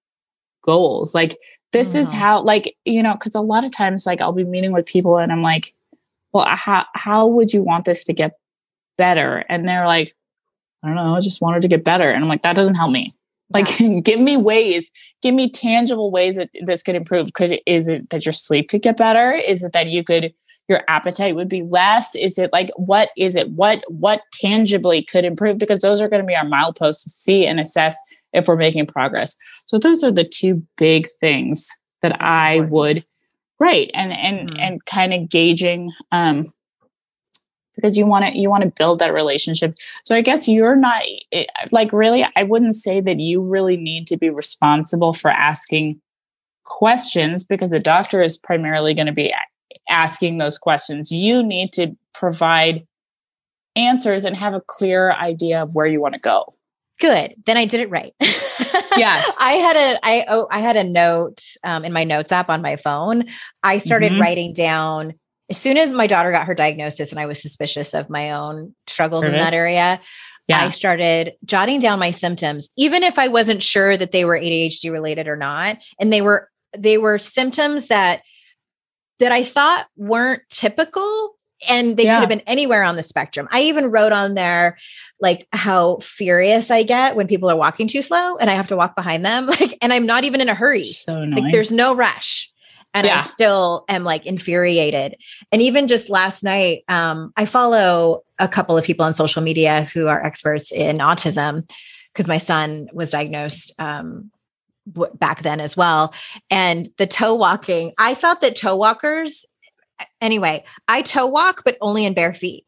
goals. 0.62 1.16
Like 1.16 1.36
this 1.72 1.96
is 1.96 2.10
mm-hmm. 2.10 2.20
how, 2.20 2.42
like 2.42 2.76
you 2.84 3.02
know, 3.02 3.14
because 3.14 3.34
a 3.34 3.40
lot 3.40 3.64
of 3.64 3.72
times, 3.72 4.06
like 4.06 4.20
I'll 4.20 4.32
be 4.32 4.44
meeting 4.44 4.70
with 4.70 4.86
people, 4.86 5.18
and 5.18 5.32
I'm 5.32 5.42
like, 5.42 5.74
well, 6.32 6.46
how 6.48 6.84
how 6.94 7.26
would 7.26 7.52
you 7.52 7.62
want 7.64 7.86
this 7.86 8.04
to 8.04 8.12
get 8.12 8.38
better? 8.96 9.38
And 9.48 9.68
they're 9.68 9.86
like, 9.86 10.14
I 10.84 10.86
don't 10.86 10.96
know, 10.96 11.16
I 11.16 11.22
just 11.22 11.40
wanted 11.40 11.62
to 11.62 11.68
get 11.68 11.82
better, 11.82 12.08
and 12.08 12.22
I'm 12.22 12.28
like, 12.28 12.42
that 12.42 12.54
doesn't 12.54 12.76
help 12.76 12.92
me. 12.92 13.10
Like, 13.50 13.66
give 14.04 14.20
me 14.20 14.36
ways, 14.36 14.90
give 15.22 15.34
me 15.34 15.50
tangible 15.50 16.10
ways 16.10 16.36
that 16.36 16.50
this 16.64 16.82
could 16.82 16.94
improve. 16.94 17.32
Could 17.32 17.60
is 17.66 17.88
it 17.88 18.10
that 18.10 18.24
your 18.24 18.32
sleep 18.32 18.68
could 18.68 18.82
get 18.82 18.96
better? 18.96 19.32
Is 19.32 19.64
it 19.64 19.72
that 19.72 19.88
you 19.88 20.04
could 20.04 20.32
your 20.68 20.82
appetite 20.86 21.34
would 21.34 21.48
be 21.48 21.62
less? 21.62 22.14
Is 22.14 22.38
it 22.38 22.52
like 22.52 22.70
what 22.76 23.10
is 23.16 23.36
it? 23.36 23.50
What 23.50 23.82
what 23.88 24.22
tangibly 24.32 25.02
could 25.02 25.24
improve? 25.24 25.58
Because 25.58 25.80
those 25.80 26.00
are 26.00 26.08
going 26.08 26.22
to 26.22 26.26
be 26.26 26.36
our 26.36 26.44
mileposts 26.44 27.02
to 27.02 27.10
see 27.10 27.46
and 27.46 27.58
assess 27.58 27.98
if 28.32 28.46
we're 28.46 28.56
making 28.56 28.86
progress. 28.86 29.36
So 29.66 29.78
those 29.78 30.04
are 30.04 30.12
the 30.12 30.24
two 30.24 30.64
big 30.76 31.08
things 31.20 31.76
that 32.02 32.10
That's 32.10 32.22
I 32.22 32.52
important. 32.52 32.72
would 32.72 33.04
right 33.58 33.90
and 33.94 34.12
and 34.12 34.48
mm-hmm. 34.48 34.60
and 34.60 34.84
kind 34.86 35.12
of 35.12 35.28
gauging 35.28 35.92
um 36.12 36.50
because 37.80 37.96
you 37.96 38.06
want 38.06 38.24
to 38.24 38.38
you 38.38 38.50
want 38.50 38.62
to 38.62 38.72
build 38.76 38.98
that 38.98 39.12
relationship. 39.12 39.74
So 40.04 40.14
i 40.14 40.20
guess 40.20 40.48
you're 40.48 40.76
not 40.76 41.02
eh, 41.32 41.46
like 41.70 41.92
really 41.92 42.26
i 42.36 42.42
wouldn't 42.42 42.74
say 42.74 43.00
that 43.00 43.18
you 43.18 43.42
really 43.42 43.76
need 43.76 44.06
to 44.08 44.16
be 44.16 44.30
responsible 44.30 45.12
for 45.12 45.30
asking 45.30 46.00
questions 46.64 47.44
because 47.44 47.70
the 47.70 47.80
doctor 47.80 48.22
is 48.22 48.36
primarily 48.36 48.94
going 48.94 49.06
to 49.06 49.12
be 49.12 49.34
asking 49.90 50.38
those 50.38 50.56
questions. 50.56 51.12
You 51.12 51.42
need 51.42 51.72
to 51.74 51.96
provide 52.14 52.86
answers 53.76 54.24
and 54.24 54.36
have 54.36 54.54
a 54.54 54.60
clear 54.60 55.12
idea 55.12 55.62
of 55.62 55.74
where 55.74 55.86
you 55.86 56.00
want 56.00 56.14
to 56.14 56.20
go. 56.20 56.54
Good. 57.00 57.34
Then 57.46 57.56
i 57.56 57.64
did 57.64 57.80
it 57.80 57.90
right. 57.90 58.14
Yes. 58.96 59.36
I 59.40 59.52
had 59.52 59.76
a 59.76 60.06
i 60.06 60.24
oh 60.28 60.46
i 60.50 60.60
had 60.60 60.76
a 60.76 60.84
note 60.84 61.42
um, 61.64 61.84
in 61.84 61.92
my 61.92 62.04
notes 62.04 62.30
app 62.30 62.50
on 62.50 62.62
my 62.62 62.76
phone. 62.76 63.24
I 63.62 63.78
started 63.78 64.12
mm-hmm. 64.12 64.20
writing 64.20 64.52
down 64.52 65.14
as 65.50 65.58
soon 65.58 65.76
as 65.76 65.92
my 65.92 66.06
daughter 66.06 66.30
got 66.30 66.46
her 66.46 66.54
diagnosis 66.54 67.10
and 67.10 67.18
I 67.18 67.26
was 67.26 67.42
suspicious 67.42 67.92
of 67.92 68.08
my 68.08 68.30
own 68.30 68.74
struggles 68.86 69.24
in 69.24 69.32
that 69.32 69.52
area, 69.52 70.00
yeah. 70.46 70.64
I 70.64 70.70
started 70.70 71.34
jotting 71.44 71.80
down 71.80 71.98
my 71.98 72.12
symptoms, 72.12 72.68
even 72.76 73.02
if 73.02 73.18
I 73.18 73.28
wasn't 73.28 73.62
sure 73.62 73.96
that 73.96 74.12
they 74.12 74.24
were 74.24 74.38
ADHD 74.38 74.90
related 74.92 75.26
or 75.26 75.36
not. 75.36 75.78
And 75.98 76.12
they 76.12 76.22
were 76.22 76.48
they 76.76 76.98
were 76.98 77.18
symptoms 77.18 77.88
that 77.88 78.22
that 79.18 79.32
I 79.32 79.42
thought 79.42 79.86
weren't 79.96 80.42
typical 80.50 81.34
and 81.68 81.96
they 81.96 82.04
yeah. 82.04 82.14
could 82.14 82.20
have 82.20 82.28
been 82.28 82.40
anywhere 82.46 82.84
on 82.84 82.96
the 82.96 83.02
spectrum. 83.02 83.48
I 83.50 83.62
even 83.62 83.90
wrote 83.90 84.12
on 84.12 84.34
there 84.34 84.78
like 85.20 85.46
how 85.52 85.98
furious 85.98 86.70
I 86.70 86.84
get 86.84 87.16
when 87.16 87.26
people 87.26 87.50
are 87.50 87.56
walking 87.56 87.86
too 87.86 88.02
slow 88.02 88.36
and 88.36 88.48
I 88.48 88.54
have 88.54 88.68
to 88.68 88.76
walk 88.76 88.96
behind 88.96 89.24
them 89.26 89.46
like 89.60 89.76
and 89.82 89.92
I'm 89.92 90.06
not 90.06 90.24
even 90.24 90.40
in 90.40 90.48
a 90.48 90.54
hurry. 90.54 90.84
So 90.84 91.14
like 91.14 91.52
there's 91.52 91.72
no 91.72 91.94
rush 91.94 92.50
and 92.94 93.06
yeah. 93.06 93.16
I 93.16 93.20
still 93.20 93.84
am 93.88 94.04
like 94.04 94.26
infuriated. 94.26 95.16
And 95.52 95.62
even 95.62 95.88
just 95.88 96.10
last 96.10 96.42
night, 96.42 96.84
um, 96.88 97.32
I 97.36 97.46
follow 97.46 98.22
a 98.38 98.48
couple 98.48 98.76
of 98.76 98.84
people 98.84 99.04
on 99.06 99.14
social 99.14 99.42
media 99.42 99.84
who 99.92 100.08
are 100.08 100.24
experts 100.24 100.72
in 100.72 100.98
autism 100.98 101.70
because 102.12 102.26
my 102.26 102.38
son 102.38 102.88
was 102.92 103.10
diagnosed 103.10 103.72
um, 103.78 104.30
w- 104.92 105.12
back 105.14 105.42
then 105.42 105.60
as 105.60 105.76
well. 105.76 106.12
And 106.50 106.88
the 106.96 107.06
toe 107.06 107.34
walking, 107.34 107.92
I 107.98 108.14
thought 108.14 108.40
that 108.40 108.56
toe 108.56 108.76
walkers, 108.76 109.44
anyway, 110.20 110.64
I 110.88 111.02
toe 111.02 111.26
walk, 111.26 111.62
but 111.64 111.76
only 111.80 112.04
in 112.04 112.14
bare 112.14 112.34
feet. 112.34 112.66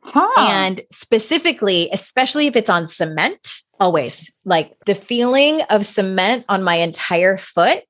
Huh. 0.00 0.28
And 0.38 0.80
specifically, 0.92 1.88
especially 1.92 2.46
if 2.46 2.54
it's 2.54 2.70
on 2.70 2.86
cement, 2.86 3.62
always 3.80 4.32
like 4.44 4.72
the 4.86 4.94
feeling 4.94 5.62
of 5.62 5.84
cement 5.84 6.44
on 6.48 6.62
my 6.62 6.76
entire 6.76 7.36
foot 7.36 7.82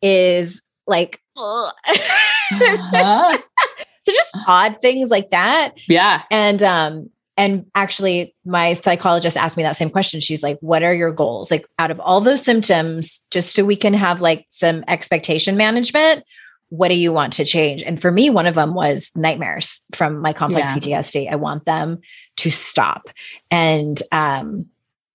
is 0.00 0.60
like 0.86 1.20
uh-huh. 1.36 3.38
so 4.02 4.12
just 4.12 4.36
odd 4.46 4.80
things 4.80 5.10
like 5.10 5.30
that. 5.30 5.72
Yeah. 5.88 6.22
And 6.30 6.62
um 6.62 7.10
and 7.36 7.66
actually 7.74 8.34
my 8.44 8.74
psychologist 8.74 9.36
asked 9.36 9.56
me 9.56 9.62
that 9.62 9.76
same 9.76 9.90
question. 9.90 10.20
She's 10.20 10.42
like 10.42 10.58
what 10.60 10.82
are 10.82 10.94
your 10.94 11.12
goals? 11.12 11.50
Like 11.50 11.66
out 11.78 11.90
of 11.90 12.00
all 12.00 12.20
those 12.20 12.42
symptoms 12.42 13.24
just 13.30 13.54
so 13.54 13.64
we 13.64 13.76
can 13.76 13.94
have 13.94 14.20
like 14.20 14.46
some 14.48 14.84
expectation 14.88 15.56
management 15.56 16.24
what 16.68 16.88
do 16.88 16.94
you 16.94 17.12
want 17.12 17.34
to 17.34 17.44
change? 17.44 17.82
And 17.82 18.00
for 18.00 18.10
me 18.10 18.30
one 18.30 18.46
of 18.46 18.54
them 18.54 18.72
was 18.72 19.12
nightmares 19.14 19.84
from 19.92 20.20
my 20.20 20.32
complex 20.32 20.70
yeah. 20.70 21.00
ptsd 21.00 21.30
i 21.30 21.36
want 21.36 21.66
them 21.66 22.00
to 22.36 22.50
stop. 22.50 23.10
And 23.50 24.02
um 24.10 24.66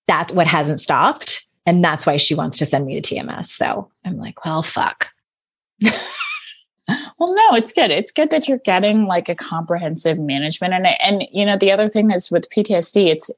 that's 0.06 0.32
what 0.32 0.46
hasn't 0.46 0.80
stopped. 0.80 1.44
And 1.66 1.84
that's 1.84 2.06
why 2.06 2.16
she 2.16 2.34
wants 2.34 2.56
to 2.58 2.66
send 2.66 2.86
me 2.86 2.98
to 2.98 3.14
tms 3.14 3.46
so 3.46 3.90
i'm 4.04 4.16
like 4.16 4.44
well 4.44 4.62
fuck 4.62 5.10
well 5.82 7.34
no 7.34 7.56
it's 7.56 7.72
good. 7.72 7.90
It's 7.90 8.12
good 8.12 8.30
that 8.30 8.48
you're 8.48 8.58
getting 8.58 9.06
like 9.06 9.28
a 9.28 9.34
comprehensive 9.34 10.18
management 10.18 10.74
and 10.74 10.86
and 10.86 11.24
you 11.32 11.44
know 11.44 11.56
the 11.58 11.72
other 11.72 11.88
thing 11.88 12.10
is 12.10 12.30
with 12.30 12.48
ptsd 12.50 13.08
it's 13.08 13.30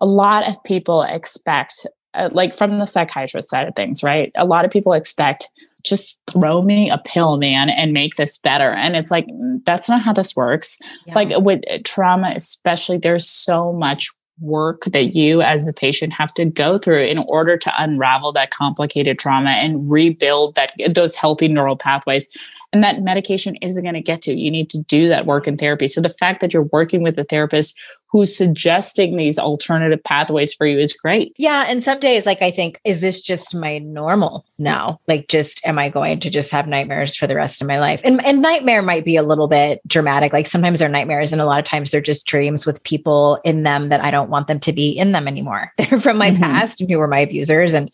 a 0.00 0.06
lot 0.06 0.48
of 0.48 0.62
people 0.64 1.02
expect 1.02 1.86
uh, 2.14 2.28
like 2.32 2.54
from 2.54 2.78
the 2.78 2.84
psychiatrist 2.84 3.50
side 3.50 3.68
of 3.68 3.74
things 3.74 4.02
right? 4.02 4.32
A 4.36 4.44
lot 4.44 4.64
of 4.64 4.70
people 4.70 4.92
expect 4.92 5.50
just 5.84 6.18
throw 6.30 6.62
me 6.62 6.90
a 6.90 6.98
pill 6.98 7.36
man 7.36 7.68
and 7.68 7.92
make 7.92 8.16
this 8.16 8.38
better. 8.38 8.72
And 8.72 8.96
it's 8.96 9.10
like 9.10 9.26
that's 9.64 9.88
not 9.88 10.02
how 10.02 10.12
this 10.14 10.34
works. 10.34 10.78
Yeah. 11.06 11.14
like 11.14 11.28
with 11.38 11.62
trauma 11.84 12.32
especially 12.36 12.98
there's 12.98 13.28
so 13.28 13.72
much 13.72 14.10
work 14.40 14.84
that 14.86 15.14
you 15.14 15.42
as 15.42 15.64
the 15.64 15.72
patient 15.72 16.12
have 16.12 16.34
to 16.34 16.44
go 16.44 16.78
through 16.78 17.04
in 17.04 17.18
order 17.28 17.56
to 17.56 17.72
unravel 17.78 18.32
that 18.32 18.50
complicated 18.50 19.18
trauma 19.18 19.50
and 19.50 19.90
rebuild 19.90 20.54
that 20.54 20.72
those 20.94 21.16
healthy 21.16 21.48
neural 21.48 21.76
pathways. 21.76 22.28
And 22.72 22.82
that 22.82 23.02
medication 23.02 23.54
isn't 23.62 23.84
going 23.84 23.94
to 23.94 24.00
get 24.00 24.20
to 24.22 24.34
you 24.34 24.50
need 24.50 24.68
to 24.70 24.82
do 24.82 25.08
that 25.08 25.26
work 25.26 25.46
in 25.46 25.56
therapy. 25.56 25.86
So 25.86 26.00
the 26.00 26.08
fact 26.08 26.40
that 26.40 26.52
you're 26.52 26.68
working 26.72 27.02
with 27.04 27.16
a 27.18 27.24
therapist 27.24 27.78
who's 28.14 28.34
suggesting 28.34 29.16
these 29.16 29.40
alternative 29.40 30.00
pathways 30.04 30.54
for 30.54 30.68
you 30.68 30.78
is 30.78 30.92
great. 30.92 31.34
Yeah. 31.36 31.64
And 31.66 31.82
some 31.82 31.98
days, 31.98 32.26
like, 32.26 32.42
I 32.42 32.52
think, 32.52 32.80
is 32.84 33.00
this 33.00 33.20
just 33.20 33.56
my 33.56 33.78
normal 33.78 34.46
now? 34.56 35.00
Like, 35.08 35.26
just 35.26 35.60
am 35.66 35.80
I 35.80 35.88
going 35.88 36.20
to 36.20 36.30
just 36.30 36.52
have 36.52 36.68
nightmares 36.68 37.16
for 37.16 37.26
the 37.26 37.34
rest 37.34 37.60
of 37.60 37.66
my 37.66 37.80
life? 37.80 38.00
And, 38.04 38.24
and 38.24 38.40
nightmare 38.40 38.82
might 38.82 39.04
be 39.04 39.16
a 39.16 39.24
little 39.24 39.48
bit 39.48 39.80
dramatic. 39.88 40.32
Like, 40.32 40.46
sometimes 40.46 40.78
they're 40.78 40.88
nightmares, 40.88 41.32
and 41.32 41.40
a 41.40 41.44
lot 41.44 41.58
of 41.58 41.64
times 41.64 41.90
they're 41.90 42.00
just 42.00 42.24
dreams 42.24 42.64
with 42.64 42.84
people 42.84 43.40
in 43.42 43.64
them 43.64 43.88
that 43.88 44.00
I 44.00 44.12
don't 44.12 44.30
want 44.30 44.46
them 44.46 44.60
to 44.60 44.72
be 44.72 44.90
in 44.90 45.10
them 45.10 45.26
anymore. 45.26 45.72
They're 45.76 45.98
from 45.98 46.16
my 46.16 46.30
mm-hmm. 46.30 46.40
past 46.40 46.80
and 46.80 46.88
who 46.88 46.98
were 46.98 47.08
my 47.08 47.18
abusers. 47.18 47.74
And 47.74 47.92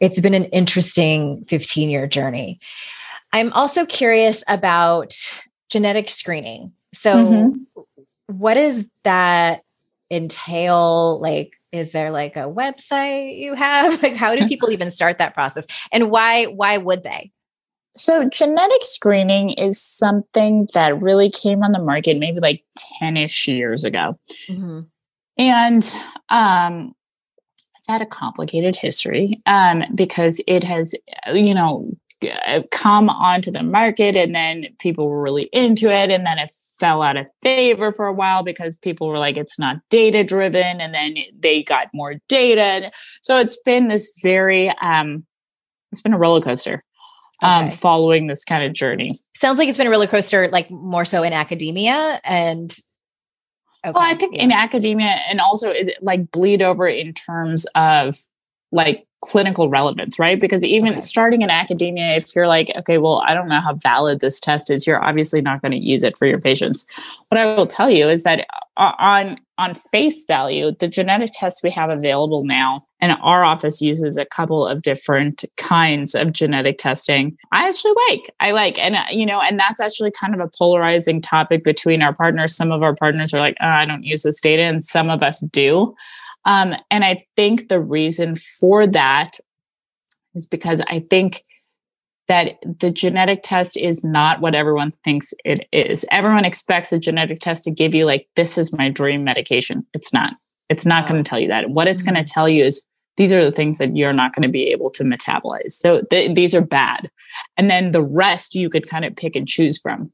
it's 0.00 0.20
been 0.20 0.34
an 0.34 0.46
interesting 0.46 1.44
15 1.44 1.90
year 1.90 2.08
journey. 2.08 2.58
I'm 3.32 3.52
also 3.52 3.86
curious 3.86 4.42
about 4.48 5.14
genetic 5.68 6.10
screening. 6.10 6.72
So, 6.92 7.14
mm-hmm 7.14 7.82
what 8.26 8.54
does 8.54 8.88
that 9.04 9.62
entail? 10.10 11.20
Like, 11.20 11.52
is 11.72 11.92
there 11.92 12.10
like 12.10 12.36
a 12.36 12.40
website 12.40 13.38
you 13.38 13.54
have? 13.54 14.02
Like, 14.02 14.14
how 14.14 14.34
do 14.34 14.46
people 14.46 14.70
even 14.70 14.90
start 14.90 15.18
that 15.18 15.34
process? 15.34 15.66
And 15.92 16.10
why 16.10 16.44
why 16.44 16.78
would 16.78 17.02
they? 17.02 17.32
So, 17.96 18.28
genetic 18.28 18.82
screening 18.82 19.50
is 19.50 19.80
something 19.80 20.68
that 20.74 21.00
really 21.00 21.30
came 21.30 21.62
on 21.62 21.72
the 21.72 21.82
market 21.82 22.18
maybe 22.18 22.40
like 22.40 22.64
10 22.98 23.16
ish 23.16 23.46
years 23.46 23.84
ago. 23.84 24.18
Mm-hmm. 24.48 24.80
And 25.38 25.94
um, 26.28 26.94
it's 27.84 27.88
had 27.88 28.02
a 28.02 28.06
complicated 28.06 28.76
history 28.76 29.40
um, 29.46 29.84
because 29.94 30.40
it 30.46 30.64
has, 30.64 30.94
you 31.32 31.54
know, 31.54 31.88
come 32.70 33.08
onto 33.08 33.50
the 33.50 33.62
market 33.62 34.16
and 34.16 34.34
then 34.34 34.66
people 34.78 35.08
were 35.08 35.22
really 35.22 35.48
into 35.52 35.92
it. 35.92 36.10
And 36.10 36.26
then 36.26 36.38
it 36.38 36.50
fell 36.78 37.02
out 37.02 37.16
of 37.16 37.26
favor 37.42 37.92
for 37.92 38.06
a 38.06 38.12
while 38.12 38.42
because 38.42 38.76
people 38.76 39.08
were 39.08 39.18
like, 39.18 39.36
it's 39.36 39.58
not 39.58 39.76
data 39.90 40.24
driven. 40.24 40.80
And 40.80 40.94
then 40.94 41.16
they 41.38 41.62
got 41.62 41.88
more 41.92 42.16
data. 42.28 42.90
So 43.22 43.38
it's 43.38 43.58
been 43.64 43.88
this 43.88 44.12
very, 44.22 44.70
um, 44.82 45.24
it's 45.92 46.00
been 46.00 46.14
a 46.14 46.18
roller 46.18 46.40
coaster 46.40 46.82
um, 47.42 47.66
okay. 47.66 47.74
following 47.74 48.26
this 48.26 48.44
kind 48.44 48.64
of 48.64 48.72
journey. 48.72 49.14
Sounds 49.36 49.58
like 49.58 49.68
it's 49.68 49.78
been 49.78 49.86
a 49.86 49.90
roller 49.90 50.06
coaster, 50.06 50.48
like 50.48 50.70
more 50.70 51.04
so 51.04 51.22
in 51.22 51.32
academia 51.32 52.20
and. 52.24 52.74
Okay. 53.86 53.92
Well, 53.94 54.02
I 54.02 54.14
think 54.14 54.34
yeah. 54.34 54.44
in 54.44 54.50
academia 54.50 55.20
and 55.28 55.42
also 55.42 55.68
it, 55.68 55.98
like 56.00 56.30
bleed 56.30 56.62
over 56.62 56.86
in 56.88 57.12
terms 57.12 57.66
of 57.74 58.16
like 58.74 59.06
clinical 59.22 59.70
relevance, 59.70 60.18
right? 60.18 60.38
Because 60.38 60.62
even 60.62 60.90
okay. 60.90 60.98
starting 60.98 61.40
in 61.40 61.48
academia, 61.48 62.16
if 62.16 62.34
you're 62.36 62.48
like, 62.48 62.70
okay, 62.76 62.98
well, 62.98 63.22
I 63.26 63.32
don't 63.32 63.48
know 63.48 63.60
how 63.60 63.74
valid 63.74 64.20
this 64.20 64.38
test 64.38 64.70
is, 64.70 64.86
you're 64.86 65.02
obviously 65.02 65.40
not 65.40 65.62
going 65.62 65.72
to 65.72 65.78
use 65.78 66.02
it 66.02 66.18
for 66.18 66.26
your 66.26 66.40
patients. 66.40 66.84
What 67.28 67.40
I 67.40 67.46
will 67.54 67.66
tell 67.66 67.88
you 67.88 68.08
is 68.08 68.24
that 68.24 68.46
uh, 68.76 68.92
on 68.98 69.38
on 69.56 69.72
face 69.72 70.24
value, 70.24 70.72
the 70.80 70.88
genetic 70.88 71.30
tests 71.32 71.62
we 71.62 71.70
have 71.70 71.88
available 71.88 72.44
now, 72.44 72.84
and 73.00 73.12
our 73.22 73.44
office 73.44 73.80
uses 73.80 74.18
a 74.18 74.26
couple 74.26 74.66
of 74.66 74.82
different 74.82 75.44
kinds 75.56 76.16
of 76.16 76.32
genetic 76.32 76.76
testing. 76.76 77.36
I 77.52 77.68
actually 77.68 77.94
like. 78.08 78.34
I 78.40 78.50
like, 78.50 78.78
and 78.80 78.96
uh, 78.96 79.04
you 79.10 79.24
know, 79.24 79.40
and 79.40 79.58
that's 79.58 79.80
actually 79.80 80.10
kind 80.10 80.34
of 80.34 80.40
a 80.40 80.50
polarizing 80.58 81.22
topic 81.22 81.62
between 81.62 82.02
our 82.02 82.12
partners. 82.12 82.56
Some 82.56 82.72
of 82.72 82.82
our 82.82 82.96
partners 82.96 83.32
are 83.32 83.40
like, 83.40 83.56
oh, 83.60 83.68
I 83.68 83.86
don't 83.86 84.02
use 84.02 84.24
this 84.24 84.40
data, 84.40 84.62
and 84.62 84.84
some 84.84 85.08
of 85.08 85.22
us 85.22 85.40
do. 85.52 85.94
Um, 86.44 86.74
and 86.90 87.04
I 87.04 87.18
think 87.36 87.68
the 87.68 87.80
reason 87.80 88.36
for 88.36 88.86
that 88.86 89.38
is 90.34 90.46
because 90.46 90.82
I 90.88 91.00
think 91.00 91.42
that 92.26 92.54
the 92.80 92.90
genetic 92.90 93.40
test 93.42 93.76
is 93.76 94.02
not 94.02 94.40
what 94.40 94.54
everyone 94.54 94.92
thinks 95.04 95.34
it 95.44 95.68
is. 95.72 96.04
Everyone 96.10 96.44
expects 96.44 96.92
a 96.92 96.98
genetic 96.98 97.40
test 97.40 97.64
to 97.64 97.70
give 97.70 97.94
you, 97.94 98.06
like, 98.06 98.28
this 98.34 98.56
is 98.56 98.76
my 98.76 98.88
dream 98.88 99.24
medication. 99.24 99.86
It's 99.92 100.12
not. 100.12 100.34
It's 100.70 100.86
not 100.86 101.04
oh. 101.04 101.08
going 101.08 101.22
to 101.22 101.28
tell 101.28 101.38
you 101.38 101.48
that. 101.48 101.70
What 101.70 101.86
it's 101.86 102.02
mm-hmm. 102.02 102.14
going 102.14 102.24
to 102.24 102.32
tell 102.32 102.48
you 102.48 102.64
is 102.64 102.84
these 103.16 103.32
are 103.32 103.44
the 103.44 103.52
things 103.52 103.78
that 103.78 103.96
you're 103.96 104.12
not 104.12 104.34
going 104.34 104.42
to 104.42 104.48
be 104.48 104.68
able 104.68 104.90
to 104.90 105.04
metabolize. 105.04 105.72
So 105.72 106.02
th- 106.10 106.34
these 106.34 106.54
are 106.54 106.62
bad. 106.62 107.10
And 107.56 107.70
then 107.70 107.90
the 107.90 108.02
rest 108.02 108.54
you 108.54 108.70
could 108.70 108.88
kind 108.88 109.04
of 109.04 109.14
pick 109.14 109.36
and 109.36 109.46
choose 109.46 109.78
from. 109.78 110.10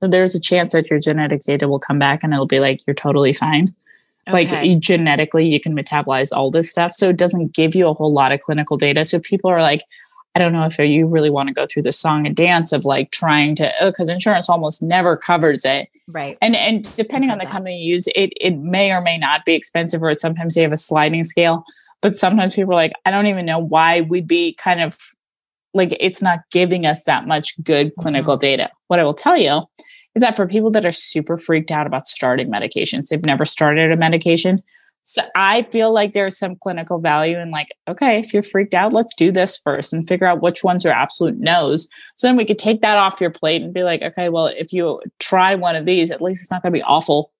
So 0.00 0.08
there's 0.08 0.34
a 0.34 0.40
chance 0.40 0.72
that 0.72 0.90
your 0.90 0.98
genetic 0.98 1.42
data 1.42 1.68
will 1.68 1.78
come 1.78 1.98
back 1.98 2.22
and 2.22 2.32
it'll 2.32 2.46
be 2.46 2.60
like, 2.60 2.80
you're 2.86 2.94
totally 2.94 3.32
fine. 3.32 3.74
Okay. 4.28 4.48
Like 4.48 4.78
genetically, 4.80 5.46
you 5.46 5.60
can 5.60 5.76
metabolize 5.76 6.36
all 6.36 6.50
this 6.50 6.70
stuff. 6.70 6.92
So 6.92 7.10
it 7.10 7.16
doesn't 7.16 7.54
give 7.54 7.74
you 7.74 7.88
a 7.88 7.94
whole 7.94 8.12
lot 8.12 8.32
of 8.32 8.40
clinical 8.40 8.76
data. 8.76 9.04
So 9.04 9.20
people 9.20 9.50
are 9.50 9.62
like, 9.62 9.82
I 10.34 10.38
don't 10.38 10.52
know 10.52 10.64
if 10.66 10.78
you 10.78 11.06
really 11.06 11.30
want 11.30 11.48
to 11.48 11.54
go 11.54 11.66
through 11.66 11.84
the 11.84 11.92
song 11.92 12.26
and 12.26 12.36
dance 12.36 12.72
of 12.72 12.84
like 12.84 13.10
trying 13.10 13.54
to, 13.56 13.72
oh, 13.80 13.90
because 13.90 14.08
insurance 14.08 14.50
almost 14.50 14.82
never 14.82 15.16
covers 15.16 15.64
it. 15.64 15.88
Right. 16.08 16.36
And 16.42 16.54
and 16.54 16.84
depending 16.96 17.30
on 17.30 17.38
the 17.38 17.44
that. 17.44 17.52
company 17.52 17.78
you 17.78 17.94
use, 17.94 18.06
it 18.08 18.32
it 18.40 18.58
may 18.58 18.92
or 18.92 19.00
may 19.00 19.16
not 19.16 19.44
be 19.44 19.54
expensive, 19.54 20.02
or 20.02 20.12
sometimes 20.14 20.54
they 20.54 20.62
have 20.62 20.72
a 20.72 20.76
sliding 20.76 21.24
scale. 21.24 21.64
But 22.02 22.14
sometimes 22.14 22.54
people 22.54 22.72
are 22.72 22.76
like, 22.76 22.92
I 23.06 23.10
don't 23.10 23.26
even 23.26 23.46
know 23.46 23.58
why 23.58 24.02
we'd 24.02 24.28
be 24.28 24.52
kind 24.54 24.82
of 24.82 24.98
like 25.72 25.96
it's 26.00 26.20
not 26.20 26.40
giving 26.52 26.84
us 26.84 27.04
that 27.04 27.26
much 27.26 27.54
good 27.62 27.94
clinical 27.98 28.34
mm-hmm. 28.34 28.40
data. 28.40 28.70
What 28.88 29.00
I 29.00 29.04
will 29.04 29.14
tell 29.14 29.38
you 29.38 29.62
is 30.16 30.22
that 30.22 30.34
for 30.34 30.46
people 30.46 30.70
that 30.70 30.86
are 30.86 30.92
super 30.92 31.36
freaked 31.36 31.70
out 31.70 31.86
about 31.86 32.06
starting 32.06 32.50
medications, 32.50 33.08
they've 33.08 33.24
never 33.24 33.44
started 33.44 33.92
a 33.92 33.96
medication. 33.96 34.62
So 35.04 35.22
I 35.36 35.62
feel 35.70 35.92
like 35.92 36.12
there's 36.12 36.36
some 36.36 36.56
clinical 36.56 36.98
value 36.98 37.38
in 37.38 37.50
like, 37.52 37.68
okay, 37.86 38.18
if 38.18 38.32
you're 38.32 38.42
freaked 38.42 38.74
out, 38.74 38.92
let's 38.94 39.14
do 39.14 39.30
this 39.30 39.58
first 39.58 39.92
and 39.92 40.08
figure 40.08 40.26
out 40.26 40.42
which 40.42 40.64
ones 40.64 40.84
are 40.84 40.90
absolute 40.90 41.38
no's. 41.38 41.86
So 42.16 42.26
then 42.26 42.36
we 42.36 42.46
could 42.46 42.58
take 42.58 42.80
that 42.80 42.96
off 42.96 43.20
your 43.20 43.30
plate 43.30 43.62
and 43.62 43.74
be 43.74 43.84
like, 43.84 44.02
okay, 44.02 44.30
well, 44.30 44.46
if 44.46 44.72
you 44.72 45.00
try 45.20 45.54
one 45.54 45.76
of 45.76 45.84
these, 45.84 46.10
at 46.10 46.22
least 46.22 46.42
it's 46.42 46.50
not 46.50 46.62
going 46.62 46.72
to 46.72 46.78
be 46.78 46.82
awful. 46.82 47.30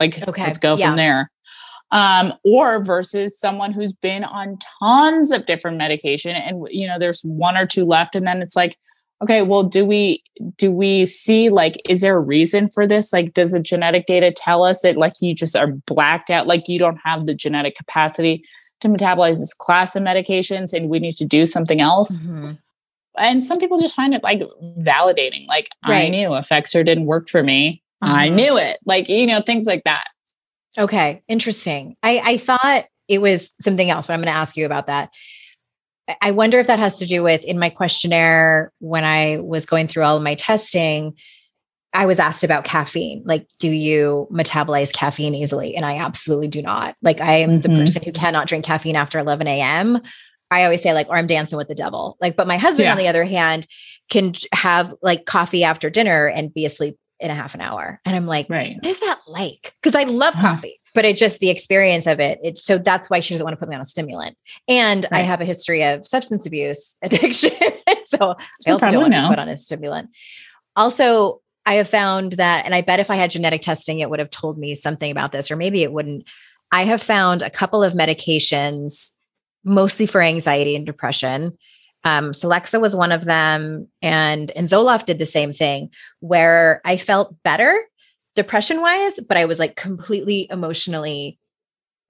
Like, 0.00 0.26
okay, 0.26 0.42
let's 0.42 0.58
go 0.58 0.76
yeah. 0.76 0.86
from 0.86 0.96
there. 0.96 1.30
Um, 1.92 2.32
or 2.42 2.82
versus 2.82 3.38
someone 3.38 3.72
who's 3.72 3.92
been 3.92 4.24
on 4.24 4.58
tons 4.80 5.30
of 5.30 5.44
different 5.44 5.76
medication 5.76 6.34
and 6.34 6.66
you 6.70 6.88
know 6.88 6.98
there's 6.98 7.20
one 7.20 7.56
or 7.56 7.66
two 7.66 7.84
left, 7.84 8.16
and 8.16 8.26
then 8.26 8.42
it's 8.42 8.56
like, 8.56 8.76
okay 9.24 9.42
well 9.42 9.62
do 9.62 9.84
we 9.84 10.22
do 10.56 10.70
we 10.70 11.04
see 11.04 11.48
like 11.48 11.80
is 11.88 12.00
there 12.00 12.16
a 12.16 12.20
reason 12.20 12.68
for 12.68 12.86
this? 12.86 13.12
Like 13.12 13.32
does 13.32 13.52
the 13.52 13.60
genetic 13.60 14.06
data 14.06 14.32
tell 14.32 14.64
us 14.64 14.80
that 14.82 14.96
like 14.96 15.14
you 15.20 15.34
just 15.34 15.56
are 15.56 15.72
blacked 15.86 16.30
out 16.30 16.46
like 16.46 16.68
you 16.68 16.78
don't 16.78 16.98
have 17.04 17.26
the 17.26 17.34
genetic 17.34 17.76
capacity 17.76 18.44
to 18.80 18.88
metabolize 18.88 19.38
this 19.38 19.54
class 19.54 19.96
of 19.96 20.02
medications 20.02 20.72
and 20.72 20.90
we 20.90 20.98
need 20.98 21.16
to 21.16 21.24
do 21.24 21.46
something 21.46 21.80
else? 21.80 22.20
Mm-hmm. 22.20 22.52
and 23.18 23.42
some 23.42 23.58
people 23.58 23.78
just 23.78 23.96
find 23.96 24.14
it 24.14 24.22
like 24.22 24.42
validating 24.78 25.46
like 25.46 25.68
right. 25.88 26.06
i 26.06 26.08
knew 26.08 26.28
effexor 26.30 26.84
didn't 26.84 27.06
work 27.06 27.28
for 27.28 27.42
me. 27.42 27.82
Mm-hmm. 28.02 28.14
i 28.14 28.28
knew 28.28 28.58
it. 28.58 28.78
Like 28.84 29.08
you 29.08 29.26
know 29.26 29.40
things 29.40 29.66
like 29.66 29.84
that. 29.84 30.04
Okay 30.78 31.22
interesting. 31.28 31.96
I 32.02 32.18
i 32.18 32.36
thought 32.36 32.86
it 33.08 33.18
was 33.18 33.52
something 33.60 33.90
else 33.90 34.06
but 34.06 34.14
i'm 34.14 34.20
going 34.20 34.32
to 34.32 34.38
ask 34.38 34.56
you 34.56 34.66
about 34.66 34.86
that 34.86 35.10
I 36.20 36.32
wonder 36.32 36.58
if 36.58 36.66
that 36.66 36.78
has 36.78 36.98
to 36.98 37.06
do 37.06 37.22
with 37.22 37.42
in 37.44 37.58
my 37.58 37.70
questionnaire 37.70 38.72
when 38.78 39.04
I 39.04 39.38
was 39.38 39.66
going 39.66 39.88
through 39.88 40.02
all 40.02 40.16
of 40.16 40.22
my 40.22 40.34
testing, 40.34 41.14
I 41.94 42.06
was 42.06 42.18
asked 42.18 42.44
about 42.44 42.64
caffeine. 42.64 43.22
Like, 43.24 43.46
do 43.58 43.70
you 43.70 44.26
metabolize 44.30 44.92
caffeine 44.92 45.34
easily? 45.34 45.76
And 45.76 45.86
I 45.86 45.96
absolutely 45.96 46.48
do 46.48 46.60
not. 46.60 46.96
Like, 47.02 47.20
I 47.20 47.36
am 47.36 47.60
mm-hmm. 47.60 47.60
the 47.60 47.78
person 47.80 48.02
who 48.02 48.12
cannot 48.12 48.48
drink 48.48 48.64
caffeine 48.64 48.96
after 48.96 49.18
11 49.18 49.46
a.m. 49.46 50.00
I 50.50 50.64
always 50.64 50.82
say, 50.82 50.92
like, 50.92 51.08
or 51.08 51.16
I'm 51.16 51.28
dancing 51.28 51.56
with 51.56 51.68
the 51.68 51.74
devil. 51.74 52.16
Like, 52.20 52.36
but 52.36 52.46
my 52.46 52.58
husband, 52.58 52.84
yeah. 52.84 52.92
on 52.92 52.98
the 52.98 53.08
other 53.08 53.24
hand, 53.24 53.66
can 54.10 54.34
have 54.52 54.92
like 55.02 55.24
coffee 55.24 55.64
after 55.64 55.88
dinner 55.88 56.26
and 56.26 56.52
be 56.52 56.66
asleep 56.66 56.98
in 57.20 57.30
a 57.30 57.34
half 57.34 57.54
an 57.54 57.60
hour. 57.60 58.00
And 58.04 58.14
I'm 58.14 58.26
like, 58.26 58.50
right. 58.50 58.76
what 58.76 58.86
is 58.86 59.00
that 59.00 59.20
like? 59.26 59.74
Because 59.80 59.94
I 59.94 60.02
love 60.04 60.34
coffee 60.34 60.80
but 60.94 61.04
it 61.04 61.16
just 61.16 61.40
the 61.40 61.50
experience 61.50 62.06
of 62.06 62.20
it. 62.20 62.38
It 62.42 62.58
so 62.58 62.78
that's 62.78 63.10
why 63.10 63.20
she 63.20 63.34
doesn't 63.34 63.44
want 63.44 63.54
to 63.54 63.58
put 63.58 63.68
me 63.68 63.74
on 63.74 63.82
a 63.82 63.84
stimulant. 63.84 64.36
And 64.68 65.06
right. 65.10 65.20
I 65.20 65.22
have 65.22 65.40
a 65.40 65.44
history 65.44 65.82
of 65.84 66.06
substance 66.06 66.46
abuse 66.46 66.96
addiction, 67.02 67.50
so 68.04 68.36
I 68.66 68.70
also 68.70 68.90
don't 68.90 69.02
want 69.02 69.12
to 69.12 69.28
put 69.28 69.38
on 69.38 69.48
a 69.48 69.56
stimulant. 69.56 70.10
Also, 70.76 71.40
I 71.66 71.74
have 71.74 71.88
found 71.88 72.34
that, 72.34 72.64
and 72.64 72.74
I 72.74 72.82
bet 72.82 73.00
if 73.00 73.10
I 73.10 73.16
had 73.16 73.30
genetic 73.30 73.62
testing, 73.62 74.00
it 74.00 74.10
would 74.10 74.18
have 74.18 74.30
told 74.30 74.58
me 74.58 74.74
something 74.74 75.10
about 75.10 75.32
this, 75.32 75.50
or 75.50 75.56
maybe 75.56 75.82
it 75.82 75.92
wouldn't. 75.92 76.24
I 76.70 76.84
have 76.84 77.02
found 77.02 77.42
a 77.42 77.50
couple 77.50 77.82
of 77.82 77.92
medications, 77.92 79.12
mostly 79.64 80.06
for 80.06 80.20
anxiety 80.20 80.76
and 80.76 80.86
depression. 80.86 81.56
Um, 82.04 82.32
Celexa 82.32 82.80
was 82.80 82.94
one 82.94 83.12
of 83.12 83.24
them, 83.24 83.88
and 84.02 84.50
and 84.52 84.66
Zoloft 84.68 85.06
did 85.06 85.18
the 85.18 85.26
same 85.26 85.52
thing, 85.52 85.90
where 86.20 86.80
I 86.84 86.98
felt 86.98 87.34
better 87.42 87.80
depression 88.34 88.80
wise, 88.80 89.20
but 89.20 89.36
I 89.36 89.44
was 89.44 89.58
like 89.58 89.76
completely 89.76 90.48
emotionally 90.50 91.38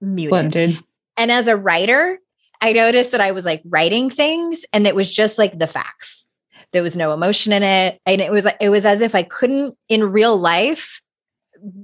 muted. 0.01 0.29
Blended. 0.29 0.79
And 1.17 1.31
as 1.31 1.47
a 1.47 1.55
writer, 1.55 2.19
I 2.61 2.73
noticed 2.73 3.11
that 3.11 3.21
I 3.21 3.31
was 3.31 3.45
like 3.45 3.61
writing 3.65 4.09
things 4.09 4.65
and 4.73 4.87
it 4.87 4.95
was 4.95 5.11
just 5.11 5.37
like 5.37 5.57
the 5.57 5.67
facts. 5.67 6.25
There 6.71 6.83
was 6.83 6.97
no 6.97 7.13
emotion 7.13 7.53
in 7.53 7.63
it. 7.63 8.01
And 8.05 8.21
it 8.21 8.31
was 8.31 8.45
like, 8.45 8.57
it 8.59 8.69
was 8.69 8.85
as 8.85 9.01
if 9.01 9.15
I 9.15 9.23
couldn't 9.23 9.77
in 9.87 10.11
real 10.11 10.35
life 10.35 11.01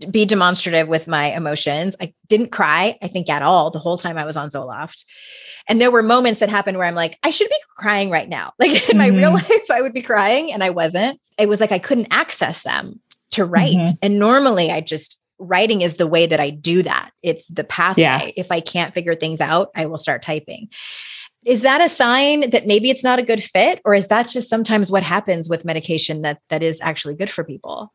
be 0.09 0.25
demonstrative 0.25 0.87
with 0.87 1.07
my 1.07 1.33
emotions. 1.33 1.95
I 1.99 2.13
didn't 2.27 2.51
cry, 2.51 2.97
I 3.01 3.07
think, 3.07 3.29
at 3.29 3.41
all 3.41 3.71
the 3.71 3.79
whole 3.79 3.97
time 3.97 4.17
I 4.17 4.25
was 4.25 4.37
on 4.37 4.49
Zoloft. 4.49 5.05
And 5.67 5.79
there 5.79 5.91
were 5.91 6.03
moments 6.03 6.39
that 6.39 6.49
happened 6.49 6.77
where 6.77 6.87
I'm 6.87 6.95
like, 6.95 7.17
I 7.23 7.29
should 7.29 7.49
be 7.49 7.59
crying 7.77 8.09
right 8.09 8.27
now. 8.27 8.53
Like 8.59 8.71
in 8.71 8.77
mm-hmm. 8.79 8.97
my 8.97 9.07
real 9.07 9.31
mm-hmm. 9.31 9.51
life, 9.51 9.71
I 9.71 9.81
would 9.81 9.93
be 9.93 10.01
crying 10.01 10.51
and 10.51 10.63
I 10.63 10.69
wasn't. 10.69 11.19
It 11.37 11.47
was 11.47 11.61
like 11.61 11.71
I 11.71 11.79
couldn't 11.79 12.07
access 12.11 12.63
them 12.63 12.99
to 13.31 13.45
write. 13.45 13.75
Mm-hmm. 13.75 13.95
And 14.01 14.19
normally 14.19 14.71
I 14.71 14.81
just 14.81 15.19
writing 15.39 15.81
is 15.81 15.95
the 15.95 16.07
way 16.07 16.27
that 16.27 16.39
I 16.39 16.51
do 16.51 16.83
that. 16.83 17.11
It's 17.23 17.47
the 17.47 17.63
pathway. 17.63 18.03
Yeah. 18.03 18.29
If 18.37 18.51
I 18.51 18.59
can't 18.59 18.93
figure 18.93 19.15
things 19.15 19.41
out, 19.41 19.69
I 19.75 19.87
will 19.87 19.97
start 19.97 20.21
typing. 20.21 20.69
Is 21.43 21.63
that 21.63 21.81
a 21.81 21.89
sign 21.89 22.51
that 22.51 22.67
maybe 22.67 22.91
it's 22.91 23.03
not 23.03 23.17
a 23.17 23.23
good 23.23 23.43
fit 23.43 23.81
or 23.83 23.95
is 23.95 24.07
that 24.07 24.29
just 24.29 24.49
sometimes 24.49 24.91
what 24.91 25.01
happens 25.01 25.49
with 25.49 25.65
medication 25.65 26.21
that 26.21 26.39
that 26.49 26.61
is 26.61 26.79
actually 26.81 27.15
good 27.15 27.31
for 27.31 27.43
people? 27.43 27.91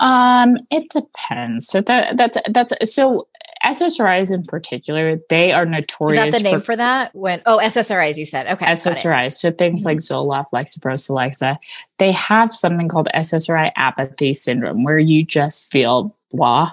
Um, 0.00 0.56
it 0.70 0.88
depends. 0.90 1.68
So 1.68 1.80
that 1.82 2.16
that's 2.16 2.38
that's 2.48 2.94
so 2.94 3.28
SSRIs 3.64 4.32
in 4.32 4.42
particular, 4.42 5.20
they 5.28 5.52
are 5.52 5.64
notorious. 5.64 6.26
Is 6.26 6.32
that 6.32 6.38
the 6.38 6.50
name 6.50 6.60
for, 6.60 6.66
for 6.66 6.76
that? 6.76 7.14
When 7.14 7.42
oh 7.46 7.58
SSRIs, 7.58 8.16
you 8.16 8.26
said 8.26 8.46
okay. 8.48 8.66
SSRIs, 8.66 9.32
so 9.34 9.50
things 9.50 9.82
mm-hmm. 9.82 9.88
like 9.88 9.98
Zoloft, 9.98 10.46
Lexapro, 10.52 10.94
Celexa, 10.94 11.58
they 11.98 12.12
have 12.12 12.52
something 12.52 12.88
called 12.88 13.08
SSRI 13.14 13.70
apathy 13.76 14.34
syndrome, 14.34 14.82
where 14.84 14.98
you 14.98 15.24
just 15.24 15.70
feel 15.70 16.16
blah. 16.32 16.72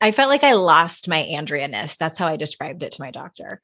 I 0.00 0.12
felt 0.12 0.30
like 0.30 0.44
I 0.44 0.52
lost 0.52 1.08
my 1.08 1.18
Andrea 1.18 1.68
ness. 1.68 1.96
That's 1.96 2.18
how 2.18 2.26
I 2.26 2.36
described 2.36 2.82
it 2.82 2.92
to 2.92 3.02
my 3.02 3.10
doctor. 3.10 3.60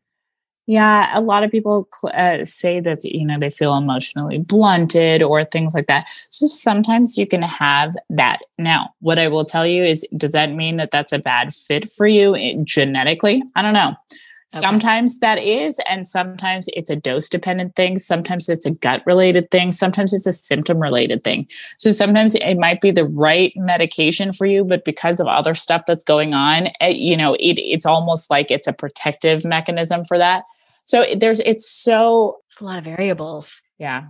Yeah, 0.69 1.09
a 1.15 1.23
lot 1.23 1.45
of 1.45 1.51
people 1.51 1.89
uh, 2.05 2.45
say 2.45 2.79
that 2.81 3.03
you 3.03 3.25
know 3.25 3.39
they 3.39 3.49
feel 3.49 3.75
emotionally 3.75 4.37
blunted 4.37 5.23
or 5.23 5.43
things 5.47 5.73
like 5.73 5.87
that. 5.87 6.11
So 6.29 6.47
sometimes 6.47 7.17
you 7.17 7.27
can 7.27 7.41
have 7.41 7.97
that. 8.11 8.41
Now, 8.59 8.91
what 9.01 9.19
I 9.19 9.29
will 9.29 9.47
tell 9.47 9.67
you 9.67 9.83
is, 9.83 10.07
does 10.15 10.33
that 10.33 10.53
mean 10.53 10.77
that 10.77 10.91
that's 10.91 11.15
a 11.15 11.19
bad 11.19 11.55
fit 11.55 11.89
for 11.89 12.07
you 12.07 12.37
eh, 12.37 12.57
genetically? 12.65 13.43
I 13.57 13.63
don't 13.63 13.73
know. 13.73 13.97
Okay. 14.09 14.61
Sometimes 14.61 15.21
that 15.21 15.39
is, 15.39 15.81
and 15.89 16.07
sometimes 16.07 16.69
it's 16.75 16.91
a 16.91 16.97
dose 16.97 17.31
dependent 17.31 17.75
thing. 17.75 17.99
Sometimes 17.99 18.47
it's 18.51 18.67
a 18.67 18.71
gut 18.71 19.03
related 19.07 19.51
thing. 19.51 19.73
Sometimes 19.73 20.13
it's 20.13 20.27
a 20.27 20.35
symptom 20.35 20.81
related 20.81 21.25
thing. 21.25 21.49
So 21.79 21.93
sometimes 21.93 22.35
it 22.35 22.57
might 22.57 22.83
be 22.83 22.91
the 22.91 23.07
right 23.07 23.55
medication 23.57 24.33
for 24.33 24.45
you, 24.45 24.65
but 24.65 24.85
because 24.85 25.19
of 25.19 25.29
other 25.29 25.55
stuff 25.55 25.85
that's 25.87 26.05
going 26.05 26.35
on, 26.35 26.69
eh, 26.83 26.89
you 26.89 27.17
know, 27.17 27.37
it, 27.41 27.59
it's 27.59 27.87
almost 27.87 28.31
like 28.31 28.51
it's 28.51 28.67
a 28.67 28.75
protective 28.75 29.47
mechanism 29.47 30.05
for 30.05 30.19
that. 30.19 30.45
So 30.89 31.05
there's, 31.17 31.41
it's 31.41 31.71
so. 31.71 32.39
It's 32.49 32.61
a 32.61 32.65
lot 32.65 32.79
of 32.79 32.85
variables. 32.85 33.63
Yeah. 33.79 34.07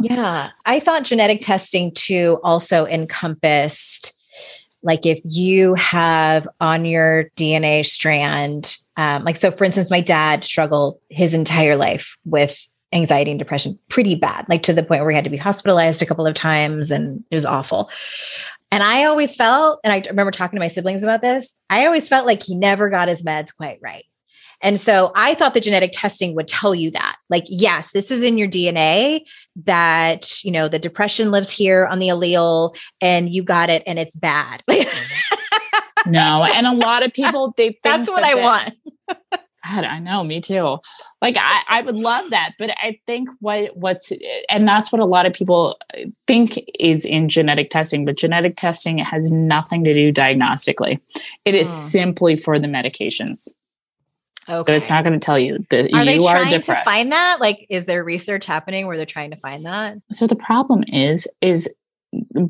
yeah. 0.00 0.50
I 0.64 0.80
thought 0.80 1.04
genetic 1.04 1.42
testing 1.42 1.92
too 1.92 2.38
also 2.42 2.86
encompassed 2.86 4.14
like 4.82 5.06
if 5.06 5.20
you 5.24 5.74
have 5.74 6.46
on 6.60 6.84
your 6.84 7.30
DNA 7.36 7.84
strand, 7.84 8.76
um, 8.96 9.24
like 9.24 9.36
so, 9.36 9.50
for 9.50 9.64
instance, 9.64 9.90
my 9.90 10.00
dad 10.00 10.44
struggled 10.44 11.00
his 11.08 11.34
entire 11.34 11.76
life 11.76 12.16
with 12.24 12.58
anxiety 12.92 13.30
and 13.30 13.38
depression 13.38 13.78
pretty 13.88 14.14
bad, 14.14 14.46
like 14.48 14.62
to 14.62 14.72
the 14.72 14.82
point 14.82 15.02
where 15.02 15.10
he 15.10 15.16
had 15.16 15.24
to 15.24 15.30
be 15.30 15.36
hospitalized 15.36 16.00
a 16.00 16.06
couple 16.06 16.26
of 16.26 16.34
times 16.34 16.90
and 16.90 17.24
it 17.30 17.34
was 17.34 17.44
awful. 17.44 17.90
And 18.70 18.82
I 18.82 19.04
always 19.04 19.34
felt, 19.34 19.80
and 19.82 19.92
I 19.92 20.02
remember 20.08 20.30
talking 20.30 20.56
to 20.56 20.60
my 20.60 20.68
siblings 20.68 21.02
about 21.02 21.22
this, 21.22 21.56
I 21.68 21.86
always 21.86 22.08
felt 22.08 22.26
like 22.26 22.42
he 22.42 22.54
never 22.54 22.88
got 22.88 23.08
his 23.08 23.22
meds 23.22 23.54
quite 23.54 23.78
right. 23.82 24.04
And 24.60 24.78
so 24.80 25.12
I 25.14 25.34
thought 25.34 25.54
the 25.54 25.60
genetic 25.60 25.90
testing 25.92 26.34
would 26.34 26.48
tell 26.48 26.74
you 26.74 26.90
that. 26.90 27.16
Like, 27.30 27.44
yes, 27.48 27.92
this 27.92 28.10
is 28.10 28.22
in 28.22 28.38
your 28.38 28.48
DNA 28.48 29.20
that, 29.64 30.44
you 30.44 30.50
know, 30.50 30.68
the 30.68 30.78
depression 30.78 31.30
lives 31.30 31.50
here 31.50 31.86
on 31.86 31.98
the 31.98 32.08
allele 32.08 32.76
and 33.00 33.32
you 33.32 33.42
got 33.42 33.70
it 33.70 33.82
and 33.86 33.98
it's 33.98 34.16
bad. 34.16 34.62
no. 36.06 36.44
And 36.44 36.66
a 36.66 36.74
lot 36.74 37.04
of 37.04 37.12
people, 37.12 37.54
they 37.56 37.78
That's 37.84 38.08
what 38.08 38.22
that 38.22 38.32
I 38.32 38.34
that, 38.34 38.42
want. 38.42 38.74
God, 39.68 39.84
I 39.84 39.98
know, 39.98 40.24
me 40.24 40.40
too. 40.40 40.78
Like 41.20 41.36
I, 41.36 41.62
I 41.68 41.82
would 41.82 41.96
love 41.96 42.30
that, 42.30 42.52
but 42.58 42.70
I 42.80 42.98
think 43.06 43.28
what 43.40 43.76
what's 43.76 44.12
and 44.48 44.66
that's 44.66 44.92
what 44.92 45.00
a 45.00 45.04
lot 45.04 45.26
of 45.26 45.32
people 45.32 45.78
think 46.26 46.64
is 46.78 47.04
in 47.04 47.28
genetic 47.28 47.68
testing, 47.70 48.04
but 48.04 48.16
genetic 48.16 48.56
testing 48.56 48.98
has 48.98 49.30
nothing 49.30 49.84
to 49.84 49.92
do 49.92 50.12
diagnostically. 50.12 51.00
It 51.44 51.54
is 51.54 51.68
hmm. 51.68 51.74
simply 51.74 52.36
for 52.36 52.58
the 52.58 52.68
medications. 52.68 53.48
Okay. 54.48 54.72
So 54.72 54.76
it's 54.76 54.90
not 54.90 55.04
going 55.04 55.18
to 55.18 55.24
tell 55.24 55.38
you 55.38 55.64
that 55.70 55.90
you 55.90 55.96
are 55.96 56.04
you 56.04 56.18
they 56.18 56.18
trying 56.18 56.60
to 56.60 56.76
find 56.76 57.12
that? 57.12 57.40
Like, 57.40 57.66
is 57.68 57.86
there 57.86 58.02
research 58.02 58.46
happening 58.46 58.86
where 58.86 58.96
they're 58.96 59.06
trying 59.06 59.30
to 59.30 59.36
find 59.36 59.66
that? 59.66 59.98
So 60.10 60.26
the 60.26 60.36
problem 60.36 60.84
is, 60.88 61.28
is 61.40 61.72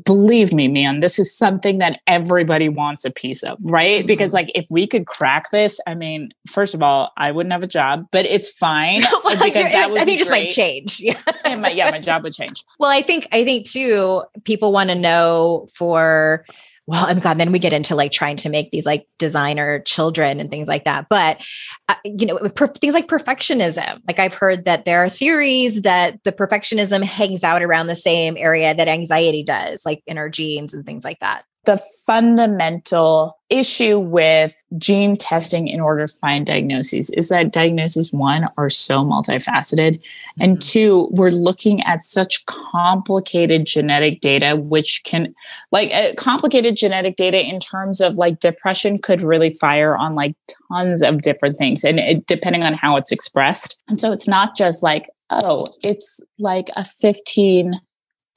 believe 0.05 0.53
me, 0.53 0.67
man, 0.67 1.01
this 1.01 1.19
is 1.19 1.35
something 1.35 1.79
that 1.79 1.99
everybody 2.07 2.69
wants 2.69 3.03
a 3.03 3.11
piece 3.11 3.43
of, 3.43 3.57
right? 3.61 3.99
Mm-hmm. 3.99 4.07
Because 4.07 4.33
like 4.33 4.51
if 4.55 4.65
we 4.69 4.87
could 4.87 5.05
crack 5.05 5.51
this, 5.51 5.79
I 5.85 5.95
mean, 5.95 6.29
first 6.47 6.73
of 6.73 6.81
all, 6.81 7.11
I 7.17 7.31
wouldn't 7.31 7.51
have 7.51 7.63
a 7.63 7.67
job, 7.67 8.07
but 8.11 8.25
it's 8.25 8.51
fine 8.51 9.01
well, 9.23 9.43
because 9.43 9.71
that 9.73 9.91
would 9.91 10.01
I 10.01 10.05
think 10.05 10.19
just 10.19 10.31
might 10.31 10.47
change. 10.47 10.99
Yeah. 10.99 11.19
yeah, 11.45 11.55
my, 11.55 11.71
yeah, 11.71 11.91
my 11.91 11.99
job 11.99 12.23
would 12.23 12.33
change. 12.33 12.63
Well, 12.79 12.89
I 12.89 13.01
think 13.01 13.27
I 13.31 13.43
think 13.43 13.67
too, 13.67 14.23
people 14.45 14.71
want 14.71 14.89
to 14.89 14.95
know 14.95 15.67
for 15.75 16.45
well, 16.89 17.05
and 17.05 17.21
God, 17.21 17.37
then 17.37 17.51
we 17.51 17.59
get 17.59 17.71
into 17.71 17.95
like 17.95 18.11
trying 18.11 18.35
to 18.37 18.49
make 18.49 18.71
these 18.71 18.87
like 18.87 19.05
designer 19.19 19.79
children 19.81 20.39
and 20.39 20.49
things 20.49 20.67
like 20.67 20.85
that. 20.85 21.05
But, 21.07 21.45
uh, 21.87 21.93
you 22.03 22.25
know, 22.25 22.37
per- 22.49 22.67
things 22.67 22.95
like 22.95 23.07
perfectionism. 23.07 24.01
Like 24.07 24.17
I've 24.17 24.33
heard 24.33 24.65
that 24.65 24.85
there 24.85 25.05
are 25.05 25.09
theories 25.09 25.83
that 25.83 26.23
the 26.23 26.31
perfectionism 26.31 27.03
hangs 27.03 27.43
out 27.43 27.61
around 27.61 27.87
the 27.87 27.95
same 27.95 28.37
area 28.37 28.73
that 28.73 28.87
anxiety 28.87 29.43
does, 29.43 29.85
like 29.85 30.01
in 30.07 30.17
our 30.17 30.29
genes 30.29 30.73
and 30.73 30.83
things 30.83 31.03
like 31.03 31.19
that 31.19 31.43
the 31.69 31.77
fundamental 32.03 33.37
issue 33.51 33.99
with 33.99 34.55
gene 34.79 35.15
testing 35.15 35.67
in 35.67 35.79
order 35.79 36.07
to 36.07 36.13
find 36.15 36.47
diagnoses 36.47 37.11
is 37.11 37.29
that 37.29 37.51
diagnoses 37.51 38.11
one 38.11 38.47
are 38.57 38.71
so 38.71 39.03
multifaceted 39.05 39.99
mm-hmm. 39.99 40.41
and 40.41 40.61
two 40.63 41.07
we're 41.11 41.29
looking 41.29 41.79
at 41.83 42.01
such 42.01 42.43
complicated 42.47 43.67
genetic 43.67 44.19
data 44.19 44.55
which 44.55 45.03
can 45.03 45.31
like 45.71 45.91
uh, 45.93 46.11
complicated 46.17 46.75
genetic 46.75 47.15
data 47.17 47.39
in 47.39 47.59
terms 47.59 48.01
of 48.01 48.15
like 48.15 48.39
depression 48.39 48.97
could 48.97 49.21
really 49.21 49.53
fire 49.53 49.95
on 49.95 50.15
like 50.15 50.33
tons 50.71 51.03
of 51.03 51.21
different 51.21 51.59
things 51.59 51.83
and 51.83 51.99
it, 51.99 52.25
depending 52.25 52.63
on 52.63 52.73
how 52.73 52.95
it's 52.95 53.11
expressed 53.11 53.79
and 53.87 54.01
so 54.01 54.11
it's 54.11 54.27
not 54.27 54.57
just 54.57 54.81
like 54.81 55.07
oh 55.29 55.67
it's 55.83 56.19
like 56.39 56.69
a 56.75 56.83
15 56.83 57.79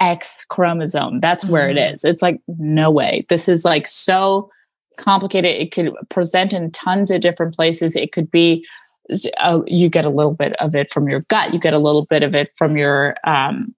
X 0.03 0.45
chromosome. 0.49 1.21
That's 1.21 1.47
where 1.47 1.69
mm-hmm. 1.69 1.79
it 1.79 1.93
is. 1.93 2.05
It's 2.05 2.23
like, 2.23 2.41
no 2.59 2.91
way. 2.91 3.25
This 3.29 3.49
is 3.49 3.65
like 3.65 3.87
so 3.87 4.51
complicated. 4.99 5.53
It 5.53 5.71
could 5.71 5.93
present 6.11 6.53
in 6.53 6.73
tons 6.73 7.11
of 7.11 7.21
different 7.21 7.55
places. 7.55 7.95
It 7.95 8.11
could 8.11 8.29
be, 8.29 8.67
uh, 9.39 9.61
you 9.67 9.89
get 9.89 10.05
a 10.05 10.11
little 10.11 10.35
bit 10.35 10.55
of 10.57 10.75
it 10.75 10.93
from 10.93 11.09
your 11.09 11.21
gut, 11.29 11.55
you 11.55 11.61
get 11.61 11.73
a 11.73 11.79
little 11.79 12.05
bit 12.05 12.25
of 12.25 12.35
it 12.35 12.51
from 12.57 12.77
your, 12.77 13.15
um, 13.25 13.75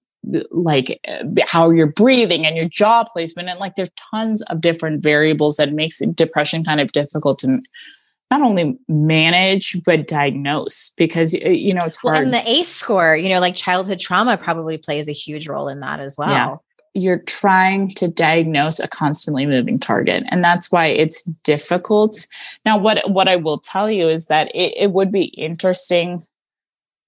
like 0.51 0.99
uh, 1.07 1.25
how 1.47 1.69
you're 1.69 1.87
breathing 1.87 2.47
and 2.47 2.57
your 2.57 2.69
jaw 2.69 3.05
placement 3.05 3.51
and 3.51 3.61
like 3.61 3.75
there's 3.75 3.91
tons 4.11 4.41
of 4.43 4.63
different 4.63 5.03
variables 5.03 5.57
that 5.59 5.75
makes 5.75 5.99
depression 6.15 6.65
kind 6.65 6.81
of 6.81 6.91
difficult 6.93 7.39
to 7.39 7.61
not 8.39 8.49
only 8.49 8.79
manage 8.89 9.83
but 9.85 10.07
diagnose 10.07 10.91
because 10.97 11.35
uh, 11.35 11.49
you 11.49 11.75
know 11.75 11.85
it's 11.85 11.97
hard. 11.99 12.15
Well, 12.15 12.23
and 12.23 12.35
the 12.35 12.51
ACE 12.51 12.69
score, 12.69 13.17
you 13.17 13.29
know, 13.29 13.41
like 13.41 13.55
childhood 13.55 14.01
trauma 14.01 14.37
probably 14.37 14.79
plays 14.79 15.09
a 15.09 15.13
huge 15.13 15.49
role 15.49 15.69
in 15.69 15.81
that 15.81 16.01
as 16.01 16.17
well. 16.17 16.31
Yeah. 16.31 16.57
You're 16.97 17.19
trying 17.19 17.89
to 17.91 18.09
diagnose 18.09 18.79
a 18.79 18.87
constantly 18.87 19.47
moving 19.47 19.81
target, 19.81 20.23
and 20.29 20.45
that's 20.45 20.71
why 20.71 20.87
it's 20.87 21.25
difficult. 21.43 22.27
Now, 22.65 22.79
what 22.79 23.11
what 23.11 23.29
I 23.29 23.37
will 23.37 23.59
tell 23.59 23.91
you 23.91 24.09
is 24.09 24.27
that 24.27 24.49
it, 24.55 24.75
it 24.77 24.93
would 24.93 25.11
be 25.11 25.25
interesting 25.25 26.21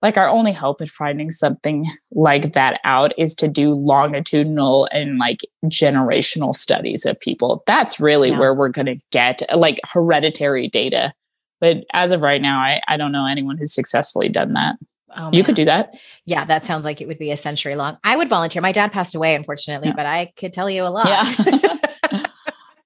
like 0.03 0.16
our 0.16 0.28
only 0.28 0.53
hope 0.53 0.80
at 0.80 0.88
finding 0.88 1.30
something 1.30 1.86
like 2.12 2.53
that 2.53 2.80
out 2.84 3.12
is 3.18 3.34
to 3.36 3.49
do 3.49 3.72
longitudinal 3.72 4.88
and 4.92 5.18
like 5.18 5.40
generational 5.66 6.55
studies 6.55 7.07
of 7.07 7.18
people. 7.18 7.62
That's 7.66 7.99
really 7.99 8.30
yeah. 8.30 8.38
where 8.38 8.55
we're 8.55 8.68
going 8.68 8.86
to 8.86 8.99
get 9.11 9.42
like 9.55 9.80
hereditary 9.84 10.68
data. 10.68 11.14
But 11.61 11.84
as 11.94 12.12
of 12.12 12.20
right 12.20 12.42
now 12.42 12.61
i, 12.61 12.82
I 12.86 12.97
don't 12.99 13.12
know 13.12 13.26
anyone 13.26 13.57
who's 13.57 13.74
successfully 13.74 14.28
done 14.28 14.53
that. 14.53 14.76
Oh, 15.16 15.30
you 15.32 15.42
could 15.42 15.55
do 15.55 15.64
that. 15.64 15.94
Yeah 16.26 16.44
that 16.44 16.66
sounds 16.66 16.84
like 16.84 17.01
it 17.01 17.09
would 17.09 17.18
be 17.18 17.30
a 17.30 17.36
century 17.36 17.74
long. 17.74 17.97
I 18.05 18.16
would 18.16 18.28
volunteer. 18.28 18.61
My 18.61 18.72
dad 18.72 18.92
passed 18.92 19.14
away 19.14 19.34
unfortunately 19.34 19.88
yeah. 19.88 19.94
but 19.94 20.05
i 20.07 20.32
could 20.36 20.53
tell 20.53 20.68
you 20.68 20.82
a 20.82 20.90
lot. 20.90 21.07
Yeah. 21.07 21.72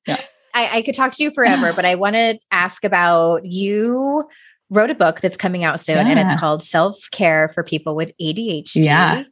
Yeah. 0.07 0.19
I, 0.55 0.79
I 0.79 0.83
could 0.83 0.95
talk 0.95 1.13
to 1.13 1.23
you 1.23 1.31
forever 1.31 1.73
but 1.77 1.85
i 1.85 1.95
want 1.95 2.17
to 2.17 2.39
ask 2.51 2.85
about 2.85 3.45
you 3.45 4.27
wrote 4.71 4.91
a 4.91 4.95
book 4.95 5.21
that's 5.21 5.37
coming 5.37 5.65
out 5.65 5.81
soon 5.81 6.07
yeah. 6.07 6.13
and 6.13 6.21
it's 6.21 6.39
called 6.39 6.63
Self 6.63 7.09
Care 7.11 7.49
for 7.49 7.63
People 7.63 7.95
with 7.95 8.13
ADHD. 8.21 8.85
Yeah. 8.85 9.23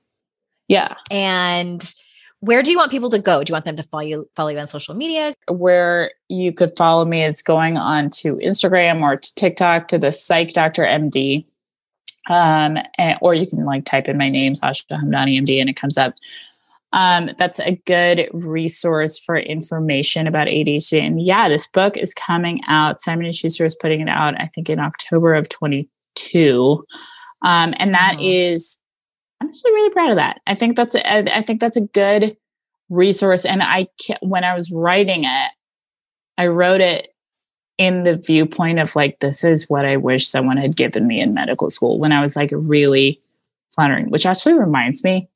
Yeah. 0.67 0.95
And 1.11 1.95
where 2.41 2.63
do 2.63 2.71
you 2.71 2.77
want 2.77 2.91
people 2.91 3.11
to 3.11 3.19
go? 3.19 3.43
Do 3.43 3.51
you 3.51 3.55
want 3.55 3.65
them 3.65 3.77
to 3.77 3.83
follow 3.83 4.03
you 4.03 4.31
follow 4.37 4.51
you 4.51 4.59
on 4.59 4.67
social 4.67 4.95
media? 4.95 5.35
Where 5.49 6.13
you 6.29 6.53
could 6.53 6.77
follow 6.77 7.05
me 7.05 7.25
is 7.25 7.43
going 7.43 7.77
on 7.77 8.11
to 8.11 8.37
Instagram 8.37 9.03
or 9.03 9.17
to 9.17 9.35
TikTok 9.35 9.89
to 9.89 9.99
the 9.99 10.13
Psych 10.13 10.53
Doctor 10.53 10.85
MD. 10.85 11.47
Um, 12.29 12.77
and, 12.99 13.19
or 13.23 13.35
you 13.35 13.47
can 13.47 13.65
like 13.65 13.87
type 13.87 14.07
in 14.07 14.19
my 14.19 14.29
name, 14.29 14.55
Sasha 14.55 14.85
Hamdani 14.91 15.41
MD, 15.41 15.61
and 15.61 15.71
it 15.71 15.77
comes 15.77 15.97
up. 15.97 16.15
Um, 16.93 17.31
that's 17.37 17.61
a 17.61 17.81
good 17.87 18.29
resource 18.33 19.19
for 19.19 19.37
information 19.37 20.27
about 20.27 20.49
ADHD. 20.49 21.01
And 21.01 21.21
yeah, 21.21 21.49
this 21.49 21.67
book 21.67 21.97
is 21.97 22.15
coming 22.15 22.61
out. 22.67 23.01
Simon 23.01 23.27
and 23.27 23.35
Schuster 23.35 23.65
is 23.67 23.77
putting 23.77 24.01
it 24.01 24.09
out, 24.09 24.41
I 24.41 24.49
think, 24.55 24.71
in 24.71 24.81
October 24.81 25.35
of 25.35 25.49
22. 25.49 26.85
Um, 27.43 27.75
and 27.77 27.93
that 27.95 28.15
mm-hmm. 28.15 28.55
is, 28.55 28.81
I'm 29.41 29.49
actually 29.49 29.73
really 29.73 29.91
proud 29.91 30.11
of 30.11 30.17
that. 30.17 30.41
I 30.47 30.55
think 30.55 30.77
that's 30.77 30.95
a, 30.95 31.37
I 31.37 31.43
think 31.43 31.61
that's 31.61 31.77
a 31.77 31.87
good 31.87 32.37
resource. 32.89 33.45
And 33.45 33.63
I, 33.63 33.89
when 34.23 34.45
I 34.45 34.55
was 34.55 34.73
writing 34.73 35.25
it, 35.25 35.51
I 36.39 36.47
wrote 36.47 36.81
it 36.81 37.09
in 37.77 38.03
the 38.03 38.17
viewpoint 38.17 38.79
of 38.79 38.97
like, 38.97 39.21
this 39.21 39.45
is 39.45 39.69
what 39.69 39.85
I 39.85 39.97
wish 39.97 40.27
someone 40.27 40.57
had 40.57 40.77
given 40.77 41.07
me 41.07 41.21
in 41.21 41.35
medical 41.35 41.69
school 41.69 41.99
when 41.99 42.13
I 42.13 42.21
was 42.21 42.35
like 42.35 42.51
really 42.53 43.21
floundering, 43.75 44.11
which 44.11 44.27
actually 44.27 44.55
reminds 44.55 45.05
me 45.05 45.29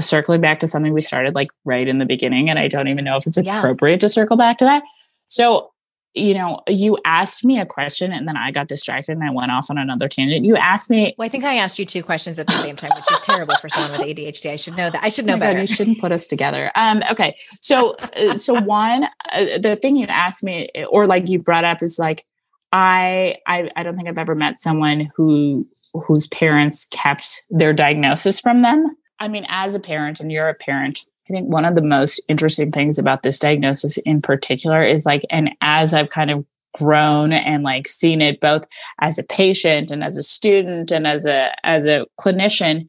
circling 0.00 0.40
back 0.40 0.60
to 0.60 0.66
something 0.66 0.92
we 0.92 1.00
started 1.00 1.34
like 1.34 1.50
right 1.64 1.86
in 1.86 1.98
the 1.98 2.06
beginning, 2.06 2.50
and 2.50 2.58
I 2.58 2.68
don't 2.68 2.88
even 2.88 3.04
know 3.04 3.16
if 3.16 3.26
it's 3.26 3.36
appropriate 3.36 3.94
yeah. 3.94 3.98
to 3.98 4.08
circle 4.08 4.36
back 4.36 4.58
to 4.58 4.64
that. 4.64 4.82
So 5.28 5.70
you 6.14 6.32
know, 6.32 6.60
you 6.68 6.96
asked 7.04 7.44
me 7.44 7.58
a 7.58 7.66
question 7.66 8.12
and 8.12 8.26
then 8.26 8.36
I 8.36 8.52
got 8.52 8.68
distracted 8.68 9.12
and 9.12 9.24
I 9.24 9.30
went 9.30 9.50
off 9.50 9.68
on 9.68 9.78
another 9.78 10.08
tangent. 10.08 10.44
You 10.44 10.56
asked 10.56 10.88
me. 10.88 11.12
Well, 11.18 11.26
I 11.26 11.28
think 11.28 11.42
I 11.42 11.56
asked 11.56 11.78
you 11.78 11.84
two 11.84 12.04
questions 12.04 12.38
at 12.38 12.46
the 12.46 12.52
same 12.52 12.76
time, 12.76 12.90
which 12.94 13.10
is 13.10 13.20
terrible 13.20 13.54
for 13.60 13.68
someone 13.68 13.92
with 13.92 14.00
ADHD. 14.00 14.50
I 14.50 14.56
should 14.56 14.76
know 14.76 14.90
that. 14.90 15.02
I 15.02 15.08
should 15.08 15.26
know 15.26 15.34
oh 15.34 15.38
better. 15.38 15.58
God, 15.58 15.68
you 15.68 15.74
shouldn't 15.74 16.00
put 16.00 16.12
us 16.12 16.28
together. 16.28 16.70
Um, 16.76 17.02
okay. 17.10 17.34
So, 17.60 17.96
uh, 17.96 18.34
so 18.34 18.60
one, 18.62 19.04
uh, 19.32 19.58
the 19.58 19.76
thing 19.80 19.96
you 19.96 20.06
asked 20.06 20.44
me 20.44 20.70
or 20.88 21.06
like 21.06 21.28
you 21.28 21.40
brought 21.40 21.64
up 21.64 21.82
is 21.82 21.98
like, 21.98 22.24
I, 22.70 23.36
I, 23.46 23.70
I 23.74 23.82
don't 23.82 23.96
think 23.96 24.08
I've 24.08 24.18
ever 24.18 24.36
met 24.36 24.58
someone 24.58 25.10
who, 25.16 25.66
whose 25.94 26.28
parents 26.28 26.86
kept 26.92 27.42
their 27.50 27.72
diagnosis 27.72 28.40
from 28.40 28.62
them. 28.62 28.86
I 29.20 29.28
mean, 29.28 29.46
as 29.48 29.74
a 29.74 29.80
parent 29.80 30.20
and 30.20 30.30
you're 30.30 30.48
a 30.48 30.54
parent, 30.54 31.00
I 31.28 31.32
think 31.32 31.48
one 31.48 31.64
of 31.64 31.74
the 31.74 31.82
most 31.82 32.20
interesting 32.28 32.70
things 32.70 32.98
about 32.98 33.22
this 33.22 33.38
diagnosis 33.38 33.96
in 33.98 34.20
particular 34.20 34.82
is 34.82 35.06
like, 35.06 35.22
and 35.30 35.50
as 35.60 35.94
I've 35.94 36.10
kind 36.10 36.30
of 36.30 36.44
grown 36.74 37.32
and 37.32 37.62
like 37.62 37.86
seen 37.88 38.20
it 38.20 38.40
both 38.40 38.66
as 39.00 39.18
a 39.18 39.22
patient 39.24 39.90
and 39.90 40.02
as 40.02 40.16
a 40.16 40.22
student 40.22 40.90
and 40.90 41.06
as 41.06 41.24
a 41.24 41.54
as 41.64 41.86
a 41.86 42.04
clinician 42.20 42.88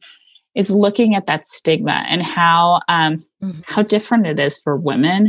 is 0.54 0.74
looking 0.74 1.14
at 1.14 1.26
that 1.26 1.46
stigma 1.46 2.04
and 2.08 2.22
how 2.22 2.80
um 2.88 3.16
mm-hmm. 3.42 3.60
how 3.66 3.82
different 3.82 4.26
it 4.26 4.40
is 4.40 4.58
for 4.58 4.76
women 4.76 5.28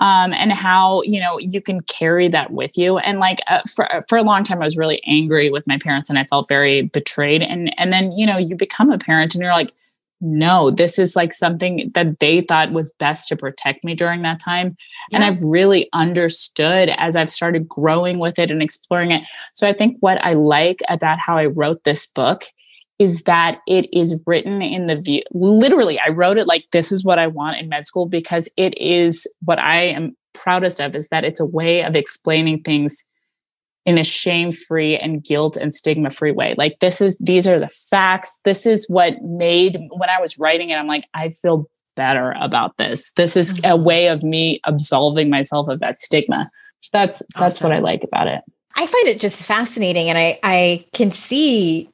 um 0.00 0.32
and 0.32 0.52
how 0.52 1.02
you 1.02 1.20
know 1.20 1.38
you 1.38 1.60
can 1.60 1.80
carry 1.82 2.26
that 2.26 2.50
with 2.50 2.76
you 2.76 2.98
and 2.98 3.20
like 3.20 3.38
uh, 3.46 3.62
for 3.72 3.88
for 4.08 4.18
a 4.18 4.24
long 4.24 4.42
time 4.42 4.60
I 4.60 4.64
was 4.64 4.76
really 4.76 5.00
angry 5.06 5.50
with 5.50 5.64
my 5.66 5.78
parents 5.78 6.10
and 6.10 6.18
I 6.18 6.24
felt 6.24 6.48
very 6.48 6.82
betrayed 6.82 7.42
and 7.42 7.72
and 7.78 7.92
then 7.92 8.10
you 8.10 8.26
know 8.26 8.38
you 8.38 8.56
become 8.56 8.90
a 8.90 8.98
parent 8.98 9.36
and 9.36 9.42
you're 9.42 9.52
like 9.52 9.72
no, 10.24 10.70
this 10.70 10.98
is 10.98 11.14
like 11.14 11.32
something 11.32 11.90
that 11.94 12.18
they 12.18 12.40
thought 12.40 12.72
was 12.72 12.92
best 12.98 13.28
to 13.28 13.36
protect 13.36 13.84
me 13.84 13.94
during 13.94 14.22
that 14.22 14.40
time. 14.40 14.74
Yeah. 15.10 15.16
And 15.16 15.24
I've 15.24 15.42
really 15.42 15.88
understood 15.92 16.88
as 16.96 17.14
I've 17.14 17.30
started 17.30 17.68
growing 17.68 18.18
with 18.18 18.38
it 18.38 18.50
and 18.50 18.62
exploring 18.62 19.10
it. 19.10 19.22
So 19.54 19.68
I 19.68 19.74
think 19.74 19.98
what 20.00 20.22
I 20.24 20.32
like 20.32 20.80
about 20.88 21.18
how 21.18 21.36
I 21.36 21.46
wrote 21.46 21.84
this 21.84 22.06
book 22.06 22.44
is 22.98 23.22
that 23.24 23.58
it 23.66 23.86
is 23.92 24.18
written 24.26 24.62
in 24.62 24.86
the 24.86 24.94
view 24.94 25.20
literally 25.32 25.98
i 25.98 26.08
wrote 26.10 26.38
it 26.38 26.46
like 26.46 26.64
this 26.70 26.92
is 26.92 27.04
what 27.04 27.18
i 27.18 27.26
want 27.26 27.56
in 27.56 27.68
med 27.68 27.84
school 27.84 28.06
because 28.06 28.48
it 28.56 28.72
is 28.78 29.26
what 29.40 29.58
i 29.58 29.82
am 29.82 30.16
proudest 30.32 30.80
of 30.80 30.94
is 30.94 31.08
that 31.08 31.24
it's 31.24 31.40
a 31.40 31.44
way 31.44 31.82
of 31.82 31.96
explaining 31.96 32.62
things 32.62 33.04
in 33.86 33.98
a 33.98 34.04
shame 34.04 34.50
free 34.50 34.96
and 34.96 35.22
guilt 35.22 35.56
and 35.56 35.74
stigma 35.74 36.10
free 36.10 36.32
way. 36.32 36.54
Like 36.56 36.78
this 36.80 37.00
is 37.00 37.16
these 37.18 37.46
are 37.46 37.58
the 37.58 37.68
facts. 37.68 38.40
This 38.44 38.66
is 38.66 38.88
what 38.88 39.22
made 39.22 39.78
when 39.90 40.08
I 40.08 40.20
was 40.20 40.38
writing 40.38 40.70
it 40.70 40.76
I'm 40.76 40.86
like 40.86 41.06
I 41.14 41.28
feel 41.28 41.68
better 41.96 42.34
about 42.40 42.76
this. 42.78 43.12
This 43.12 43.36
is 43.36 43.54
mm-hmm. 43.54 43.72
a 43.72 43.76
way 43.76 44.08
of 44.08 44.22
me 44.22 44.60
absolving 44.64 45.30
myself 45.30 45.68
of 45.68 45.80
that 45.80 46.00
stigma. 46.00 46.50
So 46.80 46.90
that's 46.92 47.22
that's 47.38 47.58
awesome. 47.58 47.70
what 47.70 47.76
I 47.76 47.80
like 47.80 48.04
about 48.04 48.28
it. 48.28 48.42
I 48.74 48.86
find 48.86 49.08
it 49.08 49.20
just 49.20 49.42
fascinating 49.42 50.08
and 50.08 50.18
I 50.18 50.38
I 50.42 50.84
can 50.92 51.10
see 51.10 51.88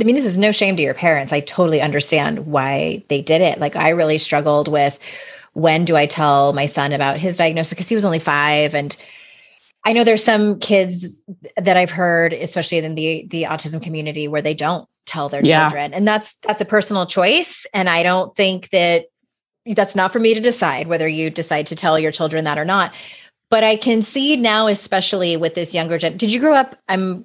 I 0.00 0.04
mean 0.04 0.16
this 0.16 0.26
is 0.26 0.38
no 0.38 0.52
shame 0.52 0.76
to 0.76 0.82
your 0.82 0.94
parents. 0.94 1.32
I 1.32 1.40
totally 1.40 1.80
understand 1.80 2.46
why 2.46 3.02
they 3.08 3.20
did 3.20 3.42
it. 3.42 3.58
Like 3.58 3.76
I 3.76 3.90
really 3.90 4.18
struggled 4.18 4.68
with 4.68 4.98
when 5.52 5.84
do 5.84 5.96
I 5.96 6.06
tell 6.06 6.52
my 6.52 6.66
son 6.66 6.92
about 6.92 7.18
his 7.18 7.38
diagnosis 7.38 7.70
because 7.70 7.88
he 7.88 7.94
was 7.94 8.04
only 8.04 8.18
5 8.18 8.74
and 8.74 8.94
I 9.86 9.92
know 9.92 10.02
there's 10.02 10.24
some 10.24 10.58
kids 10.58 11.20
that 11.56 11.76
I've 11.76 11.92
heard, 11.92 12.32
especially 12.32 12.78
in 12.78 12.96
the 12.96 13.24
the 13.30 13.44
autism 13.44 13.80
community, 13.80 14.26
where 14.26 14.42
they 14.42 14.52
don't 14.52 14.88
tell 15.06 15.28
their 15.28 15.44
yeah. 15.44 15.68
children, 15.68 15.94
and 15.94 16.06
that's 16.06 16.34
that's 16.42 16.60
a 16.60 16.64
personal 16.64 17.06
choice. 17.06 17.66
And 17.72 17.88
I 17.88 18.02
don't 18.02 18.34
think 18.34 18.70
that 18.70 19.06
that's 19.64 19.94
not 19.94 20.12
for 20.12 20.18
me 20.18 20.34
to 20.34 20.40
decide 20.40 20.88
whether 20.88 21.06
you 21.06 21.30
decide 21.30 21.68
to 21.68 21.76
tell 21.76 22.00
your 22.00 22.10
children 22.10 22.44
that 22.44 22.58
or 22.58 22.64
not. 22.64 22.92
But 23.48 23.62
I 23.62 23.76
can 23.76 24.02
see 24.02 24.34
now, 24.34 24.66
especially 24.66 25.36
with 25.36 25.54
this 25.54 25.72
younger 25.72 25.98
gen. 25.98 26.16
Did 26.16 26.32
you 26.32 26.40
grow 26.40 26.54
up? 26.54 26.76
I'm 26.88 27.24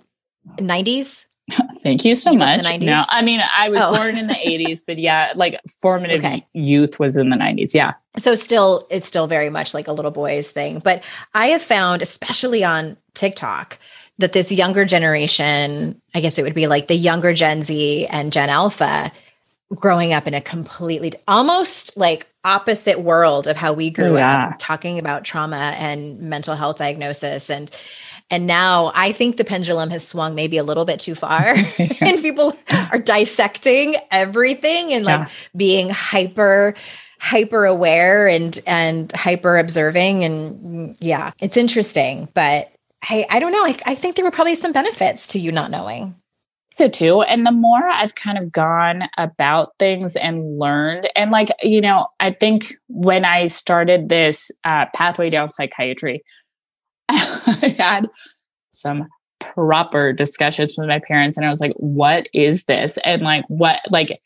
90s. 0.58 1.26
Thank 1.84 2.06
you 2.06 2.16
so 2.16 2.34
much. 2.34 2.64
No, 2.80 3.04
I 3.10 3.22
mean, 3.22 3.42
I 3.56 3.70
was 3.70 3.82
oh. 3.82 3.96
born 3.96 4.18
in 4.18 4.28
the 4.28 4.34
80s, 4.34 4.84
but 4.86 4.98
yeah, 4.98 5.34
like 5.36 5.60
formative 5.82 6.24
okay. 6.24 6.46
youth 6.54 7.00
was 7.00 7.18
in 7.18 7.30
the 7.30 7.38
90s. 7.38 7.74
Yeah. 7.74 7.94
So 8.18 8.36
still, 8.36 8.88
it's 8.90 9.06
still 9.06 9.28
very 9.28 9.50
much 9.50 9.74
like 9.74 9.88
a 9.88 9.94
little 9.94 10.12
boys 10.12 10.52
thing. 10.52 10.80
But 10.80 11.04
I 11.34 11.48
have 11.48 11.62
found, 11.62 12.02
especially 12.02 12.64
on 12.64 12.98
TikTok, 13.14 13.80
that 14.18 14.34
this 14.34 14.52
younger 14.52 14.86
generation, 14.86 16.00
I 16.14 16.22
guess 16.22 16.38
it 16.38 16.44
would 16.44 16.54
be 16.54 16.68
like 16.68 16.88
the 16.88 16.96
younger 16.96 17.34
Gen 17.34 17.64
Z 17.64 18.06
and 18.08 18.32
Gen 18.32 18.50
Alpha, 18.50 19.12
growing 19.74 20.14
up 20.14 20.28
in 20.28 20.34
a 20.34 20.42
completely 20.42 21.14
almost 21.28 21.96
like 21.98 22.28
opposite 22.44 23.00
world 23.00 23.48
of 23.48 23.56
how 23.56 23.74
we 23.74 23.90
grew 23.90 24.16
oh, 24.16 24.18
yeah. 24.18 24.48
up 24.48 24.56
talking 24.60 25.00
about 25.00 25.24
trauma 25.24 25.76
and 25.78 26.20
mental 26.20 26.56
health 26.56 26.78
diagnosis 26.78 27.50
and 27.50 27.72
and 28.32 28.48
now 28.48 28.92
I 28.96 29.12
think 29.12 29.38
the 29.38 29.44
pendulum 29.44 29.92
has 29.92 30.08
swung 30.08 30.34
maybe 30.34 30.58
a 30.58 30.64
little 30.64 30.86
bit 30.86 31.00
too 31.00 31.14
far 31.14 31.54
and 32.02 32.22
people 32.22 32.58
are 32.92 33.00
dissecting 33.00 33.96
everything 34.10 34.94
and 34.94 35.06
like 35.06 35.20
yeah. 35.20 35.30
being 35.56 35.90
hyper 35.90 36.74
hyper 37.22 37.66
aware 37.66 38.28
and 38.28 38.60
and 38.66 39.12
hyper 39.12 39.58
observing 39.58 40.24
and 40.24 40.98
yeah, 41.00 41.32
it's 41.40 41.56
interesting, 41.56 42.28
but 42.34 42.72
I 43.04 43.28
I 43.30 43.40
don't 43.40 43.52
know. 43.52 43.64
I, 43.64 43.78
I 43.86 43.96
think 43.96 44.16
there 44.16 44.26
were 44.26 44.32
probably 44.32 44.56
some 44.56 44.72
benefits 44.72 45.28
to 45.28 45.40
you 45.40 45.52
not 45.52 45.70
knowing. 45.70 46.16
So 46.74 46.88
too. 46.88 47.22
And 47.22 47.46
the 47.46 47.52
more 47.52 47.86
I've 47.86 48.16
kind 48.16 48.38
of 48.38 48.52
gone 48.52 49.04
about 49.18 49.74
things 49.78 50.16
and 50.16 50.58
learned, 50.58 51.10
and 51.16 51.30
like, 51.30 51.50
you 51.62 51.82
know, 51.82 52.08
I 52.20 52.32
think 52.32 52.76
when 52.88 53.26
I 53.26 53.48
started 53.48 54.10
this 54.10 54.52
uh, 54.64 54.86
pathway 54.96 55.30
down 55.30 55.50
psychiatry, 55.50 56.24
I 57.62 57.76
had 57.80 58.10
some 58.72 59.08
proper 59.40 60.14
discussions 60.14 60.76
with 60.78 60.88
my 60.88 61.00
parents 61.00 61.38
and 61.38 61.46
I 61.46 61.50
was 61.50 61.62
like, 61.62 61.74
what 61.78 62.28
is 62.34 62.66
this? 62.66 62.98
And 63.04 63.22
like, 63.22 63.44
what, 63.48 63.82
like, 63.90 64.22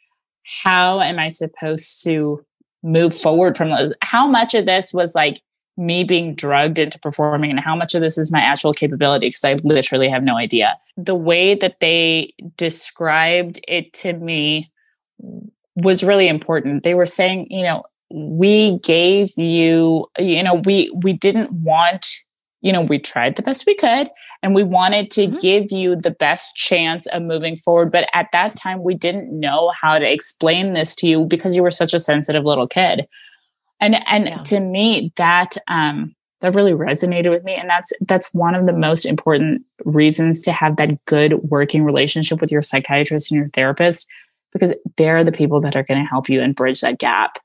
how 0.64 1.02
am 1.02 1.18
I 1.20 1.30
supposed 1.30 2.04
to 2.04 2.46
move 2.84 3.16
forward 3.16 3.58
from 3.58 3.70
this? 3.70 3.94
How 4.02 4.28
much 4.28 4.54
of 4.54 4.66
this 4.66 4.94
was 4.94 5.16
like 5.16 5.42
me 5.78 6.04
being 6.04 6.36
drugged 6.36 6.80
into 6.80 7.00
performing 7.00 7.50
and 7.50 7.60
how 7.60 7.76
much 7.76 7.96
of 7.96 8.02
this 8.02 8.18
is 8.18 8.32
my 8.32 8.40
actual 8.40 8.74
capability? 8.74 9.28
Because 9.28 9.44
I 9.44 9.54
literally 9.64 10.10
have 10.10 10.24
no 10.24 10.38
idea. 10.38 10.78
The 10.98 11.16
way 11.16 11.56
that 11.56 11.80
they 11.80 12.34
described 12.58 13.60
it 13.68 13.94
to 13.94 14.14
me 14.14 14.70
was 15.76 16.04
really 16.04 16.28
important. 16.28 16.84
They 16.84 16.94
were 16.94 17.06
saying, 17.06 17.48
you 17.50 17.64
know, 17.64 17.84
we 18.12 18.80
gave 18.80 19.36
you, 19.38 20.06
you 20.20 20.44
know, 20.44 20.62
we 20.66 20.92
we 21.04 21.14
didn't 21.14 21.52
want 21.52 22.08
you 22.66 22.74
know, 22.74 22.82
we 22.82 22.98
tried 22.98 23.36
the 23.36 23.44
best 23.44 23.68
we 23.68 23.76
could 23.76 24.10
and 24.42 24.56
we 24.56 24.64
wanted 24.64 25.12
to 25.12 25.28
mm-hmm. 25.28 25.38
give 25.38 25.72
you 25.72 25.96
the 25.96 26.10
best 26.10 26.56
chance 26.56 27.06
of 27.08 27.22
moving 27.22 27.56
forward. 27.56 27.92
But 27.92 28.10
at 28.16 28.28
that 28.34 28.58
time, 28.58 28.82
we 28.82 28.96
didn't 28.96 29.40
know 29.40 29.72
how 29.80 30.00
to 30.00 30.12
explain 30.12 30.74
this 30.74 30.96
to 30.96 31.08
you 31.08 31.26
because 31.26 31.56
you 31.56 31.62
were 31.62 31.70
such 31.70 31.94
a 31.94 32.00
sensitive 32.00 32.44
little 32.44 32.68
kid. 32.68 33.08
And 33.80 33.96
and 34.08 34.30
yeah. 34.30 34.38
to 34.40 34.60
me, 34.62 35.14
that 35.18 35.58
um 35.68 36.16
that 36.42 36.56
really 36.56 36.74
resonated 36.74 37.30
with 37.30 37.44
me. 37.44 37.54
And 37.54 37.70
that's 37.70 37.94
that's 38.02 38.34
one 38.34 38.56
of 38.56 38.66
the 38.66 38.74
most 38.74 39.06
important 39.06 39.62
reasons 39.84 40.42
to 40.42 40.52
have 40.52 40.78
that 40.78 41.06
good 41.06 41.36
working 41.44 41.84
relationship 41.84 42.42
with 42.42 42.52
your 42.52 42.64
psychiatrist 42.64 43.32
and 43.32 43.38
your 43.38 43.50
therapist, 43.50 44.10
because 44.54 44.74
they're 44.98 45.24
the 45.24 45.32
people 45.32 45.62
that 45.62 45.76
are 45.76 45.84
going 45.84 46.02
to 46.02 46.10
help 46.10 46.30
you 46.30 46.42
and 46.42 46.56
bridge 46.56 46.82
that 46.82 46.98
gap. 46.98 47.38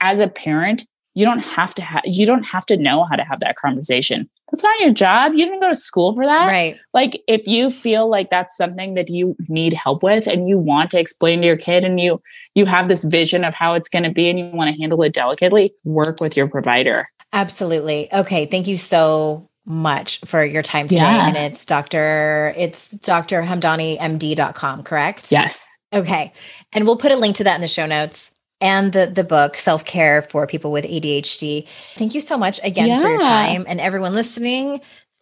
As 0.00 0.20
a 0.20 0.28
parent, 0.28 0.86
you 1.18 1.24
don't 1.24 1.42
have 1.42 1.74
to 1.74 1.82
have 1.82 2.02
you 2.04 2.24
don't 2.24 2.46
have 2.46 2.64
to 2.64 2.76
know 2.76 3.02
how 3.02 3.16
to 3.16 3.24
have 3.24 3.40
that 3.40 3.56
conversation. 3.56 4.30
That's 4.52 4.62
not 4.62 4.78
your 4.78 4.92
job. 4.92 5.32
You 5.34 5.46
didn't 5.46 5.58
go 5.58 5.68
to 5.68 5.74
school 5.74 6.14
for 6.14 6.24
that. 6.24 6.46
Right. 6.46 6.76
Like 6.94 7.20
if 7.26 7.44
you 7.48 7.70
feel 7.70 8.08
like 8.08 8.30
that's 8.30 8.56
something 8.56 8.94
that 8.94 9.10
you 9.10 9.36
need 9.48 9.72
help 9.72 10.04
with 10.04 10.28
and 10.28 10.48
you 10.48 10.58
want 10.58 10.90
to 10.90 11.00
explain 11.00 11.40
to 11.40 11.46
your 11.48 11.56
kid 11.56 11.84
and 11.84 11.98
you 11.98 12.22
you 12.54 12.66
have 12.66 12.86
this 12.86 13.02
vision 13.02 13.42
of 13.42 13.52
how 13.52 13.74
it's 13.74 13.88
going 13.88 14.04
to 14.04 14.12
be 14.12 14.30
and 14.30 14.38
you 14.38 14.46
want 14.52 14.72
to 14.72 14.80
handle 14.80 15.02
it 15.02 15.12
delicately 15.12 15.72
work 15.84 16.20
with 16.20 16.36
your 16.36 16.48
provider. 16.48 17.04
Absolutely. 17.32 18.08
Okay 18.12 18.46
thank 18.46 18.68
you 18.68 18.76
so 18.76 19.48
much 19.64 20.20
for 20.24 20.44
your 20.44 20.62
time 20.62 20.86
today. 20.86 21.00
Yeah. 21.00 21.26
and 21.26 21.36
it's 21.36 21.64
dr 21.64 22.54
it's 22.56 22.92
dr 22.92 23.42
hamdanimd.com 23.42 24.84
correct? 24.84 25.32
Yes. 25.32 25.76
Okay 25.92 26.32
and 26.72 26.86
we'll 26.86 26.96
put 26.96 27.10
a 27.10 27.16
link 27.16 27.34
to 27.36 27.44
that 27.44 27.56
in 27.56 27.60
the 27.60 27.66
show 27.66 27.86
notes 27.86 28.30
and 28.60 28.92
the 28.92 29.06
the 29.06 29.24
book 29.24 29.56
Self 29.56 29.84
Care 29.84 30.22
for 30.22 30.46
People 30.46 30.72
with 30.72 30.84
ADHD. 30.84 31.66
Thank 31.96 32.14
you 32.14 32.20
so 32.20 32.36
much 32.36 32.60
again 32.62 32.88
yeah. 32.88 33.00
for 33.00 33.08
your 33.08 33.20
time 33.20 33.64
and 33.68 33.80
everyone 33.80 34.14
listening. 34.14 34.80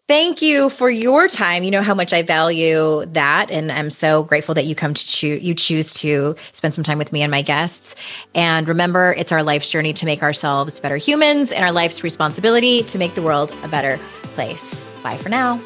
Thank 0.09 0.41
you 0.41 0.70
for 0.70 0.89
your 0.89 1.26
time. 1.26 1.64
You 1.64 1.72
know 1.72 1.82
how 1.82 1.93
much 1.93 2.12
I 2.12 2.22
value 2.22 3.05
that, 3.07 3.51
and 3.51 3.72
I'm 3.72 3.91
so 3.91 4.22
grateful 4.22 4.55
that 4.55 4.64
you 4.64 4.76
come 4.76 4.95
to 4.95 5.05
choose. 5.05 5.43
You 5.43 5.53
choose 5.53 5.95
to 5.95 6.37
spend 6.53 6.74
some 6.74 6.84
time 6.84 6.97
with 6.97 7.12
me 7.12 7.22
and 7.22 7.30
my 7.30 7.43
guests. 7.43 7.97
And 8.32 8.68
remember, 8.68 9.14
it's 9.18 9.32
our 9.32 9.43
life's 9.43 9.68
journey 9.68 9.93
to 9.95 10.07
make 10.07 10.22
ourselves 10.22 10.78
better 10.78 10.97
humans, 10.97 11.51
and 11.51 11.64
our 11.64 11.72
life's 11.72 12.05
responsibility 12.05 12.84
to 12.84 12.99
make 12.99 13.16
the 13.16 13.22
world 13.22 13.53
a 13.64 13.68
better 13.68 13.99
place. 14.34 14.84
Bye 15.03 15.16
for 15.16 15.28
now. 15.28 15.61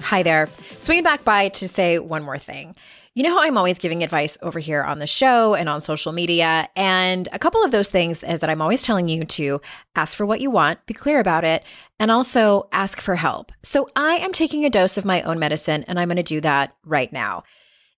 Hi 0.00 0.24
there. 0.24 0.48
Swinging 0.78 1.04
back 1.04 1.22
by 1.22 1.48
to 1.50 1.68
say 1.68 2.00
one 2.00 2.24
more 2.24 2.38
thing. 2.38 2.74
You 3.14 3.22
know 3.22 3.34
how 3.34 3.42
I'm 3.42 3.58
always 3.58 3.78
giving 3.78 4.02
advice 4.02 4.38
over 4.40 4.58
here 4.58 4.82
on 4.82 4.98
the 4.98 5.06
show 5.06 5.54
and 5.54 5.68
on 5.68 5.82
social 5.82 6.12
media. 6.12 6.66
And 6.74 7.28
a 7.30 7.38
couple 7.38 7.62
of 7.62 7.70
those 7.70 7.90
things 7.90 8.22
is 8.22 8.40
that 8.40 8.48
I'm 8.48 8.62
always 8.62 8.84
telling 8.84 9.06
you 9.06 9.24
to 9.24 9.60
ask 9.94 10.16
for 10.16 10.24
what 10.24 10.40
you 10.40 10.50
want, 10.50 10.86
be 10.86 10.94
clear 10.94 11.20
about 11.20 11.44
it, 11.44 11.62
and 12.00 12.10
also 12.10 12.70
ask 12.72 13.02
for 13.02 13.16
help. 13.16 13.52
So 13.62 13.90
I 13.94 14.14
am 14.14 14.32
taking 14.32 14.64
a 14.64 14.70
dose 14.70 14.96
of 14.96 15.04
my 15.04 15.20
own 15.22 15.38
medicine 15.38 15.84
and 15.88 16.00
I'm 16.00 16.08
going 16.08 16.16
to 16.16 16.22
do 16.22 16.40
that 16.40 16.74
right 16.86 17.12
now. 17.12 17.42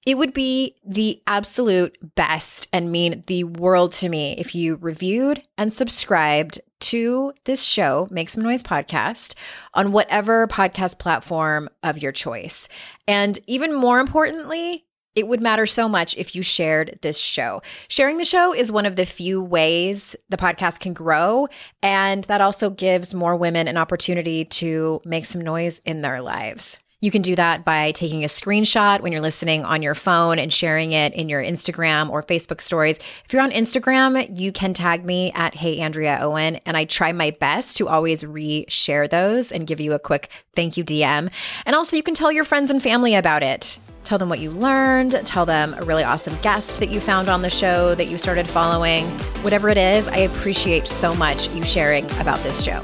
It 0.04 0.18
would 0.18 0.34
be 0.34 0.74
the 0.84 1.22
absolute 1.28 1.96
best 2.16 2.68
and 2.72 2.90
mean 2.90 3.22
the 3.28 3.44
world 3.44 3.92
to 3.92 4.08
me 4.08 4.34
if 4.36 4.52
you 4.52 4.76
reviewed 4.76 5.42
and 5.56 5.72
subscribed 5.72 6.60
to 6.80 7.32
this 7.44 7.62
show, 7.62 8.08
Make 8.10 8.28
Some 8.28 8.42
Noise 8.42 8.62
podcast, 8.62 9.34
on 9.72 9.92
whatever 9.92 10.46
podcast 10.46 10.98
platform 10.98 11.70
of 11.82 12.02
your 12.02 12.12
choice. 12.12 12.68
And 13.08 13.38
even 13.46 13.72
more 13.72 14.00
importantly, 14.00 14.83
it 15.14 15.26
would 15.28 15.40
matter 15.40 15.66
so 15.66 15.88
much 15.88 16.16
if 16.16 16.34
you 16.34 16.42
shared 16.42 16.98
this 17.02 17.18
show. 17.18 17.62
Sharing 17.88 18.16
the 18.16 18.24
show 18.24 18.52
is 18.54 18.72
one 18.72 18.86
of 18.86 18.96
the 18.96 19.06
few 19.06 19.42
ways 19.42 20.16
the 20.28 20.36
podcast 20.36 20.80
can 20.80 20.92
grow. 20.92 21.48
And 21.82 22.24
that 22.24 22.40
also 22.40 22.70
gives 22.70 23.14
more 23.14 23.36
women 23.36 23.68
an 23.68 23.76
opportunity 23.76 24.44
to 24.46 25.00
make 25.04 25.26
some 25.26 25.40
noise 25.40 25.80
in 25.80 26.02
their 26.02 26.20
lives. 26.20 26.78
You 27.00 27.10
can 27.10 27.20
do 27.20 27.36
that 27.36 27.66
by 27.66 27.92
taking 27.92 28.24
a 28.24 28.28
screenshot 28.28 29.02
when 29.02 29.12
you're 29.12 29.20
listening 29.20 29.62
on 29.62 29.82
your 29.82 29.94
phone 29.94 30.38
and 30.38 30.50
sharing 30.50 30.92
it 30.92 31.12
in 31.12 31.28
your 31.28 31.42
Instagram 31.42 32.08
or 32.08 32.22
Facebook 32.22 32.62
stories. 32.62 32.98
If 33.26 33.32
you're 33.32 33.42
on 33.42 33.50
Instagram, 33.50 34.38
you 34.38 34.52
can 34.52 34.72
tag 34.72 35.04
me 35.04 35.30
at 35.34 35.54
Hey 35.54 35.80
Andrea 35.80 36.16
Owen, 36.22 36.56
and 36.64 36.78
I 36.78 36.86
try 36.86 37.12
my 37.12 37.32
best 37.32 37.76
to 37.76 37.88
always 37.88 38.24
re-share 38.24 39.06
those 39.06 39.52
and 39.52 39.66
give 39.66 39.80
you 39.80 39.92
a 39.92 39.98
quick 39.98 40.30
thank 40.54 40.78
you 40.78 40.84
DM. 40.84 41.30
And 41.66 41.76
also, 41.76 41.94
you 41.94 42.02
can 42.02 42.14
tell 42.14 42.32
your 42.32 42.44
friends 42.44 42.70
and 42.70 42.82
family 42.82 43.14
about 43.14 43.42
it. 43.42 43.78
Tell 44.04 44.18
them 44.18 44.28
what 44.28 44.38
you 44.38 44.50
learned, 44.50 45.12
tell 45.24 45.46
them 45.46 45.74
a 45.78 45.82
really 45.82 46.04
awesome 46.04 46.36
guest 46.42 46.78
that 46.80 46.90
you 46.90 47.00
found 47.00 47.28
on 47.28 47.42
the 47.42 47.50
show 47.50 47.94
that 47.94 48.06
you 48.06 48.18
started 48.18 48.48
following. 48.48 49.06
Whatever 49.42 49.70
it 49.70 49.78
is, 49.78 50.08
I 50.08 50.18
appreciate 50.18 50.86
so 50.86 51.14
much 51.14 51.48
you 51.54 51.64
sharing 51.64 52.04
about 52.20 52.38
this 52.40 52.62
show. 52.62 52.80